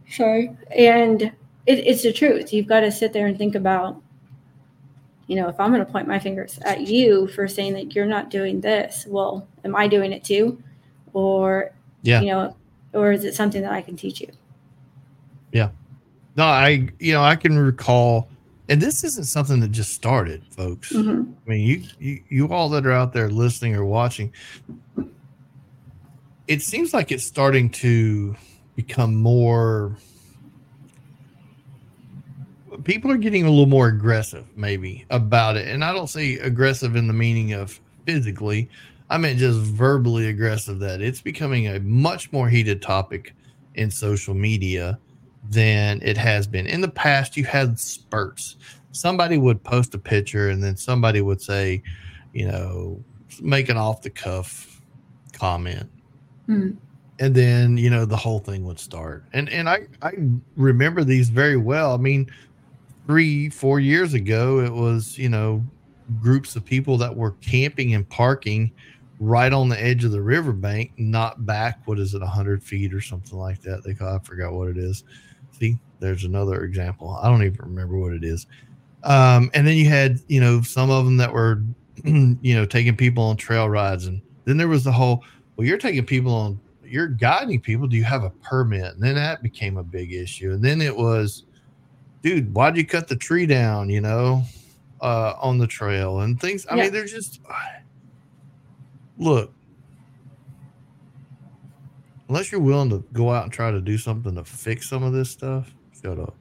Sorry. 0.10 0.56
And 0.76 1.22
it, 1.22 1.32
it's 1.68 2.04
the 2.04 2.12
truth. 2.12 2.52
You've 2.52 2.68
got 2.68 2.80
to 2.82 2.92
sit 2.92 3.14
there 3.14 3.28
and 3.28 3.38
think 3.38 3.54
about, 3.56 4.02
you 5.28 5.36
know, 5.36 5.48
if 5.48 5.60
I'm 5.60 5.72
going 5.72 5.86
to 5.86 5.92
point 5.92 6.08
my 6.08 6.18
fingers 6.18 6.58
at 6.64 6.82
you 6.88 7.28
for 7.28 7.48
saying 7.48 7.74
that 7.74 7.94
you're 7.94 8.06
not 8.08 8.30
doing 8.32 8.60
this, 8.62 9.06
well, 9.08 9.48
am 9.64 9.76
I 9.76 9.88
doing 9.88 10.12
it 10.12 10.24
too? 10.24 10.62
Or, 11.14 11.72
Yeah. 12.02 12.22
you 12.22 12.28
know, 12.28 12.56
or 12.94 13.12
is 13.12 13.24
it 13.24 13.36
something 13.36 13.62
that 13.62 13.72
I 13.72 13.82
can 13.82 13.96
teach 13.96 14.20
you? 14.20 14.30
Yeah. 15.52 15.70
No, 16.36 16.46
I 16.46 16.90
you 17.00 17.14
know 17.14 17.22
I 17.22 17.36
can 17.36 17.58
recall, 17.60 18.30
and 18.70 18.82
this 18.82 19.04
isn't 19.04 19.26
something 19.26 19.60
that 19.60 19.72
just 19.72 19.94
started, 19.94 20.44
folks. 20.52 20.94
Mhm. 20.94 21.34
I 21.46 21.50
mean, 21.50 21.68
you, 21.68 21.84
you 22.00 22.24
you 22.30 22.48
all 22.48 22.70
that 22.70 22.86
are 22.86 22.92
out 22.92 23.14
there 23.14 23.30
listening 23.30 23.76
or 23.76 23.84
watching, 23.84 24.32
it 26.48 26.62
seems 26.62 26.94
like 26.94 27.12
it's 27.12 27.24
starting 27.26 27.70
to 27.72 28.36
become 28.80 29.14
more. 29.14 29.98
People 32.86 33.12
are 33.12 33.18
getting 33.18 33.44
a 33.44 33.50
little 33.50 33.66
more 33.66 33.90
aggressive, 33.90 34.46
maybe 34.56 35.06
about 35.10 35.58
it, 35.58 35.68
and 35.68 35.84
I 35.84 35.92
don't 35.92 36.08
say 36.08 36.36
aggressive 36.36 36.96
in 36.96 37.08
the 37.08 37.14
meaning 37.14 37.52
of 37.52 37.78
physically. 38.06 38.70
I 39.10 39.18
meant 39.18 39.38
just 39.38 39.60
verbally 39.60 40.28
aggressive. 40.28 40.80
That 40.80 41.02
it's 41.02 41.20
becoming 41.20 41.68
a 41.68 41.82
much 41.82 42.32
more 42.32 42.48
heated 42.48 42.82
topic 42.82 43.36
in 43.76 43.92
social 43.92 44.34
media 44.34 44.98
than 45.50 46.00
it 46.02 46.16
has 46.16 46.48
been 46.48 46.66
in 46.66 46.80
the 46.80 46.88
past. 46.88 47.36
You 47.36 47.44
had 47.44 47.78
spurts. 47.78 48.56
Somebody 48.94 49.38
would 49.38 49.62
post 49.62 49.94
a 49.94 49.98
picture, 49.98 50.48
and 50.50 50.64
then 50.64 50.78
somebody 50.78 51.20
would 51.20 51.42
say, 51.42 51.84
you 52.34 52.48
know, 52.48 53.04
make 53.42 53.68
an 53.68 53.76
off 53.76 54.04
the 54.04 54.10
cuff 54.10 54.82
comment, 55.34 55.90
Mhm. 56.48 56.78
And 57.20 57.36
then 57.36 57.78
you 57.78 57.90
know 57.90 58.06
the 58.06 58.18
whole 58.18 58.40
thing 58.40 58.64
would 58.66 58.80
start. 58.80 59.24
And 59.34 59.50
and 59.50 59.70
I 59.70 59.88
I 60.02 60.14
remember 60.56 61.04
these 61.04 61.30
very 61.30 61.58
well. 61.58 61.94
I 61.94 61.98
mean, 61.98 62.32
three 63.06 63.50
four 63.50 63.80
years 63.80 64.14
ago, 64.14 64.60
it 64.60 64.72
was 64.72 65.18
you 65.18 65.30
know 65.30 65.64
groups 66.22 66.56
of 66.56 66.66
people 66.66 66.98
that 66.98 67.16
were 67.16 67.32
camping 67.42 67.94
and 67.94 68.08
parking 68.10 68.72
right 69.20 69.52
on 69.52 69.68
the 69.68 69.82
edge 69.82 70.04
of 70.06 70.12
the 70.12 70.22
riverbank, 70.22 70.94
not 70.98 71.46
back. 71.46 71.82
What 71.86 72.00
is 72.00 72.14
it, 72.14 72.22
hundred 72.24 72.64
feet 72.64 72.94
or 72.94 73.02
something 73.02 73.38
like 73.38 73.62
that? 73.62 73.84
They 73.84 73.94
call. 73.94 74.16
I 74.16 74.20
forgot 74.20 74.54
what 74.54 74.70
it 74.70 74.78
is. 74.78 75.04
See, 75.52 75.78
there's 76.00 76.24
another 76.24 76.64
example. 76.64 77.20
I 77.22 77.28
don't 77.30 77.44
even 77.44 77.60
remember 77.60 77.98
what 77.98 78.14
it 78.14 78.24
is. 78.24 78.48
Um, 79.04 79.50
and 79.54 79.68
then 79.68 79.76
you 79.76 79.88
had 79.88 80.20
you 80.28 80.40
know 80.40 80.62
some 80.62 80.90
of 80.90 81.06
them 81.06 81.18
that 81.18 81.32
were 81.32 81.64
you 82.04 82.56
know 82.56 82.66
taking 82.66 82.96
people 82.96 83.24
on 83.24 83.36
trail 83.38 83.70
rides, 83.70 84.08
and 84.08 84.22
then 84.46 84.58
there 84.58 84.68
was 84.68 84.84
the 84.84 84.92
whole. 84.92 85.24
Well, 85.56 85.68
you're 85.68 85.78
taking 85.78 86.06
people 86.06 86.34
on. 86.34 86.60
You're 86.90 87.08
guiding 87.08 87.62
people. 87.62 87.88
Do 87.88 87.96
you 87.98 88.04
have 88.04 88.24
a 88.24 88.30
permit? 88.30 88.94
And 88.96 89.04
then 89.04 89.16
that 89.16 89.44
became 89.44 89.78
a 89.78 89.84
big 89.84 90.14
issue. 90.14 90.52
And 90.54 90.64
then 90.64 90.82
it 90.82 90.96
was, 90.96 91.44
dude, 92.22 92.54
why'd 92.54 92.78
you 92.78 92.86
cut 92.86 93.08
the 93.08 93.16
tree 93.16 93.46
down? 93.46 93.90
You 93.90 94.02
know, 94.02 94.44
uh, 95.02 95.34
on 95.40 95.58
the 95.58 95.68
trail 95.68 96.22
and 96.22 96.40
things. 96.40 96.66
I 96.68 96.76
Yeah. 96.76 96.84
mean, 96.84 96.94
they're 96.94 97.06
just 97.06 97.42
look. 99.18 99.54
Unless 102.28 102.52
you're 102.52 102.62
willing 102.62 102.92
to 102.92 103.04
go 103.12 103.32
out 103.32 103.44
and 103.44 103.52
try 103.52 103.72
to 103.72 103.82
do 103.82 103.98
something 103.98 104.36
to 104.36 104.44
fix 104.44 104.88
some 104.88 105.02
of 105.02 105.14
this 105.14 105.32
stuff, 105.32 105.74
shut 106.00 106.20
up. 106.20 106.36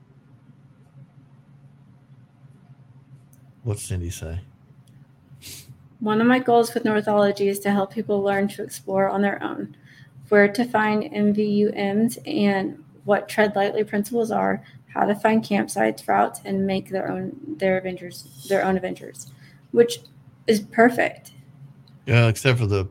What's 3.63 3.83
Cindy 3.83 4.11
say? 4.11 4.41
One 6.01 6.21
of 6.21 6.27
my 6.27 6.39
goals 6.39 6.73
with 6.75 6.85
Northology 6.85 7.49
is 7.49 7.59
to 7.61 7.71
help 7.71 7.93
people 7.93 8.23
learn 8.23 8.49
to 8.49 8.63
explore 8.63 9.09
on 9.09 9.21
their 9.21 9.43
own, 9.43 9.77
where 10.29 10.49
to 10.49 10.65
find 10.65 11.05
MVUMs 11.05 12.19
and 12.27 12.83
what 13.05 13.29
tread 13.29 13.55
lightly 13.57 13.85
principles 13.85 14.31
are, 14.31 14.63
how 14.93 15.05
to 15.07 15.15
find 15.15 15.43
campsites, 15.45 16.07
routes, 16.09 16.41
and 16.45 16.67
make 16.67 16.91
their 16.91 17.11
own 17.11 17.33
their 17.59 17.77
adventures 17.79 18.47
their 18.49 18.65
own 18.65 18.77
adventures, 18.77 19.33
which 19.73 20.01
is 20.47 20.61
perfect. 20.61 21.33
Yeah, 22.07 22.27
except 22.29 22.59
for 22.59 22.67
the 22.67 22.89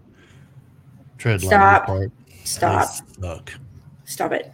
tread 1.18 1.42
lightly 1.44 1.48
Stop. 1.50 1.86
part. 1.86 2.12
Stop. 2.44 2.88
Suck. 3.20 3.54
Stop 4.06 4.32
it. 4.32 4.52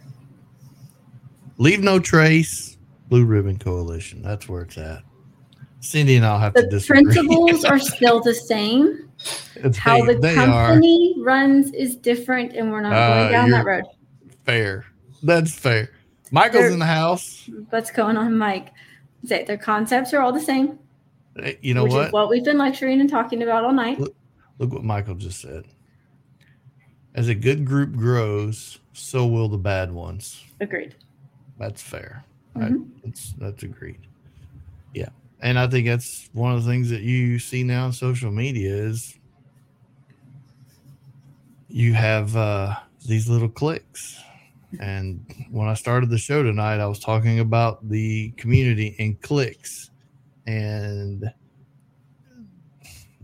Leave 1.58 1.80
no 1.82 1.98
trace. 1.98 2.76
Blue 3.08 3.24
Ribbon 3.24 3.58
Coalition. 3.58 4.22
That's 4.22 4.48
where 4.48 4.62
it's 4.62 4.78
at. 4.78 5.02
Cindy 5.80 6.16
and 6.16 6.24
I'll 6.24 6.38
have 6.38 6.54
to 6.54 6.62
The 6.62 6.68
disagree. 6.68 7.04
principles 7.04 7.64
are 7.64 7.78
still 7.78 8.20
the 8.20 8.34
same. 8.34 9.10
It's- 9.56 9.76
How 9.76 10.04
they, 10.04 10.14
the 10.14 10.20
they 10.20 10.36
are 10.36 10.68
company 10.68 11.14
runs 11.18 11.72
is 11.72 11.96
different, 11.96 12.52
and 12.54 12.70
we're 12.70 12.80
not 12.82 12.92
Uh, 12.92 13.18
going 13.20 13.32
down 13.32 13.50
that 13.50 13.64
road. 13.64 13.84
fair. 14.44 14.84
That's 15.22 15.52
fair. 15.54 15.90
Michael's 16.30 16.64
They're- 16.64 16.70
in 16.72 16.78
the 16.78 16.86
house. 16.86 17.48
What's 17.70 17.90
going 17.90 18.16
on, 18.16 18.36
Mike? 18.36 18.72
Say 19.24 19.44
their 19.44 19.56
concepts 19.56 20.12
are 20.12 20.20
all 20.20 20.32
the 20.32 20.40
same. 20.40 20.78
You 21.62 21.74
know 21.74 21.84
what? 21.84 22.12
what 22.12 22.28
we've 22.28 22.44
been 22.44 22.58
lecturing 22.58 23.00
and 23.00 23.08
talking 23.10 23.42
about 23.42 23.64
all 23.64 23.72
night. 23.72 23.98
Look- 24.00 24.14
Look 24.58 24.72
what 24.72 24.84
Michael 24.84 25.16
just 25.16 25.40
said. 25.40 25.64
As 27.14 27.28
a 27.28 27.34
good 27.34 27.64
group 27.64 27.92
grows, 27.96 28.78
so 28.92 29.26
will 29.26 29.48
the 29.48 29.58
bad 29.58 29.90
ones. 29.92 30.44
Agreed. 30.60 30.94
That's 31.58 31.82
fair. 31.82 32.24
Mhm. 32.56 32.84
I, 32.84 33.00
that's 33.04 33.32
that's 33.32 33.62
agreed. 33.64 33.98
Yeah, 34.92 35.08
and 35.44 35.58
I 35.58 35.66
think 35.66 35.86
that's 35.86 36.30
one 36.32 36.54
of 36.54 36.64
the 36.64 36.70
things 36.70 36.88
that 36.88 37.02
you 37.02 37.38
see 37.38 37.62
now 37.62 37.84
on 37.84 37.92
social 37.92 38.30
media 38.30 38.74
is 38.74 39.18
you 41.68 41.92
have 41.92 42.34
uh, 42.34 42.74
these 43.06 43.28
little 43.28 43.50
clicks. 43.50 44.18
And 44.80 45.22
when 45.50 45.68
I 45.68 45.74
started 45.74 46.08
the 46.08 46.16
show 46.16 46.42
tonight, 46.42 46.80
I 46.80 46.86
was 46.86 46.98
talking 46.98 47.40
about 47.40 47.86
the 47.86 48.30
community 48.38 48.96
and 48.98 49.20
clicks, 49.20 49.90
and 50.46 51.30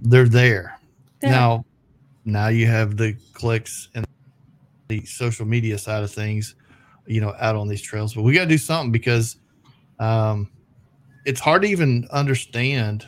they're 0.03 0.29
there 0.29 0.79
There. 1.21 1.31
now. 1.31 1.65
Now 2.27 2.49
you 2.49 2.67
have 2.67 2.99
the 2.99 3.17
clicks 3.33 3.89
and 3.95 4.07
the 4.89 5.07
social 5.07 5.47
media 5.47 5.79
side 5.79 6.03
of 6.03 6.13
things, 6.13 6.55
you 7.07 7.23
know, 7.23 7.35
out 7.41 7.57
on 7.57 7.67
these 7.67 7.81
trails. 7.81 8.13
But 8.15 8.25
we 8.25 8.35
got 8.35 8.43
to 8.43 8.47
do 8.47 8.59
something 8.59 8.93
because 8.93 9.37
um, 9.99 10.51
it's 11.31 11.39
hard 11.39 11.63
to 11.63 11.69
even 11.69 12.09
understand 12.11 13.07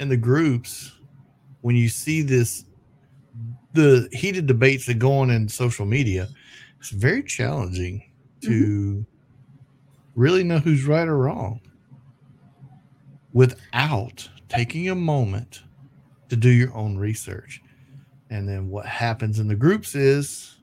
in 0.00 0.08
the 0.08 0.16
groups 0.16 0.92
when 1.60 1.76
you 1.76 1.90
see 1.90 2.22
this 2.22 2.64
the 3.74 4.08
heated 4.12 4.46
debates 4.46 4.86
that 4.86 4.94
go 4.94 5.12
on 5.18 5.28
in 5.28 5.46
social 5.46 5.84
media. 5.84 6.26
It's 6.78 6.88
very 6.88 7.22
challenging 7.22 8.10
to 8.40 8.48
mm-hmm. 8.48 9.00
really 10.14 10.42
know 10.42 10.58
who's 10.58 10.86
right 10.86 11.06
or 11.06 11.18
wrong 11.18 11.60
without 13.34 14.26
taking 14.48 14.88
a 14.88 14.94
moment 14.94 15.64
to 16.30 16.36
do 16.36 16.48
your 16.48 16.74
own 16.74 16.96
research. 16.96 17.60
And 18.30 18.48
then 18.48 18.70
what 18.70 18.86
happens 18.86 19.38
in 19.38 19.48
the 19.48 19.54
groups 19.54 19.94
is 19.94 20.56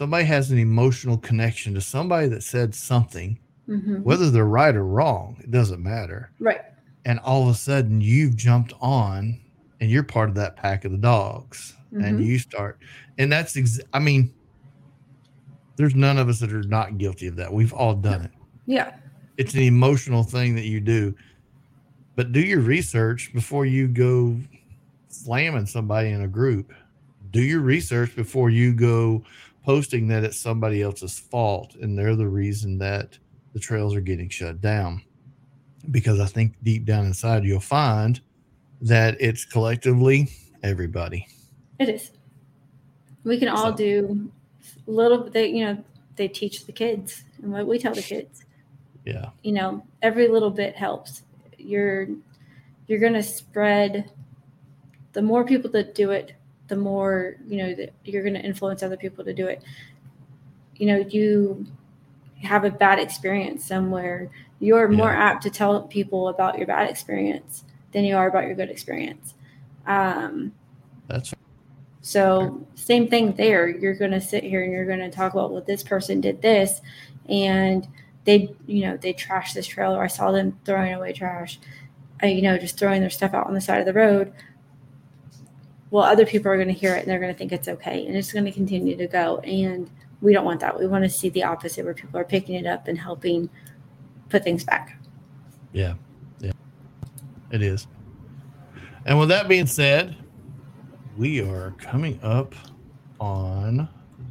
somebody 0.00 0.24
has 0.24 0.50
an 0.50 0.58
emotional 0.58 1.18
connection 1.18 1.72
to 1.74 1.80
somebody 1.80 2.26
that 2.28 2.42
said 2.42 2.74
something, 2.74 3.38
Mhm. 3.68 4.02
whether 4.02 4.30
they're 4.30 4.44
right 4.46 4.74
or 4.74 4.84
wrong, 4.84 5.36
it 5.40 5.50
doesn't 5.50 5.82
matter. 5.82 6.30
Right. 6.40 6.60
And 7.04 7.18
all 7.20 7.42
of 7.42 7.48
a 7.48 7.54
sudden 7.54 8.00
you've 8.00 8.34
jumped 8.36 8.72
on 8.80 9.38
and 9.80 9.90
you're 9.90 10.02
part 10.02 10.28
of 10.30 10.34
that 10.36 10.56
pack 10.56 10.84
of 10.84 10.92
the 10.92 10.98
dogs 10.98 11.76
and 11.92 12.18
Mhm. 12.18 12.24
you 12.26 12.38
start. 12.38 12.78
And 13.18 13.30
that's, 13.30 13.56
ex- 13.56 13.80
I 13.92 13.98
mean, 13.98 14.30
there's 15.76 15.94
none 15.94 16.18
of 16.18 16.28
us 16.28 16.40
that 16.40 16.52
are 16.52 16.62
not 16.64 16.98
guilty 16.98 17.26
of 17.28 17.36
that. 17.36 17.52
We've 17.52 17.72
all 17.72 17.94
done 17.94 18.22
it 18.22 18.30
Yeah. 18.66 18.94
it's 19.36 19.54
an 19.54 19.60
emotional 19.62 20.22
thing 20.24 20.54
that 20.56 20.66
you 20.66 20.80
do 20.80 21.14
but 22.16 22.32
do 22.32 22.40
your 22.40 22.60
research 22.60 23.32
before 23.32 23.64
you 23.64 23.86
go 23.86 24.36
slamming 25.08 25.66
somebody 25.66 26.10
in 26.10 26.22
a 26.22 26.26
group, 26.28 26.72
do 27.30 27.40
your 27.40 27.60
research 27.60 28.16
before 28.16 28.50
you 28.50 28.72
go 28.74 29.22
posting 29.62 30.08
that 30.08 30.24
it's 30.24 30.36
somebody 30.36 30.82
else's 30.82 31.16
fault 31.18 31.76
and 31.76 31.96
they're 31.96 32.16
the 32.16 32.26
reason 32.26 32.76
that 32.78 33.16
the 33.52 33.60
trails 33.60 33.94
are 33.94 34.00
getting 34.00 34.28
shut 34.28 34.60
down. 34.60 35.02
Because 35.90 36.20
I 36.20 36.26
think 36.26 36.54
deep 36.62 36.84
down 36.84 37.06
inside 37.06 37.44
you'll 37.44 37.60
find 37.60 38.20
that 38.82 39.16
it's 39.20 39.44
collectively 39.44 40.28
everybody. 40.62 41.26
It 41.78 41.88
is. 41.88 42.10
We 43.24 43.38
can 43.38 43.48
all 43.48 43.70
so. 43.70 43.76
do 43.76 44.30
little 44.86 45.30
they 45.30 45.48
you 45.48 45.64
know, 45.64 45.84
they 46.16 46.28
teach 46.28 46.66
the 46.66 46.72
kids 46.72 47.24
and 47.42 47.52
what 47.52 47.66
we 47.66 47.78
tell 47.78 47.94
the 47.94 48.02
kids. 48.02 48.44
Yeah. 49.04 49.30
You 49.42 49.52
know, 49.52 49.86
every 50.02 50.28
little 50.28 50.50
bit 50.50 50.76
helps. 50.76 51.22
You're 51.56 52.08
you're 52.86 52.98
gonna 52.98 53.22
spread 53.22 54.10
the 55.12 55.22
more 55.22 55.44
people 55.44 55.70
that 55.70 55.94
do 55.94 56.10
it, 56.10 56.34
the 56.68 56.76
more 56.76 57.36
you 57.46 57.56
know 57.58 57.74
that 57.74 57.92
you're 58.04 58.22
going 58.22 58.34
to 58.34 58.40
influence 58.40 58.82
other 58.82 58.96
people 58.96 59.24
to 59.24 59.32
do 59.32 59.46
it 59.46 59.62
you 60.78 60.86
know 60.86 60.98
you 61.08 61.66
have 62.42 62.64
a 62.64 62.70
bad 62.70 62.98
experience 62.98 63.64
somewhere 63.64 64.30
you're 64.60 64.90
yeah. 64.90 64.96
more 64.96 65.12
apt 65.12 65.42
to 65.42 65.50
tell 65.50 65.82
people 65.82 66.28
about 66.28 66.58
your 66.58 66.66
bad 66.66 66.88
experience 66.88 67.64
than 67.92 68.04
you 68.04 68.16
are 68.16 68.28
about 68.28 68.44
your 68.44 68.54
good 68.54 68.70
experience 68.70 69.34
um, 69.86 70.52
that's 71.06 71.34
so 72.00 72.64
same 72.74 73.08
thing 73.08 73.32
there 73.32 73.68
you're 73.68 73.94
going 73.94 74.10
to 74.10 74.20
sit 74.20 74.44
here 74.44 74.62
and 74.62 74.72
you're 74.72 74.86
going 74.86 74.98
to 74.98 75.10
talk 75.10 75.32
about 75.32 75.50
well 75.50 75.62
this 75.62 75.82
person 75.82 76.20
did 76.20 76.40
this 76.42 76.80
and 77.28 77.88
they 78.24 78.54
you 78.66 78.82
know 78.82 78.96
they 78.96 79.12
trashed 79.12 79.54
this 79.54 79.66
trailer 79.66 80.02
i 80.02 80.06
saw 80.06 80.30
them 80.30 80.58
throwing 80.64 80.94
away 80.94 81.12
trash 81.12 81.58
uh, 82.22 82.26
you 82.26 82.42
know 82.42 82.56
just 82.56 82.78
throwing 82.78 83.00
their 83.00 83.10
stuff 83.10 83.34
out 83.34 83.46
on 83.46 83.54
the 83.54 83.60
side 83.60 83.80
of 83.80 83.86
the 83.86 83.92
road 83.92 84.32
well, 85.90 86.04
other 86.04 86.26
people 86.26 86.50
are 86.50 86.56
going 86.56 86.68
to 86.68 86.74
hear 86.74 86.94
it 86.94 87.00
and 87.00 87.08
they're 87.08 87.20
going 87.20 87.32
to 87.32 87.38
think 87.38 87.52
it's 87.52 87.68
okay. 87.68 88.06
And 88.06 88.16
it's 88.16 88.32
going 88.32 88.44
to 88.44 88.52
continue 88.52 88.96
to 88.96 89.06
go. 89.06 89.38
And 89.38 89.90
we 90.20 90.32
don't 90.32 90.44
want 90.44 90.60
that. 90.60 90.78
We 90.78 90.86
want 90.86 91.04
to 91.04 91.10
see 91.10 91.28
the 91.28 91.44
opposite 91.44 91.84
where 91.84 91.94
people 91.94 92.18
are 92.18 92.24
picking 92.24 92.54
it 92.54 92.66
up 92.66 92.88
and 92.88 92.98
helping 92.98 93.48
put 94.28 94.44
things 94.44 94.64
back. 94.64 95.00
Yeah. 95.72 95.94
Yeah. 96.40 96.52
It 97.50 97.62
is. 97.62 97.86
And 99.06 99.18
with 99.18 99.28
that 99.28 99.48
being 99.48 99.66
said, 99.66 100.16
we 101.16 101.40
are 101.40 101.72
coming 101.78 102.18
up 102.22 102.54
on 103.20 103.88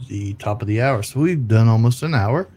the 0.08 0.34
top 0.36 0.62
of 0.62 0.68
the 0.68 0.82
hour. 0.82 1.04
So 1.04 1.20
we've 1.20 1.48
done 1.48 1.68
almost 1.68 2.04
an 2.04 2.14
hour. 2.14 2.50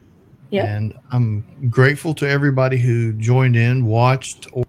Yeah. 0.50 0.66
And 0.66 0.94
I'm 1.12 1.68
grateful 1.70 2.12
to 2.14 2.28
everybody 2.28 2.76
who 2.76 3.12
joined 3.14 3.56
in, 3.56 3.86
watched, 3.86 4.48
or 4.52 4.64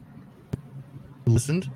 listened. 1.26 1.70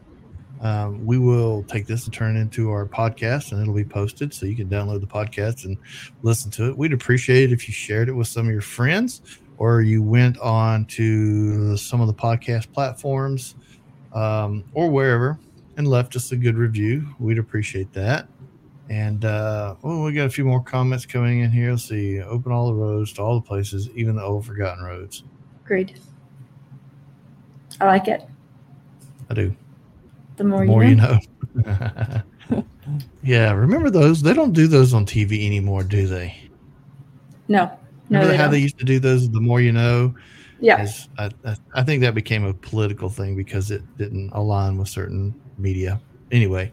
Um, 0.66 1.06
we 1.06 1.20
will 1.20 1.62
take 1.68 1.86
this 1.86 2.06
and 2.06 2.14
turn 2.14 2.36
it 2.36 2.40
into 2.40 2.72
our 2.72 2.88
podcast 2.88 3.52
and 3.52 3.62
it'll 3.62 3.76
be 3.76 3.84
posted 3.84 4.34
so 4.34 4.48
you 4.48 4.56
can 4.56 4.68
download 4.68 5.00
the 5.00 5.06
podcast 5.06 5.66
and 5.66 5.78
listen 6.24 6.50
to 6.52 6.70
it. 6.70 6.76
We'd 6.76 6.92
appreciate 6.92 7.52
it 7.52 7.54
if 7.54 7.68
you 7.68 7.74
shared 7.74 8.10
it 8.10 8.14
with 8.14 8.28
some 8.28 8.48
of 8.48 8.52
your 8.52 8.64
friends 8.64 9.22
or 9.60 9.82
you 9.82 10.02
went 10.02 10.40
on 10.40 10.86
to 10.86 11.78
some 11.78 12.02
of 12.02 12.08
the 12.08 12.16
podcast 12.16 12.74
platforms 12.74 13.54
um, 14.14 14.64
or 14.74 14.90
wherever 14.90 15.38
and 15.78 15.88
left 15.88 16.16
us 16.16 16.32
a 16.32 16.36
good 16.36 16.58
review. 16.58 17.14
We'd 17.20 17.38
appreciate 17.38 17.94
that. 17.94 18.28
And 18.90 19.24
uh, 19.24 19.76
oh, 19.84 20.06
we 20.06 20.14
got 20.14 20.26
a 20.26 20.32
few 20.32 20.46
more 20.46 20.64
comments 20.64 21.06
coming 21.06 21.42
in 21.42 21.52
here. 21.52 21.70
Let's 21.70 21.88
see. 21.88 22.20
Open 22.24 22.52
all 22.52 22.66
the 22.66 22.74
roads 22.74 23.14
to 23.14 23.22
all 23.22 23.36
the 23.36 23.46
places, 23.46 23.88
even 23.94 24.16
the 24.16 24.24
old 24.24 24.48
forgotten 24.48 24.84
roads. 24.84 25.26
Agreed. 25.64 26.00
I 27.80 27.86
like 27.86 28.08
it. 28.08 28.28
I 29.30 29.36
do. 29.36 29.56
The 30.38 30.44
more, 30.44 30.60
the 30.62 30.66
more 30.66 30.84
you 30.84 30.96
know. 30.96 31.20
You 31.56 31.64
know. 31.64 32.66
yeah, 33.24 33.52
remember 33.52 33.90
those? 33.90 34.22
They 34.22 34.34
don't 34.34 34.54
do 34.54 34.68
those 34.68 34.94
on 34.94 35.06
TV 35.06 35.46
anymore, 35.46 35.84
do 35.84 36.08
they? 36.08 36.38
No. 37.48 37.72
No, 38.10 38.20
remember 38.20 38.28
they 38.28 38.38
how 38.38 38.44
don't. 38.44 38.52
they 38.52 38.60
used 38.60 38.78
to 38.80 38.86
do 38.86 39.00
those? 39.00 39.30
The 39.30 39.42
more 39.42 39.62
you 39.62 39.72
know. 39.72 40.14
Yeah. 40.60 40.88
I, 41.18 41.32
I 41.74 41.84
think 41.84 42.02
that 42.02 42.16
became 42.16 42.46
a 42.46 42.54
political 42.54 43.10
thing 43.10 43.36
because 43.36 43.72
it 43.72 43.82
didn't 43.98 44.30
align 44.32 44.78
with 44.78 44.90
certain 44.90 45.34
media. 45.58 46.00
Anyway, 46.32 46.72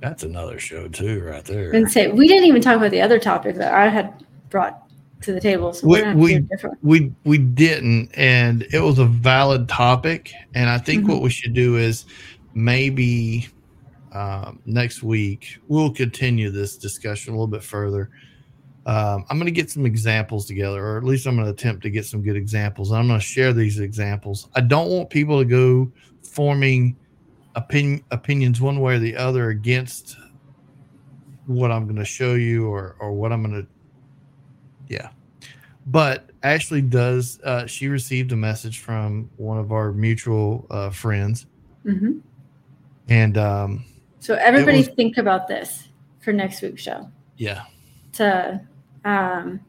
that's 0.00 0.22
another 0.22 0.58
show 0.58 0.88
too, 0.88 1.22
right 1.22 1.44
there. 1.44 1.72
And 1.72 1.90
say 1.90 2.08
we 2.08 2.26
didn't 2.26 2.44
even 2.44 2.62
talk 2.62 2.76
about 2.76 2.90
the 2.90 3.00
other 3.00 3.18
topic 3.18 3.56
that 3.56 3.72
I 3.72 3.88
had 3.88 4.24
brought 4.50 4.82
to 5.22 5.32
the 5.32 5.40
table. 5.40 5.72
So 5.72 5.86
we 5.86 6.14
we, 6.14 6.46
we 6.82 7.12
we 7.24 7.38
didn't, 7.38 8.10
and 8.14 8.62
it 8.72 8.80
was 8.80 8.98
a 8.98 9.06
valid 9.06 9.68
topic. 9.68 10.32
And 10.54 10.68
I 10.68 10.78
think 10.78 11.02
mm-hmm. 11.02 11.12
what 11.12 11.22
we 11.22 11.30
should 11.30 11.54
do 11.54 11.76
is 11.76 12.04
maybe 12.54 13.48
um, 14.12 14.60
next 14.66 15.02
week 15.02 15.58
we'll 15.68 15.92
continue 15.92 16.50
this 16.50 16.76
discussion 16.76 17.32
a 17.32 17.36
little 17.36 17.46
bit 17.46 17.62
further. 17.62 18.10
Um, 18.84 19.24
I'm 19.30 19.38
going 19.38 19.46
to 19.46 19.52
get 19.52 19.70
some 19.70 19.86
examples 19.86 20.44
together, 20.44 20.84
or 20.84 20.98
at 20.98 21.04
least 21.04 21.26
I'm 21.26 21.36
going 21.36 21.46
to 21.46 21.52
attempt 21.52 21.82
to 21.84 21.90
get 21.90 22.04
some 22.04 22.20
good 22.20 22.36
examples. 22.36 22.90
I'm 22.90 23.06
going 23.06 23.20
to 23.20 23.24
share 23.24 23.52
these 23.52 23.78
examples. 23.78 24.48
I 24.54 24.60
don't 24.60 24.88
want 24.88 25.08
people 25.08 25.38
to 25.38 25.44
go 25.44 25.92
forming 26.22 26.96
opinion, 27.54 28.02
opinions 28.10 28.60
one 28.60 28.80
way 28.80 28.96
or 28.96 28.98
the 28.98 29.16
other 29.16 29.50
against 29.50 30.16
what 31.46 31.70
I'm 31.70 31.84
going 31.84 31.96
to 31.96 32.04
show 32.04 32.34
you 32.34 32.66
or 32.66 32.96
or 32.98 33.12
what 33.12 33.32
I'm 33.32 33.42
going 33.42 33.62
to. 33.62 33.68
Yeah, 34.88 35.10
but 35.86 36.30
Ashley 36.42 36.82
does. 36.82 37.40
Uh, 37.44 37.66
she 37.66 37.86
received 37.86 38.32
a 38.32 38.36
message 38.36 38.80
from 38.80 39.30
one 39.36 39.58
of 39.58 39.70
our 39.70 39.92
mutual 39.92 40.66
uh, 40.70 40.90
friends. 40.90 41.46
Mm-hmm 41.86 42.18
and 43.12 43.36
um, 43.36 43.84
so 44.20 44.36
everybody 44.36 44.78
was, 44.78 44.88
think 44.88 45.18
about 45.18 45.46
this 45.46 45.88
for 46.20 46.32
next 46.32 46.62
week's 46.62 46.80
show. 46.80 47.10
Yeah. 47.36 47.64
To 48.14 48.58
um, 49.04 49.60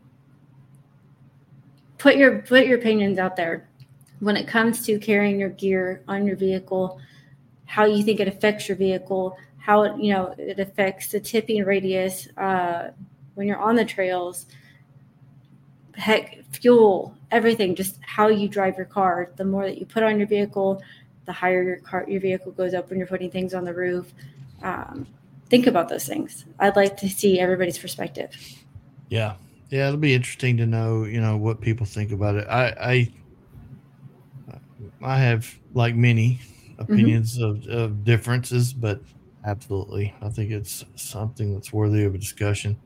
put 1.97 2.15
your 2.15 2.41
put 2.43 2.65
your 2.65 2.79
opinions 2.79 3.19
out 3.19 3.35
there 3.35 3.67
when 4.19 4.37
it 4.37 4.47
comes 4.47 4.85
to 4.85 4.97
carrying 4.97 5.37
your 5.41 5.49
gear 5.49 6.03
on 6.07 6.25
your 6.25 6.37
vehicle, 6.37 7.01
how 7.65 7.83
you 7.83 8.01
think 8.01 8.21
it 8.21 8.29
affects 8.29 8.69
your 8.69 8.77
vehicle, 8.77 9.37
how 9.57 9.83
it 9.83 9.97
you 9.97 10.13
know 10.13 10.33
it 10.37 10.59
affects 10.59 11.09
the 11.09 11.19
tipping 11.19 11.65
radius 11.65 12.29
uh, 12.37 12.91
when 13.35 13.45
you're 13.45 13.57
on 13.57 13.75
the 13.75 13.83
trails. 13.83 14.45
Heck, 15.95 16.43
fuel, 16.51 17.15
everything, 17.29 17.75
just 17.75 17.99
how 18.01 18.29
you 18.29 18.47
drive 18.47 18.77
your 18.77 18.85
car. 18.85 19.31
The 19.35 19.43
more 19.43 19.65
that 19.65 19.77
you 19.77 19.85
put 19.85 20.01
on 20.01 20.17
your 20.17 20.27
vehicle, 20.27 20.81
the 21.25 21.33
higher 21.33 21.63
your 21.63 21.77
car 21.77 22.05
your 22.07 22.21
vehicle 22.21 22.51
goes 22.51 22.73
up 22.73 22.89
when 22.89 22.97
you're 22.97 23.07
putting 23.07 23.31
things 23.31 23.53
on 23.53 23.63
the 23.63 23.73
roof 23.73 24.13
um, 24.63 25.07
think 25.49 25.67
about 25.67 25.89
those 25.89 26.05
things. 26.05 26.45
I'd 26.59 26.75
like 26.75 26.97
to 26.97 27.09
see 27.09 27.39
everybody's 27.39 27.77
perspective. 27.77 28.31
Yeah. 29.09 29.35
Yeah 29.69 29.87
it'll 29.87 29.99
be 29.99 30.13
interesting 30.13 30.57
to 30.57 30.65
know 30.65 31.03
you 31.03 31.21
know 31.21 31.37
what 31.37 31.61
people 31.61 31.85
think 31.85 32.11
about 32.11 32.35
it. 32.35 32.47
I 32.47 32.65
i 32.79 33.11
i 35.01 35.17
have 35.17 35.53
like 35.73 35.95
many 35.95 36.39
opinions 36.77 37.37
mm-hmm. 37.37 37.69
of, 37.69 37.81
of 37.81 38.03
differences 38.03 38.71
but 38.71 39.01
absolutely 39.45 40.13
i 40.21 40.29
think 40.29 40.51
it's 40.51 40.85
something 40.95 41.53
that's 41.53 41.73
worthy 41.73 42.03
of 42.03 42.15
a 42.15 42.17
discussion 42.17 42.77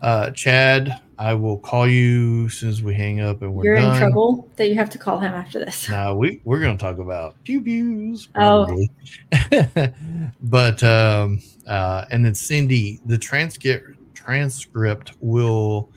uh, 0.00 0.30
Chad, 0.30 1.00
I 1.18 1.34
will 1.34 1.58
call 1.58 1.88
you 1.88 2.46
as 2.46 2.54
soon 2.54 2.68
as 2.68 2.82
we 2.82 2.94
hang 2.94 3.20
up 3.20 3.42
and 3.42 3.52
we're 3.52 3.64
You're 3.64 3.76
done. 3.76 3.92
in 3.92 3.98
trouble 3.98 4.48
that 4.56 4.68
you 4.68 4.76
have 4.76 4.90
to 4.90 4.98
call 4.98 5.18
him 5.18 5.32
after 5.32 5.58
this. 5.58 5.88
No, 5.88 6.14
we 6.14 6.40
we're 6.44 6.60
going 6.60 6.76
to 6.76 6.80
talk 6.80 6.98
about 6.98 7.34
pew 7.42 7.60
pews. 7.60 8.28
Oh, 8.36 8.86
but 10.42 10.82
um, 10.84 11.40
uh, 11.66 12.04
and 12.10 12.24
then 12.24 12.34
Cindy, 12.34 13.00
the 13.06 13.18
transcript 13.18 13.98
transcript 14.14 15.14
will 15.20 15.90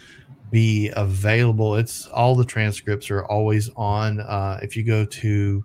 be 0.49 0.91
available. 0.95 1.75
It's 1.75 2.07
all 2.07 2.35
the 2.35 2.45
transcripts 2.45 3.11
are 3.11 3.25
always 3.25 3.69
on. 3.75 4.19
Uh, 4.21 4.59
if 4.63 4.75
you 4.75 4.83
go 4.83 5.05
to 5.05 5.63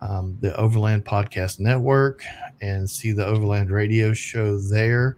um, 0.00 0.36
the 0.40 0.56
Overland 0.56 1.04
Podcast 1.04 1.60
Network 1.60 2.24
and 2.62 2.88
see 2.88 3.12
the 3.12 3.26
Overland 3.26 3.70
Radio 3.70 4.14
Show 4.14 4.58
there 4.58 5.16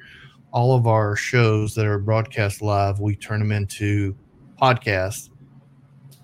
all 0.57 0.75
of 0.75 0.87
our 0.87 1.15
shows 1.15 1.75
that 1.75 1.85
are 1.85 1.99
broadcast 1.99 2.63
live, 2.63 2.99
we 2.99 3.15
turn 3.15 3.41
them 3.41 3.53
into 3.53 4.17
podcasts. 4.59 5.29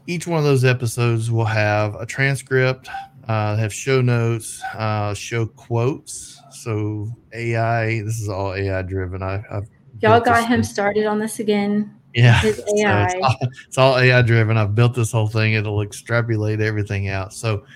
Each 0.07 0.27
one 0.27 0.39
of 0.39 0.45
those 0.45 0.65
episodes 0.65 1.31
will 1.31 1.45
have 1.45 1.97
a 1.97 2.07
transcript, 2.07 2.89
uh, 3.29 3.57
have 3.57 3.75
show 3.75 4.01
notes, 4.01 4.63
uh, 4.75 5.13
show 5.13 5.45
quotes. 5.45 6.41
So 6.51 7.15
AI, 7.35 8.01
this 8.01 8.23
is 8.23 8.31
all 8.31 8.55
AI 8.55 8.81
driven. 8.81 9.23
I, 9.23 9.45
have 9.51 9.67
y'all 10.01 10.19
got 10.19 10.49
him 10.49 10.63
thing. 10.63 10.63
started 10.63 11.05
on 11.05 11.19
this 11.19 11.39
again. 11.39 11.95
Yeah, 12.15 12.41
His 12.41 12.59
AI. 12.79 13.09
So 13.09 13.19
it's, 13.19 13.25
all, 13.25 13.49
it's 13.69 13.79
all 13.79 13.99
AI 13.99 14.23
driven. 14.23 14.57
I've 14.57 14.75
built 14.75 14.95
this 14.95 15.13
whole 15.13 15.29
thing. 15.29 15.53
It'll 15.53 15.83
extrapolate 15.83 16.63
everything 16.63 17.11
out. 17.11 17.35
So 17.35 17.67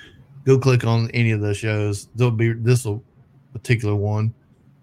go 0.47 0.59
click 0.59 0.85
on 0.87 1.11
any 1.11 1.33
of 1.33 1.43
the 1.43 1.53
shows. 1.53 2.09
There'll 2.15 2.31
be 2.31 2.55
this 2.55 2.87
particular 3.53 3.95
one 3.95 4.33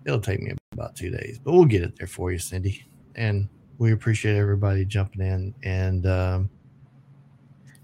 it'll 0.06 0.20
take 0.20 0.41
me 0.41 0.54
about 0.72 0.95
two 0.95 1.10
days, 1.10 1.39
but 1.43 1.54
we'll 1.54 1.66
get 1.66 1.84
it 1.84 1.97
there 1.97 2.08
for 2.08 2.32
you, 2.32 2.39
Cindy. 2.39 2.86
And 3.16 3.47
we 3.78 3.91
appreciate 3.91 4.36
everybody 4.36 4.86
jumping 4.86 5.22
in. 5.22 5.54
And 5.64 6.06
um, 6.06 6.49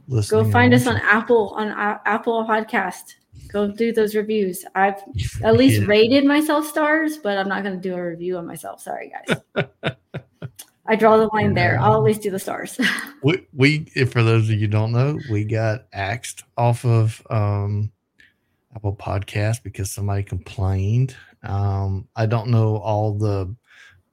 listening. 0.07 0.43
Go 0.43 0.51
find 0.51 0.73
us 0.73 0.87
on. 0.87 0.97
Apple 0.97 1.49
on 1.55 1.69
A- 1.69 2.01
Apple 2.05 2.45
Podcast. 2.45 3.15
Go 3.47 3.71
do 3.71 3.91
those 3.91 4.15
reviews. 4.15 4.65
I've 4.75 5.01
at 5.43 5.55
least 5.55 5.87
rated 5.87 6.25
myself 6.25 6.67
stars, 6.67 7.17
but 7.17 7.37
I'm 7.37 7.47
not 7.47 7.63
going 7.63 7.79
to 7.79 7.81
do 7.81 7.95
a 7.95 8.09
review 8.09 8.37
on 8.37 8.45
myself. 8.45 8.81
Sorry, 8.81 9.11
guys. 9.27 9.65
I 10.89 10.95
draw 10.95 11.17
the 11.17 11.27
line 11.27 11.53
there. 11.53 11.79
I'll 11.79 11.93
at 11.93 12.03
least 12.03 12.21
do 12.21 12.31
the 12.31 12.39
stars. 12.39 12.79
we, 13.23 13.45
we 13.53 13.87
if 13.95 14.11
for 14.11 14.23
those 14.23 14.45
of 14.45 14.55
you 14.55 14.61
who 14.61 14.67
don't 14.67 14.91
know, 14.91 15.19
we 15.29 15.43
got 15.43 15.85
axed 15.93 16.43
off 16.57 16.83
of 16.83 17.21
um 17.29 17.91
Apple 18.79 18.95
Podcast 18.95 19.61
because 19.63 19.91
somebody 19.91 20.23
complained. 20.23 21.13
Um 21.43 22.07
I 22.15 22.25
don't 22.25 22.47
know 22.47 22.77
all 22.77 23.17
the 23.17 23.53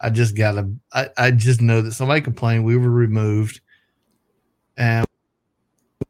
I 0.00 0.10
just 0.10 0.36
gotta 0.36 0.68
I, 0.92 1.08
I 1.16 1.30
just 1.30 1.60
know 1.60 1.80
that 1.82 1.92
somebody 1.92 2.20
complained 2.20 2.64
we 2.64 2.76
were 2.76 2.90
removed 2.90 3.60
and 4.76 5.06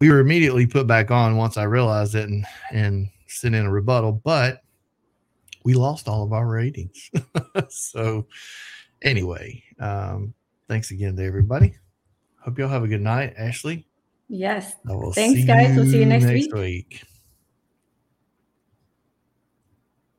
we 0.01 0.11
were 0.11 0.21
immediately 0.21 0.67
put 0.67 0.87
back 0.87 1.11
on 1.11 1.37
once 1.37 1.59
I 1.59 1.65
realized 1.65 2.15
it 2.15 2.31
and 2.31 2.47
and 2.73 3.09
sent 3.29 3.55
in 3.55 3.67
a 3.67 3.71
rebuttal, 3.71 4.13
but 4.25 4.63
we 5.65 5.75
lost 5.75 6.09
all 6.09 6.23
of 6.23 6.33
our 6.33 6.47
ratings. 6.47 7.11
so 7.69 8.27
anyway, 9.03 9.63
um 9.81 10.33
thanks 10.67 10.93
again 10.93 11.15
to 11.17 11.25
everybody. 11.25 11.75
Hope 12.41 12.59
y'all 12.59 12.69
have 12.69 12.85
a 12.85 12.89
good 12.89 13.03
night, 13.03 13.35
Ashley. 13.37 13.87
yes. 14.29 14.73
I 14.89 14.95
will 14.95 15.13
Thanks, 15.13 15.45
guys. 15.45 15.77
We'll 15.77 15.85
see 15.85 15.99
you 15.99 16.07
next 16.07 16.25
week. 16.25 16.55
week. 16.55 17.03